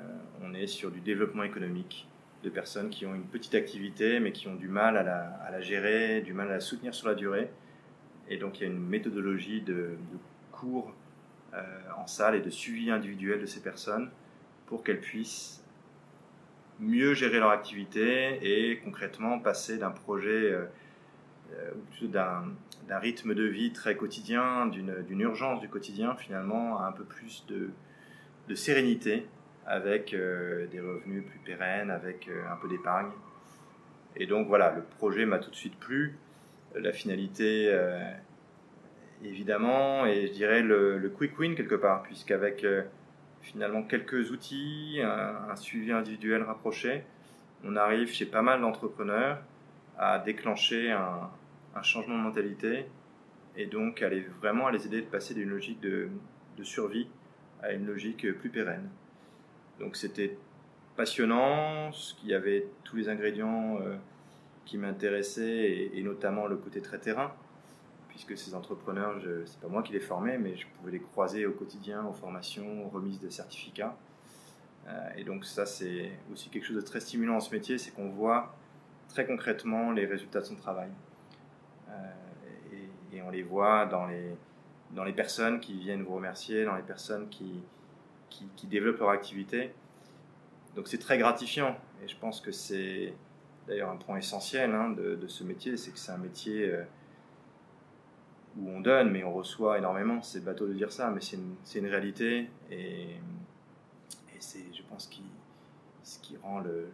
on 0.41 0.56
est 0.56 0.65
sur 0.65 0.89
du 0.89 1.00
développement 1.00 1.43
économique 1.43 2.08
de 2.43 2.50
personnes 2.50 2.89
qui 2.89 3.06
ont 3.06 3.13
une 3.13 3.28
petite 3.28 3.54
activité 3.54 4.20
mais 4.20 4.32
qui 4.32 4.48
ont 4.48 4.56
du 4.56 4.67
mal 4.67 4.98
à 4.98 5.04
la, 5.04 5.62
gérer, 5.62 6.22
du 6.22 6.34
mal 6.34 6.48
à 6.50 6.54
la 6.54 6.60
soutenir 6.60 6.96
sur 6.96 7.08
la 7.08 7.13
durée. 7.13 7.52
Et 8.30 8.38
donc 8.38 8.60
il 8.60 8.63
y 8.63 8.65
a 8.65 8.70
une 8.70 8.80
méthodologie 8.80 9.62
de, 9.62 9.91
cours 10.52 10.91
euh, 11.54 11.63
en 11.96 12.08
salle 12.08 12.34
et 12.34 12.41
de 12.41 12.50
suivi 12.50 12.89
individuel 12.89 13.39
de 13.39 13.46
ces 13.46 13.62
personnes 13.62 14.10
pour 14.65 14.84
qu'elles 14.84 15.02
puissent 15.02 15.63
mieux 16.80 17.13
gérer 17.13 17.38
leur 17.38 17.52
activité 17.52 18.39
et 18.41 18.80
concrètement 18.80 19.38
passer 19.38 19.78
d'un 19.78 19.91
projet 19.91 20.52
d'un 22.02 23.00
rythme 23.00 23.34
de 23.34 23.44
vie 23.44 23.72
très 23.72 23.96
quotidien, 23.96 24.68
d'une 24.68 25.22
urgence 25.22 25.60
du 25.62 25.70
quotidien 25.70 26.16
finalement, 26.16 26.80
à 26.80 26.88
un 26.88 26.92
peu 26.92 27.04
plus 27.04 27.46
de, 27.48 27.70
de 28.48 28.56
sérénité, 28.56 29.26
avec 29.66 30.14
euh, 30.14 30.68
des 30.68 30.80
revenus 30.80 31.26
plus 31.26 31.40
pérennes, 31.40 31.92
avec 31.92 32.28
euh, 32.30 32.44
un 32.50 32.56
peu 32.56 32.70
d'épargne. 32.70 33.12
Et 34.16 34.26
donc 34.26 34.48
voilà, 34.48 34.74
le 34.76 34.82
projet 34.82 35.26
m'a 35.26 35.40
tout 35.40 35.52
de 35.52 35.56
suite 35.56 35.78
plu. 35.78 36.18
La 36.76 36.92
finalité, 36.92 37.74
évidemment, 39.24 40.06
et 40.06 40.28
je 40.28 40.32
dirais 40.32 40.62
le, 40.62 41.12
quick 41.16 41.38
win 41.40 41.56
quelque 41.56 41.76
part, 41.76 42.04
puisqu'avec 42.04 42.66
finalement 43.42 43.84
quelques 43.84 44.32
outils, 44.32 45.00
un, 45.02 45.56
suivi 45.56 45.92
individuel 45.92 46.44
rapproché, 46.44 47.04
on 47.64 47.76
arrive 47.76 48.12
chez 48.12 48.26
pas 48.26 48.42
mal 48.42 48.62
d'entrepreneurs 48.62 49.40
à 49.98 50.20
déclencher 50.20 50.92
un, 50.92 51.30
changement 51.84 52.18
de 52.18 52.24
mentalité 52.24 52.88
et 53.56 53.68
donc 53.68 54.02
aller 54.02 54.22
vraiment 54.42 54.66
à 54.66 54.72
les 54.72 54.88
aider 54.88 55.02
de 55.02 55.06
passer 55.06 55.36
d'une 55.36 55.50
logique 55.50 55.80
de, 55.80 56.10
survie 56.64 57.08
à 57.62 57.72
une 57.72 57.86
logique 57.86 58.32
plus 58.40 58.50
pérenne. 58.50 58.90
Donc 59.80 59.96
c'était 59.96 60.38
passionnant, 60.96 61.92
ce 61.92 62.16
qui 62.16 62.34
avait 62.34 62.66
tous 62.84 62.96
les 62.96 63.10
ingrédients 63.10 63.78
euh, 63.82 63.96
qui 64.66 64.80
m'intéressaient 64.80 65.92
et, 65.94 66.02
notamment 66.02 66.48
le 66.48 66.58
côté 66.58 66.82
très 66.82 66.98
terrain, 66.98 67.32
puisque 68.10 68.36
ces 68.36 68.56
entrepreneurs, 68.56 69.22
c'est 69.46 69.60
pas 69.60 69.68
moi 69.68 69.84
qui 69.84 69.94
les 69.94 70.00
formais, 70.00 70.40
mais 70.40 70.56
je 70.56 70.66
pouvais 70.80 70.92
les 70.92 71.00
croiser 71.00 71.46
au 71.46 71.52
quotidien, 71.52 72.04
aux 72.06 72.14
formations, 72.14 72.88
aux 72.88 72.90
remises 72.90 73.20
de 73.20 73.30
certificats. 73.30 73.96
Euh, 74.88 75.10
et 75.16 75.24
donc 75.24 75.46
ça 75.46 75.68
c'est 75.68 76.12
aussi 76.34 76.50
quelque 76.50 76.66
chose 76.66 76.78
de 76.78 76.82
très 76.82 77.02
stimulant 77.02 77.36
en 77.36 77.40
ce 77.40 77.54
métier, 77.54 77.78
c'est 77.78 77.92
qu'on 77.92 78.10
voit 78.10 78.56
très 79.10 79.26
concrètement 79.26 79.91
les 79.91 80.06
résultats 80.06 80.41
de 80.41 80.46
son 80.46 80.56
travail. 80.56 80.90
Euh, 81.90 81.94
et, 83.13 83.21
on 83.21 83.29
les 83.29 83.44
voit 83.44 83.86
dans 83.86 84.06
les, 84.06 84.36
dans 84.92 85.04
les 85.04 85.13
personnes 85.13 85.60
qui 85.60 85.77
viennent 85.79 86.04
vous 86.04 86.15
remercier, 86.15 86.65
dans 86.65 86.75
les 86.75 86.84
personnes 86.84 87.27
qui, 87.29 87.63
qui, 88.29 88.67
développent 88.67 89.00
leur 89.00 89.10
activité. 89.10 89.73
Donc 90.75 90.88
c'est 90.88 91.00
très 91.00 91.17
gratifiant 91.17 91.75
et 92.04 92.08
je 92.08 92.15
pense 92.15 92.40
que 92.40 92.52
c'est 92.52 93.13
d'ailleurs 93.67 93.90
un 93.90 93.98
point 93.98 94.17
essentiel 94.17 94.73
hein, 94.73 94.92
de, 94.92 95.15
de, 95.15 95.27
ce 95.27 95.44
métier, 95.44 95.75
c'est 95.77 95.92
que 95.92 95.98
c'est 95.98 96.12
un 96.12 96.17
métier 96.19 96.69
euh, 96.69 96.84
où 98.58 98.69
on 98.69 98.79
donne 98.79 99.10
mais 99.10 99.23
on 99.23 99.34
reçoit 99.34 99.79
énormément. 99.79 100.21
C'est 100.21 100.44
bateau 100.44 100.67
de 100.67 100.73
dire 100.73 100.92
ça, 100.92 101.10
mais 101.10 101.21
c'est 101.21 101.38
une, 101.38 101.56
une, 101.75 101.88
réalité 101.90 102.50
et, 102.69 103.10
et 103.10 104.40
c'est, 104.40 104.63
je 104.73 104.84
pense, 104.84 105.08
qui, 105.08 105.23
ce 106.04 106.19
qui 106.19 106.38
rend 106.38 106.60
le, 106.60 106.90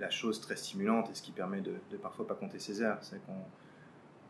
la 0.00 0.10
chose 0.10 0.40
très 0.40 0.56
stimulante 0.56 1.10
et 1.10 1.14
ce 1.14 1.22
qui 1.22 1.32
permet 1.32 1.60
de, 1.60 1.96
parfois 2.02 2.26
pas 2.26 2.34
compter 2.34 2.58
ses 2.58 2.82
heures. 2.82 2.98
C'est 3.02 3.24
qu'on 3.26 3.34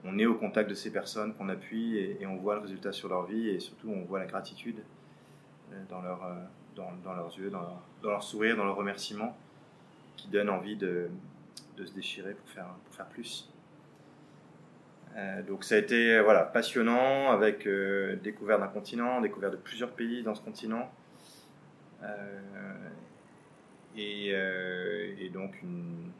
on 0.05 0.18
est 0.18 0.26
au 0.26 0.34
contact 0.34 0.70
de 0.70 0.74
ces 0.74 0.93
personnes 0.93 1.34
qu'on 1.34 1.49
appuie 1.49 1.99
et, 1.99 2.26
on 2.26 2.37
voit 2.37 2.55
le 2.55 2.61
résultat 2.61 2.93
sur 2.93 3.09
leur 3.09 3.26
vie 3.26 3.49
et 3.49 3.61
surtout 3.61 3.91
on 3.91 4.05
voit 4.05 4.18
la 4.18 4.26
gratitude 4.26 4.80
euh, 5.72 5.74
euh, 5.74 6.45
dans, 6.76 7.14
leurs 7.14 7.39
yeux, 7.39 7.51
dans 7.51 7.61
leur, 8.03 8.22
sourire, 8.22 8.57
dans 8.57 8.64
leur 8.64 8.76
remerciement 8.76 9.37
qui 10.16 10.28
donne 10.28 10.49
envie 10.49 10.76
de, 10.76 11.09
se 11.76 11.93
déchirer 11.93 12.34
pour 12.34 12.49
faire, 12.49 13.07
plus. 13.11 13.51
Euh, 15.16 15.43
donc 15.43 15.64
ça 15.64 15.74
a 15.74 15.78
été 15.78 16.20
voilà, 16.20 16.43
passionnant 16.43 17.30
avec 17.30 17.68
découverte 18.22 18.61
d'un 18.61 18.68
continent, 18.68 19.20
découverte 19.20 19.53
de 19.53 19.59
plusieurs 19.59 19.91
pays 19.91 20.22
dans 20.22 20.34
ce 20.34 20.43
continent. 20.43 20.91
Et, 23.97 24.28
et, 24.28 25.30
donc 25.30 25.61
une, 25.62 26.11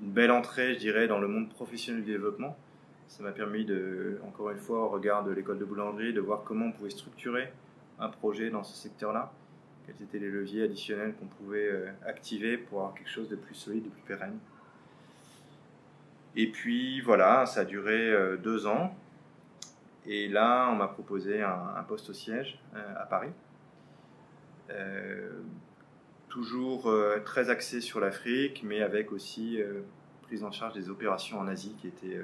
belle 0.00 0.30
entrée, 0.30 0.74
je 0.74 0.78
dirais, 0.78 1.08
dans 1.08 1.18
le 1.18 1.28
monde 1.28 1.48
professionnel 1.48 2.04
du 2.04 2.12
développement. 2.12 2.56
Ça 3.08 3.22
m'a 3.22 3.32
permis, 3.32 3.64
de, 3.64 4.18
encore 4.26 4.50
une 4.50 4.58
fois, 4.58 4.84
au 4.84 4.88
regard 4.88 5.24
de 5.24 5.30
l'école 5.30 5.58
de 5.58 5.64
boulangerie, 5.64 6.12
de 6.12 6.20
voir 6.20 6.42
comment 6.44 6.66
on 6.66 6.72
pouvait 6.72 6.90
structurer 6.90 7.52
un 7.98 8.08
projet 8.08 8.50
dans 8.50 8.64
ce 8.64 8.74
secteur-là, 8.74 9.32
quels 9.86 10.02
étaient 10.02 10.18
les 10.18 10.30
leviers 10.30 10.64
additionnels 10.64 11.14
qu'on 11.14 11.26
pouvait 11.26 11.68
euh, 11.70 11.92
activer 12.06 12.56
pour 12.56 12.80
avoir 12.80 12.94
quelque 12.94 13.10
chose 13.10 13.28
de 13.28 13.36
plus 13.36 13.54
solide, 13.54 13.84
de 13.84 13.88
plus 13.88 14.02
pérenne. 14.02 14.38
Et 16.36 16.50
puis 16.50 17.00
voilà, 17.02 17.46
ça 17.46 17.60
a 17.60 17.64
duré 17.64 18.10
euh, 18.10 18.36
deux 18.36 18.66
ans. 18.66 18.96
Et 20.06 20.28
là, 20.28 20.68
on 20.70 20.76
m'a 20.76 20.88
proposé 20.88 21.42
un, 21.42 21.82
poste 21.88 22.10
au 22.10 22.12
siège 22.12 22.58
euh, 22.74 22.94
à 22.96 23.06
Paris. 23.06 23.30
Toujours 26.34 26.92
très 27.24 27.48
axé 27.48 27.80
sur 27.80 28.00
l'Afrique, 28.00 28.62
mais 28.64 28.82
avec 28.82 29.12
aussi 29.12 29.60
prise 30.22 30.42
en 30.42 30.50
charge 30.50 30.74
des 30.74 30.90
opérations 30.90 31.38
en 31.38 31.46
Asie 31.46 31.76
qui 31.78 31.86
étaient 31.86 32.18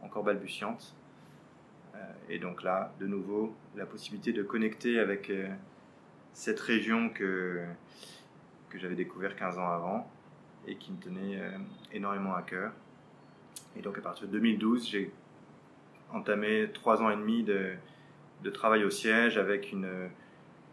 encore 0.00 0.22
balbutiantes. 0.22 0.94
et 2.28 2.38
donc 2.38 2.62
là, 2.62 2.94
de 3.00 3.08
nouveau, 3.08 3.56
la 3.74 3.84
possibilité 3.84 4.32
de 4.32 4.44
connecter 4.44 5.00
avec 5.00 5.32
cette 6.38 6.60
région 6.60 7.08
que, 7.08 7.64
que 8.70 8.78
j'avais 8.78 8.94
découvert 8.94 9.34
15 9.34 9.58
ans 9.58 9.70
avant 9.70 10.08
et 10.68 10.76
qui 10.76 10.92
me 10.92 10.98
tenait 10.98 11.40
euh, 11.40 11.50
énormément 11.92 12.34
à 12.34 12.42
cœur. 12.42 12.72
Et 13.76 13.82
donc 13.82 13.98
à 13.98 14.00
partir 14.00 14.28
de 14.28 14.32
2012, 14.32 14.88
j'ai 14.88 15.10
entamé 16.12 16.70
trois 16.72 17.02
ans 17.02 17.10
et 17.10 17.16
demi 17.16 17.42
de, 17.42 17.72
de 18.44 18.50
travail 18.50 18.84
au 18.84 18.90
siège 18.90 19.36
avec 19.36 19.72
une, 19.72 20.10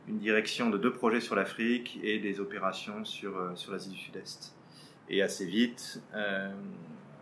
une, 0.07 0.19
direction 0.19 0.69
de 0.69 0.77
deux 0.77 0.93
projets 0.93 1.21
sur 1.21 1.35
l'Afrique 1.35 1.99
et 2.03 2.19
des 2.19 2.39
opérations 2.39 3.05
sur, 3.05 3.37
euh, 3.37 3.55
sur 3.55 3.71
l'Asie 3.71 3.89
du 3.89 3.97
Sud-Est. 3.97 4.55
Et 5.09 5.21
assez 5.21 5.45
vite, 5.45 6.01
euh, 6.15 6.51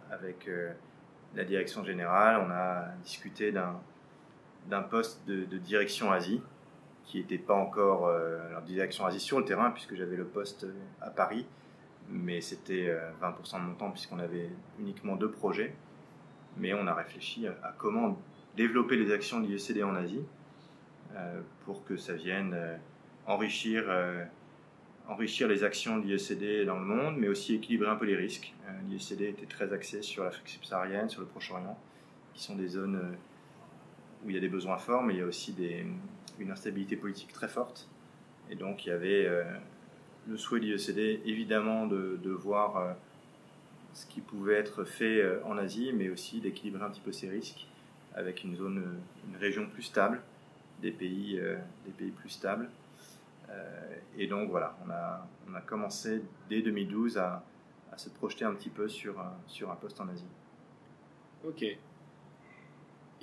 avec 0.10 0.48
la 1.36 1.44
direction 1.44 1.84
générale, 1.84 2.42
on 2.46 2.52
a 2.52 2.86
discuté 3.04 3.52
d'un 3.52 4.82
poste 4.84 5.26
de, 5.28 5.58
direction 5.58 6.12
Asie 6.12 6.42
qui 7.06 7.18
n'était 7.18 7.38
pas 7.38 7.56
encore 7.56 8.08
euh, 8.08 8.40
en 8.58 8.62
direction 8.62 9.06
Asie 9.06 9.20
sur 9.20 9.40
le 9.40 9.46
terrain, 9.46 9.72
puisque 9.72 9.96
j'avais 9.96 10.16
le 10.16 10.26
poste 10.26 10.66
à 11.02 11.10
Paris, 11.10 11.46
mais 12.10 12.40
c'était 12.40 12.96
20% 13.22 13.56
euh, 13.56 13.60
de 13.60 13.64
mon 13.66 13.74
temps, 13.76 13.92
puisqu'on 13.92 14.20
avait 14.20 14.50
uniquement 14.80 15.16
deux 15.16 15.32
projets. 15.32 15.76
Mais 16.58 16.74
on 16.74 16.86
a 16.88 16.94
réfléchi 16.94 17.48
à, 17.48 17.74
comment 17.78 18.18
développer 18.56 18.96
les 18.96 19.12
actions 19.12 19.40
de 19.40 19.48
l'IECD 19.48 19.84
en 19.84 19.96
Asie 19.96 20.22
euh, 20.22 20.43
pour 21.66 21.86
que 21.86 21.98
ça 21.98 22.14
vienne 22.14 22.58
enrichir, 23.28 23.86
enrichir 25.08 25.48
les 25.48 25.64
actions 25.64 25.98
de 25.98 26.06
l'IECD 26.06 26.66
dans 26.66 26.80
le 26.80 26.86
monde, 26.86 27.18
mais 27.18 27.28
aussi 27.28 27.56
équilibrer 27.56 27.90
un 27.90 27.96
peu 27.96 28.06
les 28.06 28.16
risques. 28.16 28.54
L'IECD 28.90 29.22
était 29.22 29.46
très 29.46 29.74
axé 29.74 30.02
sur 30.02 30.24
l'Afrique 30.24 30.50
subsaharienne, 30.50 31.10
sur 31.10 31.22
le 31.22 31.28
Proche-Orient, 31.28 31.78
qui 32.34 32.42
sont 32.42 32.56
des 32.56 32.68
zones 32.68 33.16
où 34.24 34.30
il 34.30 34.36
y 34.36 34.38
a 34.38 34.42
des 34.42 34.50
besoins 34.50 34.78
forts, 34.78 35.04
mais 35.04 35.14
il 35.14 35.20
y 35.20 35.24
a 35.24 35.26
aussi 35.26 35.56
une 36.40 36.52
instabilité 36.52 36.96
politique 36.96 37.32
très 37.32 37.48
forte. 37.48 37.90
Et 38.50 38.56
donc 38.56 38.86
il 38.86 38.90
y 38.90 38.92
avait 38.92 39.26
euh, 39.26 39.44
le 40.28 40.38
souhait 40.38 40.60
de 40.60 40.66
l'IECD 40.66 41.22
évidemment 41.26 41.88
de, 41.88 42.30
voir 42.30 42.78
euh, 42.78 42.94
ce 43.94 44.06
qui 44.06 44.22
pouvait 44.22 44.56
être 44.56 44.84
fait 44.84 45.22
euh, 45.22 45.40
en 45.46 45.58
Asie, 45.58 45.92
mais 45.94 46.10
aussi 46.10 46.40
d'équilibrer 46.40 46.84
un 46.84 46.90
petit 46.90 47.02
peu 47.02 47.12
ces 47.12 47.30
risques 47.30 47.68
avec 48.16 48.44
une 48.44 48.56
zone, 48.56 49.00
une 49.28 49.38
région 49.38 49.66
plus 49.66 49.84
stable, 49.84 50.22
des 50.84 50.92
pays, 50.92 51.42
des 51.86 51.92
pays 51.92 52.12
plus 52.12 52.30
stables. 52.30 52.70
et 54.18 54.28
donc 54.28 54.50
voilà, 54.50 54.78
on 54.86 54.92
a, 54.92 55.28
on 55.50 55.56
a 55.56 55.62
commencé 55.62 56.22
dès 56.50 56.62
2012 56.62 57.18
à, 57.18 57.44
à 57.92 57.98
se 57.98 58.10
projeter 58.10 58.46
un 58.46 58.54
petit 58.54 58.70
peu 58.70 58.88
sur, 58.88 59.16
sur 59.48 59.72
un 59.72 59.76
poste 59.76 60.00
en 60.00 60.08
Asie. 60.10 60.30
Ok, 61.46 61.66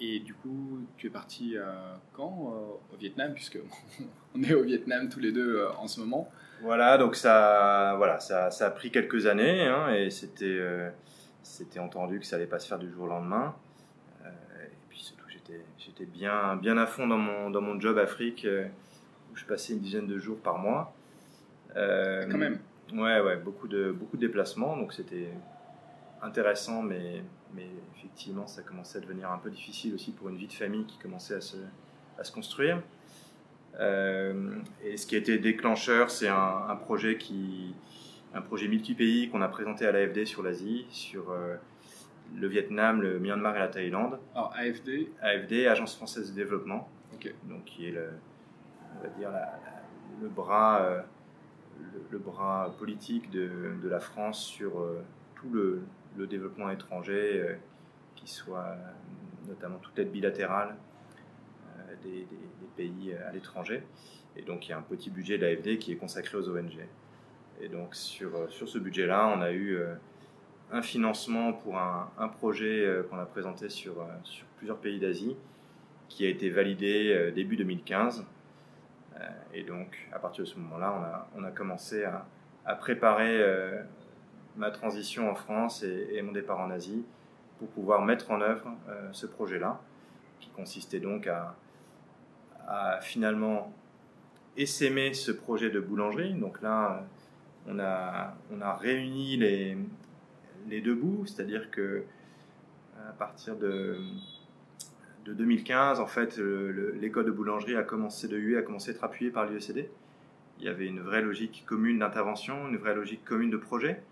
et 0.03 0.19
du 0.21 0.33
coup, 0.33 0.81
tu 0.97 1.09
es 1.09 1.11
parti 1.11 1.57
euh, 1.57 1.63
quand 2.15 2.55
euh, 2.55 2.95
Au 2.95 2.97
Vietnam, 2.99 3.35
puisque 3.35 3.59
on 4.35 4.43
est 4.43 4.55
au 4.55 4.63
Vietnam 4.63 5.11
tous 5.11 5.21
les 5.21 5.31
deux 5.31 5.57
euh, 5.57 5.73
en 5.77 5.87
ce 5.87 6.01
moment? 6.01 6.31
Voilà, 6.63 6.97
donc 6.97 7.17
ça, 7.17 7.95
voilà, 7.99 8.19
ça, 8.19 8.51
ça 8.51 8.67
a 8.67 8.71
pris 8.71 8.91
quelques 8.91 9.27
années, 9.27 9.67
hein, 9.67 9.93
et 9.93 10.11
c'était, 10.11 10.61
c'était 11.43 11.79
entendu 11.79 12.21
que 12.21 12.27
ça 12.27 12.37
allait 12.37 12.47
pas 12.47 12.59
se 12.59 12.69
faire 12.69 12.79
du 12.79 12.91
jour 12.91 13.05
au 13.05 13.07
lendemain. 13.07 13.55
J'étais, 15.91 16.07
bien, 16.07 16.57
bien 16.57 16.79
à 16.79 16.87
fond 16.87 17.07
dans 17.07 17.19
mon, 17.19 17.51
dans 17.51 17.61
mon 17.61 17.79
job 17.81 17.99
Afrique, 17.99 18.47
où 19.33 19.37
je 19.37 19.45
passais 19.45 19.75
une 19.75 19.81
dizaine 19.81 20.07
de 20.07 20.19
jours 20.19 20.39
par 20.39 20.59
mois. 20.59 20.95
Quand 21.75 22.39
même. 22.39 22.59
Ouais, 22.93 23.21
ouais, 23.21 23.37
beaucoup 23.37 23.69
de, 23.69 23.93
beaucoup 23.93 24.17
de 24.17 24.27
déplacements, 24.27 24.77
donc 24.77 24.93
c'était 24.93 25.29
intéressant, 26.23 26.83
mais, 26.83 27.23
mais 27.55 27.69
effectivement, 27.97 28.47
ça 28.47 28.63
commençait 28.63 28.99
à 28.99 29.01
devenir 29.01 29.31
un 29.31 29.39
peu 29.39 29.51
difficile 29.51 29.95
aussi 29.95 30.13
pour 30.13 30.29
une 30.29 30.37
vie 30.37 30.49
de 30.49 30.53
famille 30.53 30.85
qui 30.87 30.99
commençait 30.99 31.35
à 31.35 31.41
se, 31.41 31.57
à 32.19 32.25
se 32.25 32.33
construire. 32.33 32.83
Euh, 33.79 34.57
et 34.85 34.97
ce 34.97 35.07
qui 35.07 35.15
a 35.15 35.19
été 35.19 35.39
déclencheur, 35.39 36.11
c'est 36.11 36.29
un, 36.29 36.77
projet 36.77 37.17
qui, 37.17 37.75
un 38.35 38.43
projet 38.43 38.69
multi-pays 38.69 39.31
qu'on 39.31 39.43
a 39.43 39.49
présenté 39.49 39.87
à 39.87 39.93
l'AFD 39.93 40.25
sur 40.27 40.43
l'Asie, 40.43 40.87
sur 40.91 41.31
euh, 41.31 41.57
le 42.37 42.47
Vietnam, 42.47 43.03
le 43.03 43.19
Myanmar 43.19 43.57
et 43.57 43.59
la 43.59 43.69
Thaïlande. 43.69 44.19
Alors 44.35 44.53
AFD 44.57 45.11
AFD, 45.21 45.67
Agence 45.67 45.97
française 45.97 46.31
de 46.31 46.37
développement. 46.37 46.89
Donc 47.45 47.65
qui 47.65 47.87
est 47.87 47.91
le, 47.91 48.09
on 48.97 49.03
va 49.03 49.09
dire 49.09 49.31
le 50.23 50.29
bras, 50.29 50.83
euh, 50.83 51.01
le, 52.11 52.19
bras 52.19 52.75
politique 52.79 53.31
de, 53.31 53.51
de 53.83 53.89
la 53.89 54.01
France 54.01 54.43
sur 54.43 54.83
tout 55.35 55.51
le, 55.51 55.83
le 56.17 56.27
développement 56.27 56.71
étranger, 56.71 57.41
euh, 57.41 57.55
qui 58.17 58.31
soit 58.31 58.77
notamment 59.49 59.79
toute 59.79 59.99
aide 59.99 60.11
bilatérale 60.11 60.77
euh, 61.79 61.95
des, 62.03 62.27
pays 62.77 63.13
euh, 63.13 63.29
à 63.29 63.33
l'étranger. 63.33 63.83
Et 64.37 64.43
donc 64.43 64.67
il 64.67 64.71
y 64.71 64.73
a 64.73 64.79
un 64.79 64.83
petit 64.83 65.11
budget 65.11 65.39
de 65.39 65.47
l'AFD 65.47 65.79
qui 65.79 65.93
est 65.93 65.97
consacré 65.97 66.39
aux 66.39 66.49
ONG. 66.49 66.79
Et 67.61 67.69
donc 67.69 67.95
sur, 67.95 68.51
sur 68.51 68.69
ce 68.69 68.79
budget-là, 68.79 69.33
on 69.37 69.41
a 69.41 69.53
eu 69.53 69.79
un 70.73 70.83
financement 70.83 71.53
pour 71.53 71.79
un, 71.79 72.29
projet 72.39 72.87
qu'on 73.09 73.19
a 73.19 73.27
présenté 73.27 73.69
sur, 73.69 74.07
sur 74.25 74.47
plusieurs 74.57 74.79
pays 74.79 74.99
d'Asie, 74.99 75.37
qui 76.09 76.27
a 76.27 76.29
été 76.29 76.51
validé 76.51 77.33
début 77.35 77.57
2015. 77.57 78.25
Et 79.53 79.65
donc 79.65 80.09
à 80.13 80.19
partir 80.19 80.45
de 80.45 80.49
ce 80.49 80.57
moment-là, 80.59 80.95
on 80.97 81.03
a, 81.03 81.29
on 81.43 81.45
a 81.45 81.51
commencé 81.51 82.05
à, 82.05 82.27
à 82.65 82.75
préparer 82.75 83.43
ma 84.57 84.71
transition 84.71 85.31
en 85.31 85.35
France 85.35 85.83
et, 85.83 86.21
mon 86.23 86.33
départ 86.33 86.61
en 86.61 86.71
Asie 86.71 87.05
pour 87.59 87.69
pouvoir 87.69 88.03
mettre 88.03 88.31
en 88.31 88.41
œuvre 88.41 88.71
euh, 88.89 89.09
ce 89.13 89.27
projet-là, 89.27 89.81
qui 90.39 90.49
consistait 90.51 91.01
donc 91.01 91.27
à, 91.27 91.57
finalement 93.01 93.73
essaimer 94.57 95.13
ce 95.13 95.33
projet 95.33 95.71
de 95.71 95.81
boulangerie. 95.81 96.35
Donc 96.35 96.63
là, 96.63 97.03
on 97.67 97.81
a, 97.81 98.37
on 98.53 98.61
a 98.61 98.77
réuni 98.77 99.37
les, 99.37 99.77
les 100.69 100.81
deux 100.81 100.95
bouts, 100.95 101.27
c'est-à-dire 101.27 101.71
que 101.71 102.03
à 103.09 103.13
partir 103.13 103.57
de, 103.57 103.97
de 105.25 105.33
2015, 105.33 106.01
en 106.01 106.07
fait, 106.07 106.39
l'école 106.39 107.25
de 107.25 107.31
boulangerie 107.31 107.77
a 107.77 107.83
commencé 107.83 108.29
de 108.29 108.37
UE, 108.37 108.57
a 108.57 108.63
commencé 108.63 108.91
à 108.91 108.95
être 108.95 109.05
appuyée 109.05 109.31
par 109.31 109.47
l'UECD. 109.47 109.89
Il 110.59 110.65
y 110.65 110.69
avait 110.69 110.87
une 110.87 111.01
vraie 111.01 111.23
logique 111.23 111.65
commune 111.67 112.01
d'intervention, 112.01 112.69
une 112.69 112.77
vraie 112.77 112.95
logique 112.95 113.25
commune 113.25 113.51
de 113.51 113.57
projet 113.57 114.03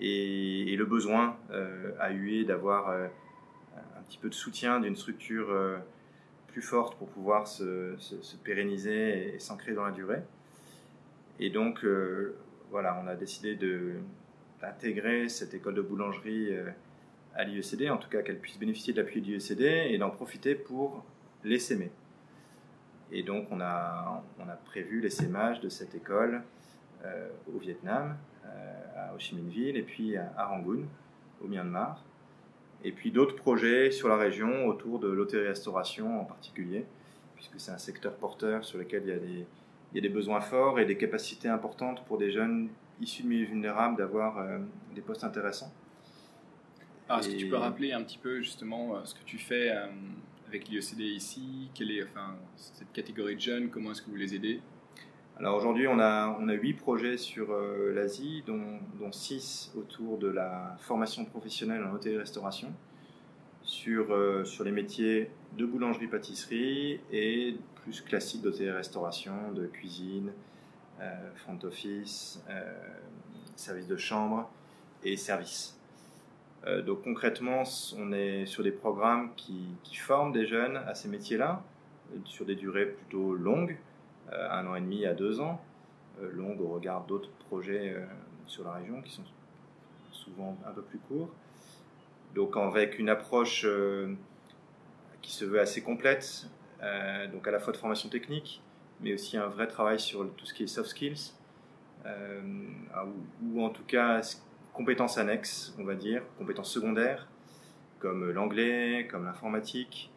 et, 0.00 0.76
le 0.76 0.84
besoin 0.84 1.36
euh, 1.50 1.92
à 2.00 2.12
UE 2.12 2.44
d'avoir 2.44 2.90
euh, 2.90 3.06
un 3.98 4.02
petit 4.02 4.18
peu 4.18 4.28
de 4.28 4.34
soutien 4.34 4.80
d'une 4.80 4.96
structure 4.96 5.50
euh, 5.50 5.78
plus 6.48 6.62
forte 6.62 6.96
pour 6.98 7.08
pouvoir 7.08 7.46
se, 7.46 7.94
pérenniser 8.44 9.34
et, 9.34 9.38
s'ancrer 9.38 9.72
dans 9.72 9.84
la 9.84 9.92
durée. 9.92 10.22
Et 11.38 11.50
donc, 11.50 11.84
voilà, 12.70 12.98
on 13.04 13.06
a 13.06 13.14
décidé 13.14 13.56
d'intégrer 14.60 15.28
cette 15.28 15.54
école 15.54 15.74
de 15.74 15.82
boulangerie 15.82 16.50
à 17.34 17.44
l'IECD, 17.44 17.90
en 17.90 17.98
tout 17.98 18.08
cas 18.08 18.22
qu'elle 18.22 18.38
puisse 18.38 18.58
bénéficier 18.58 18.92
de 18.92 19.00
l'appui 19.00 19.20
de 19.20 19.26
l'IECD 19.26 19.92
et 19.92 19.98
d'en 19.98 20.10
profiter 20.10 20.54
pour 20.54 21.04
l'essaimer. 21.44 21.90
Et 23.12 23.22
donc 23.22 23.48
on 23.50 23.60
a, 23.60 24.24
on 24.38 24.48
a 24.48 24.56
prévu 24.56 25.00
l'essaimage 25.00 25.60
de 25.60 25.68
cette 25.68 25.94
école 25.94 26.42
au 27.54 27.58
Vietnam, 27.58 28.16
à 28.96 29.14
Ho 29.14 29.18
Chi 29.18 29.34
Minh 29.36 29.48
Ville 29.48 29.76
et 29.76 29.82
puis 29.82 30.16
à 30.16 30.46
Rangoon, 30.46 30.86
au 31.42 31.46
Myanmar. 31.46 32.02
Et 32.84 32.92
puis 32.92 33.10
d'autres 33.10 33.36
projets 33.36 33.90
sur 33.90 34.08
la 34.08 34.16
région 34.16 34.66
autour 34.66 34.98
de 34.98 35.08
l'hôtellerie-restauration 35.08 36.20
en 36.20 36.24
particulier, 36.24 36.84
puisque 37.34 37.58
c'est 37.58 37.72
un 37.72 37.78
secteur 37.78 38.14
porteur 38.14 38.64
sur 38.64 38.78
lequel 38.78 39.02
il 39.04 39.08
y, 39.08 39.12
a 39.12 39.18
des, 39.18 39.46
il 39.92 39.94
y 39.94 39.98
a 39.98 40.02
des 40.02 40.08
besoins 40.08 40.40
forts 40.40 40.78
et 40.78 40.84
des 40.84 40.96
capacités 40.96 41.48
importantes 41.48 42.04
pour 42.06 42.18
des 42.18 42.30
jeunes 42.30 42.68
issus 43.00 43.22
de 43.22 43.28
milieux 43.28 43.46
vulnérables 43.46 43.96
d'avoir 43.96 44.38
euh, 44.38 44.58
des 44.94 45.00
postes 45.00 45.24
intéressants. 45.24 45.72
Alors, 47.08 47.20
est-ce 47.20 47.30
que 47.30 47.36
tu 47.36 47.48
peux 47.48 47.56
rappeler 47.56 47.92
un 47.92 48.02
petit 48.02 48.18
peu 48.18 48.40
justement 48.40 49.04
ce 49.04 49.14
que 49.14 49.22
tu 49.24 49.38
fais 49.38 49.70
avec 50.48 50.68
l'IECD 50.68 51.02
ici? 51.02 51.70
Quelle 51.72 51.92
est 51.92 52.02
enfin, 52.02 52.34
cette 52.56 52.92
catégorie 52.92 53.36
de 53.36 53.40
jeunes? 53.40 53.70
Comment 53.70 53.92
est-ce 53.92 54.02
que 54.02 54.10
vous 54.10 54.16
les 54.16 54.34
aidez? 54.34 54.60
Alors 55.38 55.56
aujourd'hui, 55.56 55.86
on 55.86 56.00
a, 56.00 56.36
on 56.40 56.48
a 56.48 56.52
8 56.54 56.74
projets 56.74 57.16
sur 57.16 57.56
l'Asie, 57.94 58.42
dont, 58.44 58.80
dont 58.98 59.12
6 59.12 59.72
autour 59.76 60.18
de 60.18 60.26
la 60.26 60.76
formation 60.80 61.24
professionnelle 61.24 61.84
en 61.84 61.94
hôtellerie-restauration 61.94 62.72
sur, 63.66 64.12
euh, 64.12 64.44
sur 64.44 64.64
les 64.64 64.70
métiers 64.70 65.30
de 65.58 65.66
boulangerie-pâtisserie 65.66 67.00
et 67.12 67.56
plus 67.82 68.00
classiques 68.00 68.42
d'hôtellerie-restauration, 68.42 69.52
de 69.54 69.66
cuisine, 69.66 70.28
euh, 70.28 70.32
front 71.36 71.58
office, 71.64 72.42
euh, 72.48 72.62
service 73.54 73.86
de 73.86 73.96
chambre 73.96 74.50
et 75.02 75.16
service. 75.16 75.78
donc 76.84 77.02
concrètement, 77.02 77.62
on 77.96 78.12
est 78.12 78.44
sur 78.46 78.64
des 78.64 78.72
programmes 78.72 79.30
qui, 79.36 79.68
qui 79.84 79.96
forment 79.96 80.32
des 80.32 80.46
jeunes 80.46 80.76
à 80.76 80.94
ces 80.94 81.08
métiers-là, 81.08 81.62
sur 82.24 82.44
des 82.44 82.56
durées 82.56 82.86
plutôt 82.86 83.34
longues, 83.34 83.76
un 84.32 84.66
an 84.66 84.74
et 84.74 84.80
demi 84.80 85.06
à 85.06 85.14
deux 85.14 85.38
ans, 85.40 85.60
longues 86.20 86.60
au 86.60 86.68
regard 86.68 87.04
d'autres 87.04 87.30
projets 87.48 87.94
sur 88.46 88.64
la 88.64 88.72
région 88.72 89.00
qui 89.02 89.12
sont 89.12 89.22
souvent 90.10 90.56
un 90.66 90.72
peu 90.72 90.82
plus 90.82 90.98
courts 90.98 91.30
donc 92.36 92.56
avec 92.56 92.98
une 92.98 93.08
approche 93.08 93.64
euh, 93.64 94.14
qui 95.22 95.32
se 95.32 95.44
veut 95.44 95.58
assez 95.58 95.82
complète, 95.82 96.46
euh, 96.82 97.26
donc 97.28 97.48
à 97.48 97.50
la 97.50 97.58
fois 97.58 97.72
de 97.72 97.78
formation 97.78 98.08
technique, 98.10 98.62
mais 99.00 99.14
aussi 99.14 99.36
un 99.36 99.46
vrai 99.46 99.66
travail 99.66 99.98
sur 100.00 100.28
tout 100.34 100.46
ce 100.46 100.54
qui 100.54 100.64
est 100.64 100.66
soft 100.66 100.90
skills, 100.90 101.32
euh, 102.04 102.40
ou, 103.42 103.62
en 103.62 103.70
tout 103.70 103.84
cas 103.84 104.20
compétences 104.72 105.18
annexes, 105.18 105.74
on 105.78 105.84
va 105.84 105.94
dire, 105.94 106.22
compétences 106.38 106.70
secondaires, 106.70 107.28
comme 107.98 108.30
l'anglais, 108.30 109.08
comme 109.10 109.24
l'informatique, 109.24 110.12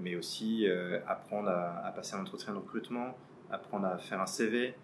mais 0.00 0.14
aussi 0.16 0.66
apprendre 1.06 1.48
à, 1.48 1.90
passer 1.96 2.16
un 2.16 2.20
entretien 2.20 2.52
de 2.52 2.58
recrutement, 2.58 3.16
apprendre 3.50 3.86
à 3.86 3.96
faire 3.96 4.20
un 4.20 4.26
CV, 4.26 4.74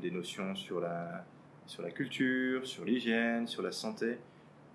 des 0.00 0.10
notions 0.10 0.54
sur 0.54 0.78
la, 0.78 1.24
sur 1.66 1.82
la 1.82 1.90
culture, 1.90 2.66
sur 2.66 2.84
l'hygiène, 2.84 3.46
sur 3.46 3.62
la 3.62 3.72
santé. 3.72 4.18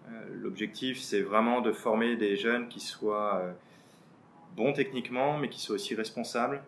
Euh, 0.09 0.11
l'objectif, 0.41 0.99
c'est 0.99 1.21
vraiment 1.21 1.61
de 1.61 1.71
former 1.71 2.15
des 2.15 2.35
jeunes 2.35 2.67
qui 2.67 2.79
soient 2.79 3.37
euh, 3.37 3.51
bons 4.55 4.73
techniquement, 4.73 5.37
mais 5.37 5.49
qui 5.49 5.59
soient 5.59 5.75
aussi 5.75 5.95
responsables 5.95 6.61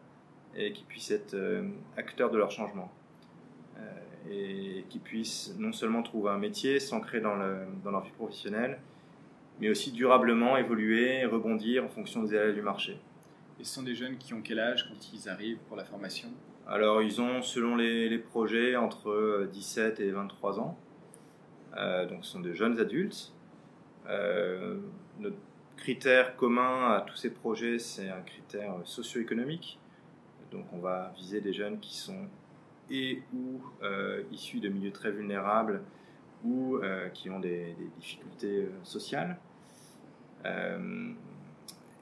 et 0.56 0.74
qui 0.74 0.84
puissent 0.84 1.12
être 1.12 1.34
euh, 1.34 1.64
acteurs 1.98 2.32
de 2.32 2.38
leur 2.38 2.52
changement. 2.52 2.92
et 4.30 4.86
qui 4.90 5.00
puissent 5.00 5.56
non 5.58 5.74
seulement 5.74 6.04
trouver 6.04 6.30
un 6.30 6.38
métier, 6.38 6.80
s'ancrer 6.80 7.22
dans, 7.22 7.38
dans 7.84 7.92
leur 7.92 8.04
vie 8.04 8.12
professionnelle, 8.12 8.80
mais 9.60 9.70
aussi 9.70 9.92
durablement 9.92 10.58
évoluer 10.58 11.22
et 11.22 11.26
rebondir 11.26 11.84
en 11.84 11.90
fonction 11.90 12.24
des 12.24 12.38
aléas 12.38 12.54
du 12.54 12.62
marché. 12.62 12.98
Et 13.60 13.64
ce 13.64 13.74
sont 13.76 13.84
des 13.84 13.96
jeunes 13.96 14.18
qui 14.18 14.34
ont 14.34 14.42
quel 14.42 14.60
âge 14.60 14.88
quand 14.88 15.14
ils 15.14 15.28
arrivent 15.28 15.60
pour 15.68 15.76
la 15.76 15.86
formation? 15.86 16.30
Alors, 16.68 17.02
ils 17.02 17.20
ont, 17.20 17.42
selon 17.42 17.76
les, 17.76 18.10
les, 18.10 18.20
projets, 18.20 18.76
entre 18.76 19.50
17 19.52 20.00
et 20.00 20.12
23 20.12 20.60
ans. 20.60 20.78
Euh, 21.78 22.06
donc 22.06 22.26
ce 22.26 22.32
sont 22.32 22.40
de 22.40 22.54
jeunes 22.54 22.80
adultes. 22.80 23.34
Euh, 24.08 24.78
notre 25.20 25.38
critère 25.78 26.36
commun 26.36 26.92
à 26.94 27.02
tous 27.02 27.16
ces 27.16 27.30
projets, 27.30 27.80
c'est 27.80 28.10
un 28.10 28.22
critère 28.22 28.76
socio-économique. 28.84 29.80
Donc 30.52 30.66
on 30.74 30.80
va 30.80 31.14
viser 31.16 31.42
des 31.42 31.54
jeunes 31.54 31.80
qui 31.80 31.96
sont 31.96 32.28
et 32.90 33.22
ou 33.34 33.62
euh, 33.84 34.24
issus 34.32 34.60
de 34.60 34.68
milieux 34.68 34.92
très 34.92 35.12
vulnérables 35.12 35.82
ou 36.44 36.80
qui 37.14 37.30
ont 37.30 37.40
des, 37.40 37.76
difficultés 38.00 38.68
sociales. 38.82 39.38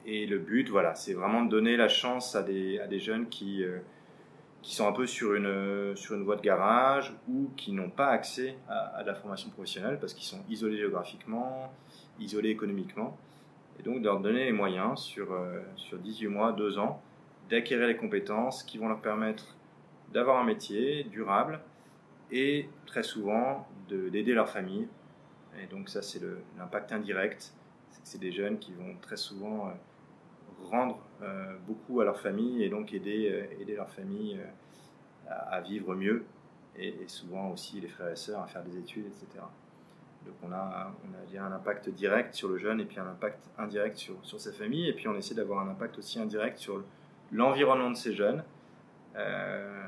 et 0.06 0.26
le 0.26 0.38
but, 0.38 0.70
voilà, 0.70 0.94
c'est 0.94 1.12
vraiment 1.12 1.44
de 1.44 1.50
donner 1.50 1.76
la 1.76 1.88
chance 1.88 2.34
à 2.34 2.42
des, 2.42 2.98
jeunes 2.98 3.28
qui, 3.28 3.62
sont 4.62 4.88
un 4.88 4.92
peu 4.92 5.06
sur 5.06 5.34
une, 5.34 5.92
voie 6.22 6.36
de 6.36 6.40
garage 6.40 7.12
ou 7.28 7.50
qui 7.54 7.72
n'ont 7.72 7.90
pas 7.90 8.06
accès 8.06 8.56
à, 8.66 9.02
la 9.04 9.14
formation 9.14 9.50
professionnelle 9.50 9.98
parce 10.00 10.14
qu'ils 10.14 10.24
sont 10.24 10.42
isolés 10.48 10.78
géographiquement, 10.78 11.70
isolés 12.18 12.48
économiquement. 12.48 13.18
Et 13.80 13.82
donc 13.82 14.00
de 14.00 14.04
leur 14.04 14.20
donner 14.20 14.44
les 14.44 14.52
moyens 14.52 15.00
sur, 15.00 15.32
euh, 15.32 15.60
sur 15.76 15.98
18 15.98 16.28
mois, 16.28 16.52
2 16.52 16.78
ans, 16.78 17.02
d'acquérir 17.50 17.88
les 17.88 17.96
compétences 17.96 18.62
qui 18.62 18.78
vont 18.78 18.88
leur 18.88 19.00
permettre 19.00 19.56
d'avoir 20.12 20.38
un 20.38 20.44
métier 20.44 21.04
durable 21.04 21.60
et 22.30 22.68
très 22.86 23.02
souvent 23.02 23.66
d'aider 23.88 24.32
leur 24.32 24.48
famille. 24.48 24.88
Et 25.60 25.66
donc 25.66 25.88
ça 25.88 26.00
c'est 26.02 26.20
l'impact 26.56 26.92
indirect, 26.92 27.52
c'est 28.04 28.20
des 28.20 28.32
jeunes 28.32 28.58
qui 28.58 28.72
vont 28.72 28.96
très 29.00 29.16
souvent... 29.16 29.68
Euh, 29.68 29.72
rendre 30.70 30.98
euh, 31.22 31.56
beaucoup 31.66 32.00
à 32.00 32.04
leur 32.04 32.18
famille 32.18 32.62
et 32.62 32.68
donc 32.68 32.92
aider, 32.92 33.28
euh, 33.30 33.60
aider 33.60 33.76
leur 33.76 33.90
famille 33.90 34.38
à, 35.28 35.60
vivre 35.60 35.94
mieux 35.94 36.24
et, 36.76 37.06
souvent 37.06 37.50
aussi 37.50 37.80
les 37.80 37.88
frères 37.88 38.10
et 38.10 38.16
sœurs 38.16 38.40
à 38.40 38.46
faire 38.46 38.64
des 38.64 38.76
études, 38.78 39.06
etc. 39.06 39.44
Donc 40.26 40.34
on 40.42 40.52
a, 40.52 40.92
on 41.04 41.38
a 41.38 41.42
un 41.42 41.52
impact 41.52 41.88
direct 41.90 42.34
sur 42.34 42.48
le 42.48 42.58
jeune 42.58 42.80
et 42.80 42.84
puis 42.84 42.98
un 42.98 43.06
impact 43.06 43.48
indirect 43.58 43.96
sur, 43.96 44.16
sur 44.22 44.40
sa 44.40 44.52
famille 44.52 44.88
et 44.88 44.92
puis 44.92 45.06
on 45.06 45.14
essaie 45.14 45.34
d'avoir 45.34 45.60
un 45.60 45.70
impact 45.70 45.98
aussi 45.98 46.18
indirect 46.18 46.58
sur 46.58 46.82
l'environnement 47.32 47.90
de 47.90 47.96
ces 47.96 48.14
jeunes 48.14 48.42
euh, 49.16 49.86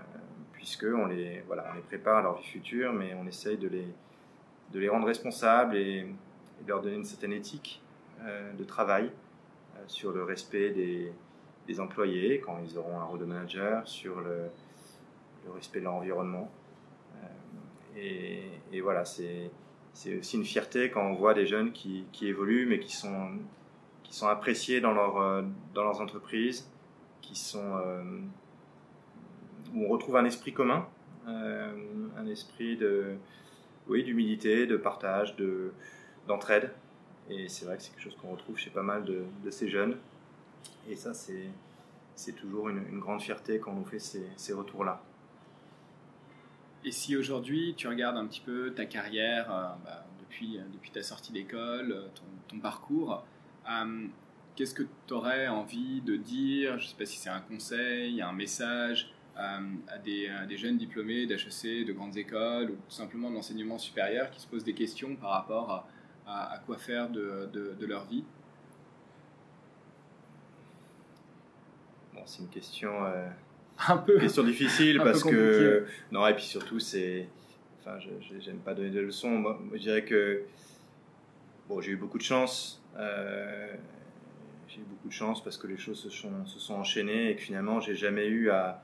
puisque 0.53 0.85
on 0.85 1.07
les, 1.07 1.43
voilà, 1.47 1.73
les 1.75 1.83
prépare 1.83 2.19
à 2.19 2.23
leur 2.23 2.37
vie 2.39 2.45
future 2.45 2.93
mais 2.93 3.15
on 3.15 3.27
essaye 3.27 3.57
de 3.57 3.69
les, 3.69 3.87
de 4.73 4.79
les 4.79 4.89
rendre 4.89 5.07
responsables 5.07 5.77
et, 5.77 6.07
de 6.63 6.69
leur 6.69 6.81
donner 6.81 6.95
une 6.95 7.05
certaine 7.05 7.33
éthique 7.33 7.83
de 8.57 8.63
travail 8.63 9.11
sur 9.89 10.13
le 10.13 10.23
respect 10.23 10.71
des, 10.71 11.13
des, 11.67 11.81
employés 11.81 12.41
quand 12.41 12.59
ils 12.65 12.79
auront 12.79 13.01
un 13.01 13.05
rôle 13.05 13.19
de 13.19 13.25
manager, 13.25 13.87
sur 13.89 14.21
le, 14.21 14.49
le 15.45 15.53
respect 15.53 15.81
de 15.81 15.85
leur 15.85 15.95
environnement. 15.95 16.51
Euh, 17.17 17.99
et, 17.99 18.43
et, 18.73 18.81
voilà, 18.81 19.05
c'est 19.05 19.51
aussi 20.19 20.37
une 20.37 20.45
fierté 20.45 20.91
quand 20.91 21.03
on 21.03 21.15
voit 21.15 21.35
des 21.35 21.47
jeunes 21.47 21.73
qui, 21.73 22.05
qui, 22.13 22.27
évoluent 22.27 22.67
mais 22.67 22.79
qui 22.79 22.95
sont, 22.95 23.31
qui 24.03 24.15
sont 24.15 24.29
appréciés 24.29 24.81
dans, 24.81 24.93
leur, 24.93 25.21
euh, 25.21 25.43
dans 25.75 25.85
leurs 25.85 26.01
entreprises, 26.01 26.71
qui 27.23 27.35
sont, 27.35 27.77
euh, 27.77 28.03
où 29.75 29.87
on 29.87 29.89
retrouve 29.89 30.17
un 30.17 30.25
esprit 30.25 30.53
commun, 30.53 30.87
un 31.27 32.27
esprit 32.27 32.77
de 32.77 33.17
oui, 33.89 34.05
d'humilité, 34.05 34.67
de 34.67 34.77
partage, 34.77 35.37
de, 35.37 35.73
d'entraide. 36.27 36.73
Et 37.31 37.49
c'est 37.49 37.65
vrai 37.65 37.77
que 37.77 37.83
c'est 37.83 37.91
quelque 37.91 38.03
chose 38.03 38.17
qu'on 38.21 38.33
retrouve 38.33 38.59
chez 38.59 38.71
pas 38.71 38.83
mal 38.83 39.05
de, 39.05 39.51
ces 39.51 39.69
jeunes. 39.69 39.97
Et 40.89 40.97
ça, 40.97 41.15
c'est, 41.15 41.49
c'est 42.15 42.33
toujours 42.33 42.69
une, 42.69 42.99
grande 42.99 43.23
fierté 43.23 43.59
quand 43.59 43.73
on 43.73 43.77
nous 43.77 43.85
fait 43.85 43.99
ces, 43.99 44.27
ces 44.37 44.53
retours-là. 44.53 45.03
Et 46.85 46.91
si 46.91 47.17
aujourd'hui 47.17 47.75
tu 47.77 47.87
regardes 47.87 48.17
un 48.17 48.27
petit 48.27 48.41
peu 48.41 48.73
ta 48.73 48.87
carrière 48.87 49.53
euh, 49.53 49.69
bah, 49.85 50.05
depuis, 50.21 50.59
depuis 50.73 50.91
ta 50.91 51.03
sortie 51.03 51.33
d'école, 51.33 51.93
euh, 51.93 52.09
ton, 52.49 52.59
parcours, 52.59 53.25
euh, 53.71 54.07
qu'est-ce 54.57 54.75
que 54.75 54.85
tu 55.07 55.15
aurais 55.15 55.49
envie 55.49 56.01
de 56.03 56.17
dire? 56.17 56.79
Je 56.79 56.85
ne 56.85 56.89
sais 56.89 56.97
pas 56.99 57.07
si 57.07 57.19
c'est 57.19 57.31
un 57.31 57.41
conseil, 57.41 58.21
un 58.23 58.33
message 58.33 59.13
à 59.35 59.59
des, 60.05 60.29
à, 60.29 60.45
des, 60.45 60.59
jeunes 60.59 60.77
diplômés 60.77 61.27
d'HEC, 61.27 61.87
de 61.87 61.93
grandes 61.93 62.19
écoles 62.19 62.71
ou 62.71 62.75
tout 62.75 62.91
simplement 62.91 63.31
d'enseignement 63.31 63.79
supérieur 63.79 64.31
qui 64.31 64.41
se 64.41 64.47
posent 64.47 64.65
des 64.65 64.75
questions 64.75 65.17
par 65.17 65.31
rapport 65.31 65.71
à 65.71 65.89
à, 66.27 66.61
quoi 66.65 66.77
faire 66.77 67.11
de, 67.11 67.49
de, 67.53 67.87
leur 67.87 68.07
vie? 68.07 68.25
Bon, 72.15 72.23
c'est 72.27 72.43
une 72.43 72.49
question, 72.49 73.05
euh, 73.05 73.29
un 73.89 73.97
peu, 73.99 74.19
question 74.19 74.45
difficile 74.45 74.99
parce 75.05 75.23
que 75.25 75.87
non 76.11 76.27
et 76.27 76.35
puis 76.35 76.45
surtout 76.45 76.79
c'est, 76.79 77.29
enfin, 77.81 77.99
j'aime 78.41 78.59
pas 78.59 78.75
donner 78.75 78.91
de 78.91 79.01
leçons. 79.01 79.31
Moi, 79.31 79.59
je 79.73 79.79
dirais 79.79 80.05
que 80.05 80.45
bon, 81.69 81.81
j'ai 81.81 81.93
eu 81.93 81.97
beaucoup 81.97 82.19
de 82.19 82.23
chance. 82.23 82.83
Euh, 82.97 83.75
j'ai 84.73 84.81
eu 84.81 84.85
beaucoup 84.85 85.09
de 85.09 85.13
chance 85.13 85.43
parce 85.43 85.59
que 85.59 85.67
les 85.67 85.77
choses 85.77 86.01
se 86.01 86.09
sont, 86.59 86.75
enchaînées 86.75 87.31
et 87.31 87.37
que 87.37 87.43
finalement 87.43 87.81
j'ai 87.81 87.95
jamais 87.95 88.27
eu 88.27 88.51
à, 88.51 88.83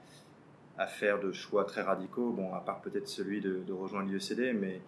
faire 0.86 1.18
de 1.18 1.32
choix 1.32 1.64
très 1.64 1.82
radicaux. 1.82 2.30
Bon, 2.30 2.54
à 2.54 2.60
part 2.60 2.80
peut-être 2.80 3.08
celui 3.08 3.40
de, 3.40 3.72
rejoindre 3.72 4.10
l'IECD, 4.10 4.54
mais 4.54 4.80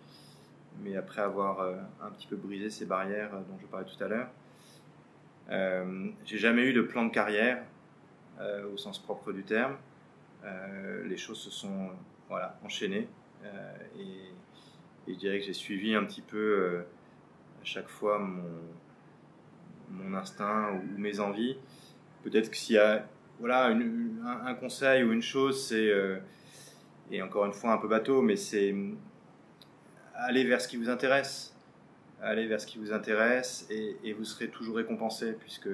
mais 0.83 0.97
après 0.97 1.21
avoir 1.21 1.61
euh, 1.61 1.77
un 2.01 2.11
petit 2.11 2.29
peu 2.29 2.37
brisé 2.37 2.71
ces 2.71 2.87
barrières 2.87 3.35
euh, 3.35 3.41
dont 3.41 3.59
je 3.61 3.67
parlais 3.67 3.87
tout 3.87 4.03
à 4.03 4.07
l'heure. 4.07 4.29
Euh, 5.51 6.09
j'ai 6.25 6.39
jamais 6.39 6.63
eu 6.63 6.73
de 6.73 6.81
plan 6.81 7.05
de 7.05 7.11
carrière 7.11 7.63
au 8.73 8.79
sens 8.79 8.99
propre 8.99 9.33
du 9.33 9.43
terme. 9.43 9.77
les 11.05 11.17
choses 11.19 11.39
se 11.39 11.51
sont 11.51 11.91
voilà, 12.31 12.59
enchaînées 12.65 13.07
et, 13.99 14.33
je 15.07 15.15
dirais 15.15 15.41
que 15.41 15.45
j'ai 15.45 15.53
suivi 15.53 15.95
un 15.95 16.05
petit 16.05 16.23
peu 16.23 16.85
à 17.61 17.65
chaque 17.65 17.89
fois 17.89 18.19
mon, 18.19 18.43
mon 19.91 20.17
instinct 20.17 20.73
ou, 20.73 20.99
mes 20.99 21.21
envies. 21.21 21.57
Peut-être 22.23 22.51
que 22.51 22.57
s'il 22.57 22.77
y 22.77 22.79
a 22.79 23.07
voilà, 23.39 23.67
un, 23.67 24.55
conseil 24.55 25.03
ou 25.03 25.13
une 25.13 25.23
chose, 25.23 25.67
c'est, 25.67 25.91
et 27.11 27.23
encore 27.23 27.47
une 27.47 27.55
fois 27.55 27.73
un 27.73 27.79
peu 27.79 27.89
bateau, 27.89 28.21
mais 28.21 28.37
c'est 28.37 28.75
aller 30.15 30.45
vers 30.45 30.61
ce 30.61 30.69
qui 30.69 30.77
vous 30.77 30.89
intéresse. 30.89 31.55
allez 32.21 32.47
vers 32.47 32.61
ce 32.61 32.67
qui 32.67 32.79
vous 32.79 32.93
intéresse 32.93 33.67
et, 33.71 34.13
vous 34.13 34.25
serez 34.25 34.49
toujours 34.49 34.77
récompensé 34.77 35.33
puisque 35.33 35.71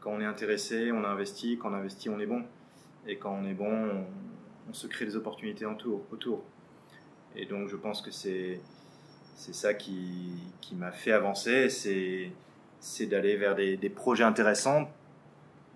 quand 0.00 0.12
on 0.12 0.20
est 0.20 0.26
intéressé, 0.26 0.92
on 0.92 1.02
a 1.04 1.08
investi, 1.08 1.58
quand 1.58 1.70
on 1.70 1.74
investit, 1.74 2.08
on 2.08 2.20
est 2.20 2.26
bon. 2.26 2.44
Et 3.06 3.16
quand 3.16 3.32
on 3.32 3.44
est 3.44 3.54
bon, 3.54 4.06
on, 4.68 4.72
se 4.72 4.86
crée 4.86 5.04
des 5.04 5.16
opportunités 5.16 5.66
autour. 5.66 6.42
Et 7.36 7.46
donc 7.46 7.68
je 7.68 7.76
pense 7.76 8.00
que 8.00 8.10
c'est 8.10 8.60
c'est 9.36 9.54
ça 9.54 9.74
qui, 9.74 10.32
qui 10.60 10.76
m'a 10.76 10.92
fait 10.92 11.10
avancer, 11.10 11.68
c'est 11.68 12.30
d'aller 13.08 13.36
vers 13.36 13.54
des, 13.54 13.90
projets 13.90 14.24
intéressants, 14.24 14.90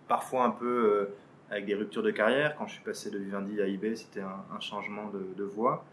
parfois 0.09 0.45
un 0.45 0.51
peu 0.51 0.67
euh, 0.67 1.15
avec 1.51 1.65
des 1.67 1.75
ruptures 1.75 2.03
de 2.03 2.11
carrière. 2.11 2.57
Quand 2.57 2.67
je 2.67 2.75
suis 2.75 2.83
passé 2.83 3.11
de 3.11 3.19
Vivendi 3.19 3.61
à 3.61 3.67
eBay, 3.67 3.97
c'était 3.97 4.21
un, 4.21 4.61
changement 4.61 5.11
de, 5.11 5.45
voie, 5.45 5.85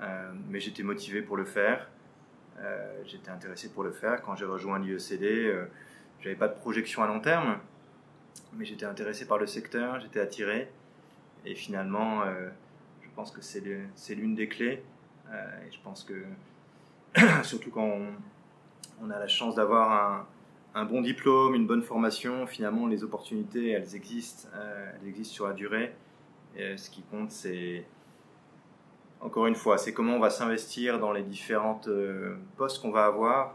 euh, 0.00 0.32
mais 0.48 0.60
j'étais 0.60 0.82
motivé 0.82 1.22
pour 1.22 1.36
le 1.36 1.44
faire. 1.44 1.88
Euh, 2.60 3.02
j'étais 3.06 3.30
intéressé 3.30 3.70
pour 3.70 3.84
le 3.84 3.92
faire. 3.92 4.22
Quand 4.22 4.36
j'ai 4.36 4.44
rejoint 4.44 4.78
l'IECD, 4.78 5.22
euh, 5.22 5.64
j'avais 6.20 6.36
pas 6.36 6.48
de 6.48 6.58
projection 6.58 7.02
à 7.02 7.06
long 7.06 7.20
terme, 7.20 7.58
mais 8.54 8.64
j'étais 8.64 8.86
intéressé 8.86 9.26
par 9.26 9.38
le 9.38 9.46
secteur, 9.46 10.00
j'étais 10.00 10.20
attiré. 10.20 10.70
Et 11.46 11.54
finalement, 11.54 12.22
je 13.00 13.08
pense 13.16 13.30
que 13.30 13.40
c'est 13.40 14.14
l'une 14.14 14.34
des 14.34 14.46
clés. 14.46 14.82
et 15.32 15.72
je 15.72 15.78
pense 15.82 16.04
que, 16.04 16.22
surtout 17.44 17.70
quand 17.70 17.98
on, 19.00 19.10
a 19.10 19.18
la 19.18 19.26
chance 19.26 19.54
d'avoir 19.54 19.90
un, 19.90 20.26
bon 20.74 21.00
diplôme, 21.00 21.54
une 21.54 21.66
bonne 21.66 21.82
formation, 21.82 22.46
finalement, 22.46 22.86
les 22.86 23.04
opportunités, 23.04 23.70
elles 23.70 23.94
existent, 23.94 24.48
elles 24.54 25.08
existent 25.08 25.34
sur 25.34 25.48
la 25.48 25.54
durée. 25.54 25.94
Ce 26.56 26.90
qui 26.90 27.02
compte, 27.02 27.30
c'est 27.30 27.84
encore 29.20 29.46
une 29.46 29.54
fois, 29.54 29.76
c'est 29.76 29.92
comment 29.92 30.14
on 30.14 30.18
va 30.18 30.30
s'investir 30.30 30.98
dans 30.98 31.12
les 31.12 31.22
différentes 31.22 31.88
euh, 31.88 32.36
postes 32.56 32.80
qu'on 32.80 32.90
va 32.90 33.04
avoir. 33.04 33.54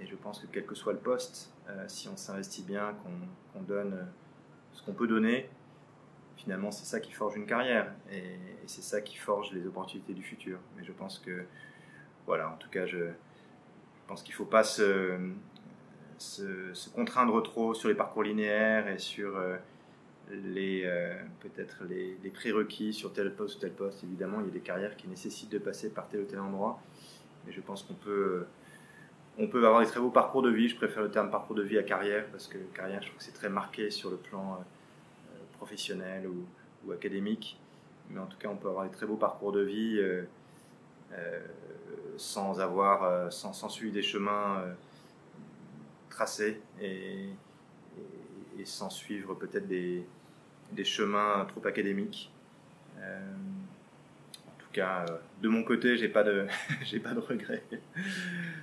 Et 0.00 0.06
je 0.06 0.16
pense 0.16 0.40
que 0.40 0.46
quel 0.46 0.64
que 0.64 0.74
soit 0.74 0.94
le 0.94 0.98
poste, 0.98 1.52
euh, 1.68 1.84
si 1.86 2.08
on 2.08 2.16
s'investit 2.16 2.62
bien, 2.62 2.94
qu'on 3.52 3.60
donne 3.60 3.92
euh, 3.92 4.04
ce 4.72 4.82
qu'on 4.82 4.94
peut 4.94 5.06
donner, 5.06 5.50
finalement, 6.36 6.70
c'est 6.70 6.86
ça 6.86 6.98
qui 6.98 7.12
forge 7.12 7.36
une 7.36 7.46
carrière. 7.46 7.92
Et, 8.10 8.38
c'est 8.66 8.82
ça 8.82 9.00
qui 9.00 9.16
forge 9.16 9.52
les 9.52 9.66
opportunités 9.66 10.14
du 10.14 10.22
futur. 10.22 10.58
Mais 10.76 10.84
je 10.84 10.92
pense 10.92 11.18
que, 11.18 11.44
voilà, 12.26 12.48
en 12.48 12.56
tout 12.56 12.70
cas, 12.70 12.86
je, 12.86 13.10
pense 14.06 14.22
qu'il 14.22 14.32
ne 14.32 14.36
faut 14.36 14.44
pas 14.44 14.62
se, 14.62 15.18
se, 16.22 16.90
contraindre 16.90 17.42
trop 17.42 17.74
sur 17.74 17.88
les 17.88 17.94
parcours 17.94 18.22
linéaires 18.22 18.88
et 18.88 18.98
sur 18.98 19.38
les 20.30 20.82
euh, 20.84 21.14
peut-être 21.40 21.84
les, 21.84 22.30
prérequis 22.30 22.92
sur 22.92 23.12
tel 23.12 23.34
poste 23.34 23.58
ou 23.58 23.60
tel 23.60 23.72
poste. 23.72 24.04
Évidemment, 24.04 24.40
il 24.40 24.46
y 24.46 24.50
a 24.50 24.52
des 24.52 24.60
carrières 24.60 24.96
qui 24.96 25.08
nécessitent 25.08 25.52
de 25.52 25.58
passer 25.58 25.90
par 25.90 26.08
tel 26.08 26.20
ou 26.20 26.24
tel 26.24 26.40
endroit, 26.40 26.80
mais 27.46 27.52
je 27.52 27.60
pense 27.60 27.82
qu'on 27.82 27.94
peut 27.94 28.46
on 29.38 29.48
peut 29.48 29.64
avoir 29.66 29.80
des 29.80 29.86
très 29.86 30.00
beaux 30.00 30.10
parcours 30.10 30.42
de 30.42 30.50
vie. 30.50 30.68
Je 30.68 30.76
préfère 30.76 31.02
le 31.02 31.10
terme 31.10 31.30
parcours 31.30 31.56
de 31.56 31.62
vie 31.62 31.78
à 31.78 31.82
carrière 31.82 32.26
parce 32.30 32.48
que 32.48 32.58
carrière, 32.74 33.00
je 33.00 33.08
trouve 33.08 33.18
que 33.18 33.24
c'est 33.24 33.32
très 33.32 33.48
marqué 33.48 33.90
sur 33.90 34.10
le 34.10 34.16
plan 34.16 34.58
euh, 34.58 35.36
professionnel 35.56 36.26
ou, 36.26 36.92
académique. 36.92 37.58
Mais 38.10 38.18
en 38.18 38.26
tout 38.26 38.36
cas, 38.36 38.48
on 38.48 38.56
peut 38.56 38.68
avoir 38.68 38.84
des 38.84 38.90
très 38.90 39.06
beaux 39.06 39.16
parcours 39.16 39.52
de 39.52 39.60
vie 39.60 39.98
euh, 40.00 40.24
sans 42.16 42.60
avoir, 42.60 43.32
sans, 43.32 43.68
suivre 43.68 43.94
des 43.94 44.02
chemins 44.02 44.64
tracés 46.12 46.60
et, 46.80 47.28
sans 48.64 48.90
suivre 48.90 49.34
peut-être 49.34 49.66
des, 49.66 50.06
des, 50.70 50.84
chemins 50.84 51.44
trop 51.46 51.66
académiques. 51.66 52.30
Euh, 53.00 53.18
en 54.46 54.52
tout 54.60 54.68
cas, 54.72 55.04
euh, 55.08 55.16
de 55.40 55.48
mon 55.48 55.64
côté, 55.64 55.96
j'ai 55.96 56.08
pas 56.08 56.22
de, 56.22 56.46
j'ai 56.84 57.00
pas 57.00 57.12
de 57.12 57.18
regrets. 57.18 57.64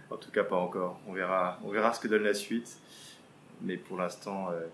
en 0.09 0.15
tout 0.15 0.31
cas, 0.31 0.45
pas 0.45 0.55
encore. 0.55 1.01
On 1.05 1.11
verra, 1.11 1.59
on 1.65 1.69
verra 1.69 1.93
ce 1.93 1.99
que 1.99 2.07
donne 2.07 2.23
la 2.23 2.33
suite. 2.33 2.77
Mais 3.61 3.75
pour 3.75 3.97
l'instant, 3.97 4.51
euh, 4.51 4.67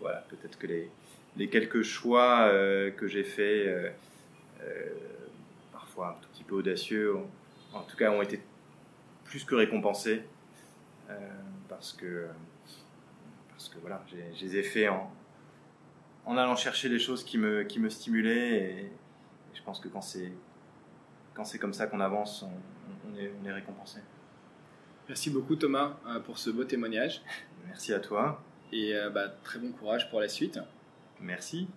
voilà, 0.00 0.24
peut-être 0.30 0.58
que 0.58 0.66
les, 0.66 0.90
les, 1.36 1.50
quelques 1.50 1.82
choix 1.82 2.48
que 2.96 3.06
j'ai 3.06 3.24
faits, 3.24 3.94
parfois 5.70 6.16
un 6.16 6.22
tout 6.22 6.30
petit 6.30 6.44
peu 6.44 6.54
audacieux, 6.54 7.14
en 7.74 7.82
tout 7.82 7.96
cas, 7.98 8.10
ont 8.10 8.22
été 8.22 8.40
plus 9.24 9.44
que 9.44 9.54
récompensés 9.54 10.22
parce 11.68 11.92
que 11.92 12.28
parce 13.50 13.68
que 13.70 13.78
voilà, 13.78 14.04
je 14.10 14.44
les 14.44 14.56
ai 14.58 14.62
faits 14.62 14.90
en, 14.90 15.10
en 16.26 16.36
allant 16.36 16.56
chercher 16.56 16.88
les 16.88 16.98
choses 16.98 17.24
qui 17.24 17.38
me, 17.38 17.62
qui 17.62 17.80
me 17.80 17.88
stimulaient. 17.88 18.58
Et, 18.58 18.92
je 19.54 19.62
pense 19.62 19.80
que 19.80 19.88
quand 19.88 20.02
c'est, 20.02 20.32
quand 21.32 21.44
c'est 21.44 21.58
comme 21.58 21.72
ça 21.72 21.86
qu'on 21.86 22.00
avance, 22.00 22.44
on, 22.44 23.18
est, 23.18 23.32
on, 23.40 23.46
est, 23.46 23.52
récompensé. 23.52 24.00
Merci 25.08 25.30
beaucoup 25.30 25.56
Thomas 25.56 25.96
euh, 26.06 26.20
pour 26.20 26.36
ce 26.36 26.50
beau 26.50 26.64
témoignage. 26.64 27.22
Merci 27.64 27.94
à 27.94 28.00
toi. 28.00 28.42
Et 28.70 28.94
euh, 28.94 29.08
bah, 29.08 29.28
très 29.42 29.58
bon 29.58 29.72
courage 29.72 30.10
pour 30.10 30.20
la 30.20 30.28
suite. 30.28 30.60
Merci. 31.20 31.68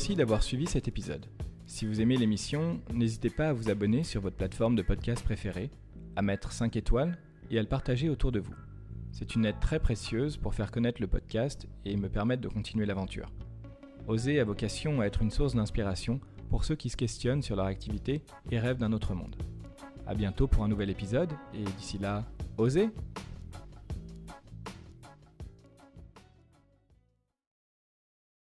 Merci 0.00 0.14
d'avoir 0.14 0.42
suivi 0.42 0.66
cet 0.66 0.88
épisode. 0.88 1.26
Si 1.66 1.84
vous 1.84 2.00
aimez 2.00 2.16
l'émission, 2.16 2.80
n'hésitez 2.90 3.28
pas 3.28 3.50
à 3.50 3.52
vous 3.52 3.68
abonner 3.68 4.02
sur 4.02 4.22
votre 4.22 4.36
plateforme 4.36 4.74
de 4.74 4.80
podcast 4.80 5.22
préférée, 5.22 5.70
à 6.16 6.22
mettre 6.22 6.52
5 6.52 6.74
étoiles 6.74 7.18
et 7.50 7.58
à 7.58 7.60
le 7.60 7.68
partager 7.68 8.08
autour 8.08 8.32
de 8.32 8.40
vous. 8.40 8.54
C'est 9.12 9.34
une 9.34 9.44
aide 9.44 9.60
très 9.60 9.78
précieuse 9.78 10.38
pour 10.38 10.54
faire 10.54 10.70
connaître 10.70 11.02
le 11.02 11.06
podcast 11.06 11.68
et 11.84 11.98
me 11.98 12.08
permettre 12.08 12.40
de 12.40 12.48
continuer 12.48 12.86
l'aventure. 12.86 13.30
Oser 14.08 14.40
a 14.40 14.44
vocation 14.44 15.02
à 15.02 15.04
être 15.04 15.20
une 15.20 15.30
source 15.30 15.54
d'inspiration 15.54 16.18
pour 16.48 16.64
ceux 16.64 16.76
qui 16.76 16.88
se 16.88 16.96
questionnent 16.96 17.42
sur 17.42 17.56
leur 17.56 17.66
activité 17.66 18.22
et 18.50 18.58
rêvent 18.58 18.78
d'un 18.78 18.94
autre 18.94 19.12
monde. 19.12 19.36
A 20.06 20.14
bientôt 20.14 20.48
pour 20.48 20.64
un 20.64 20.68
nouvel 20.68 20.88
épisode 20.88 21.34
et 21.52 21.62
d'ici 21.76 21.98
là, 21.98 22.24
osez 22.56 22.88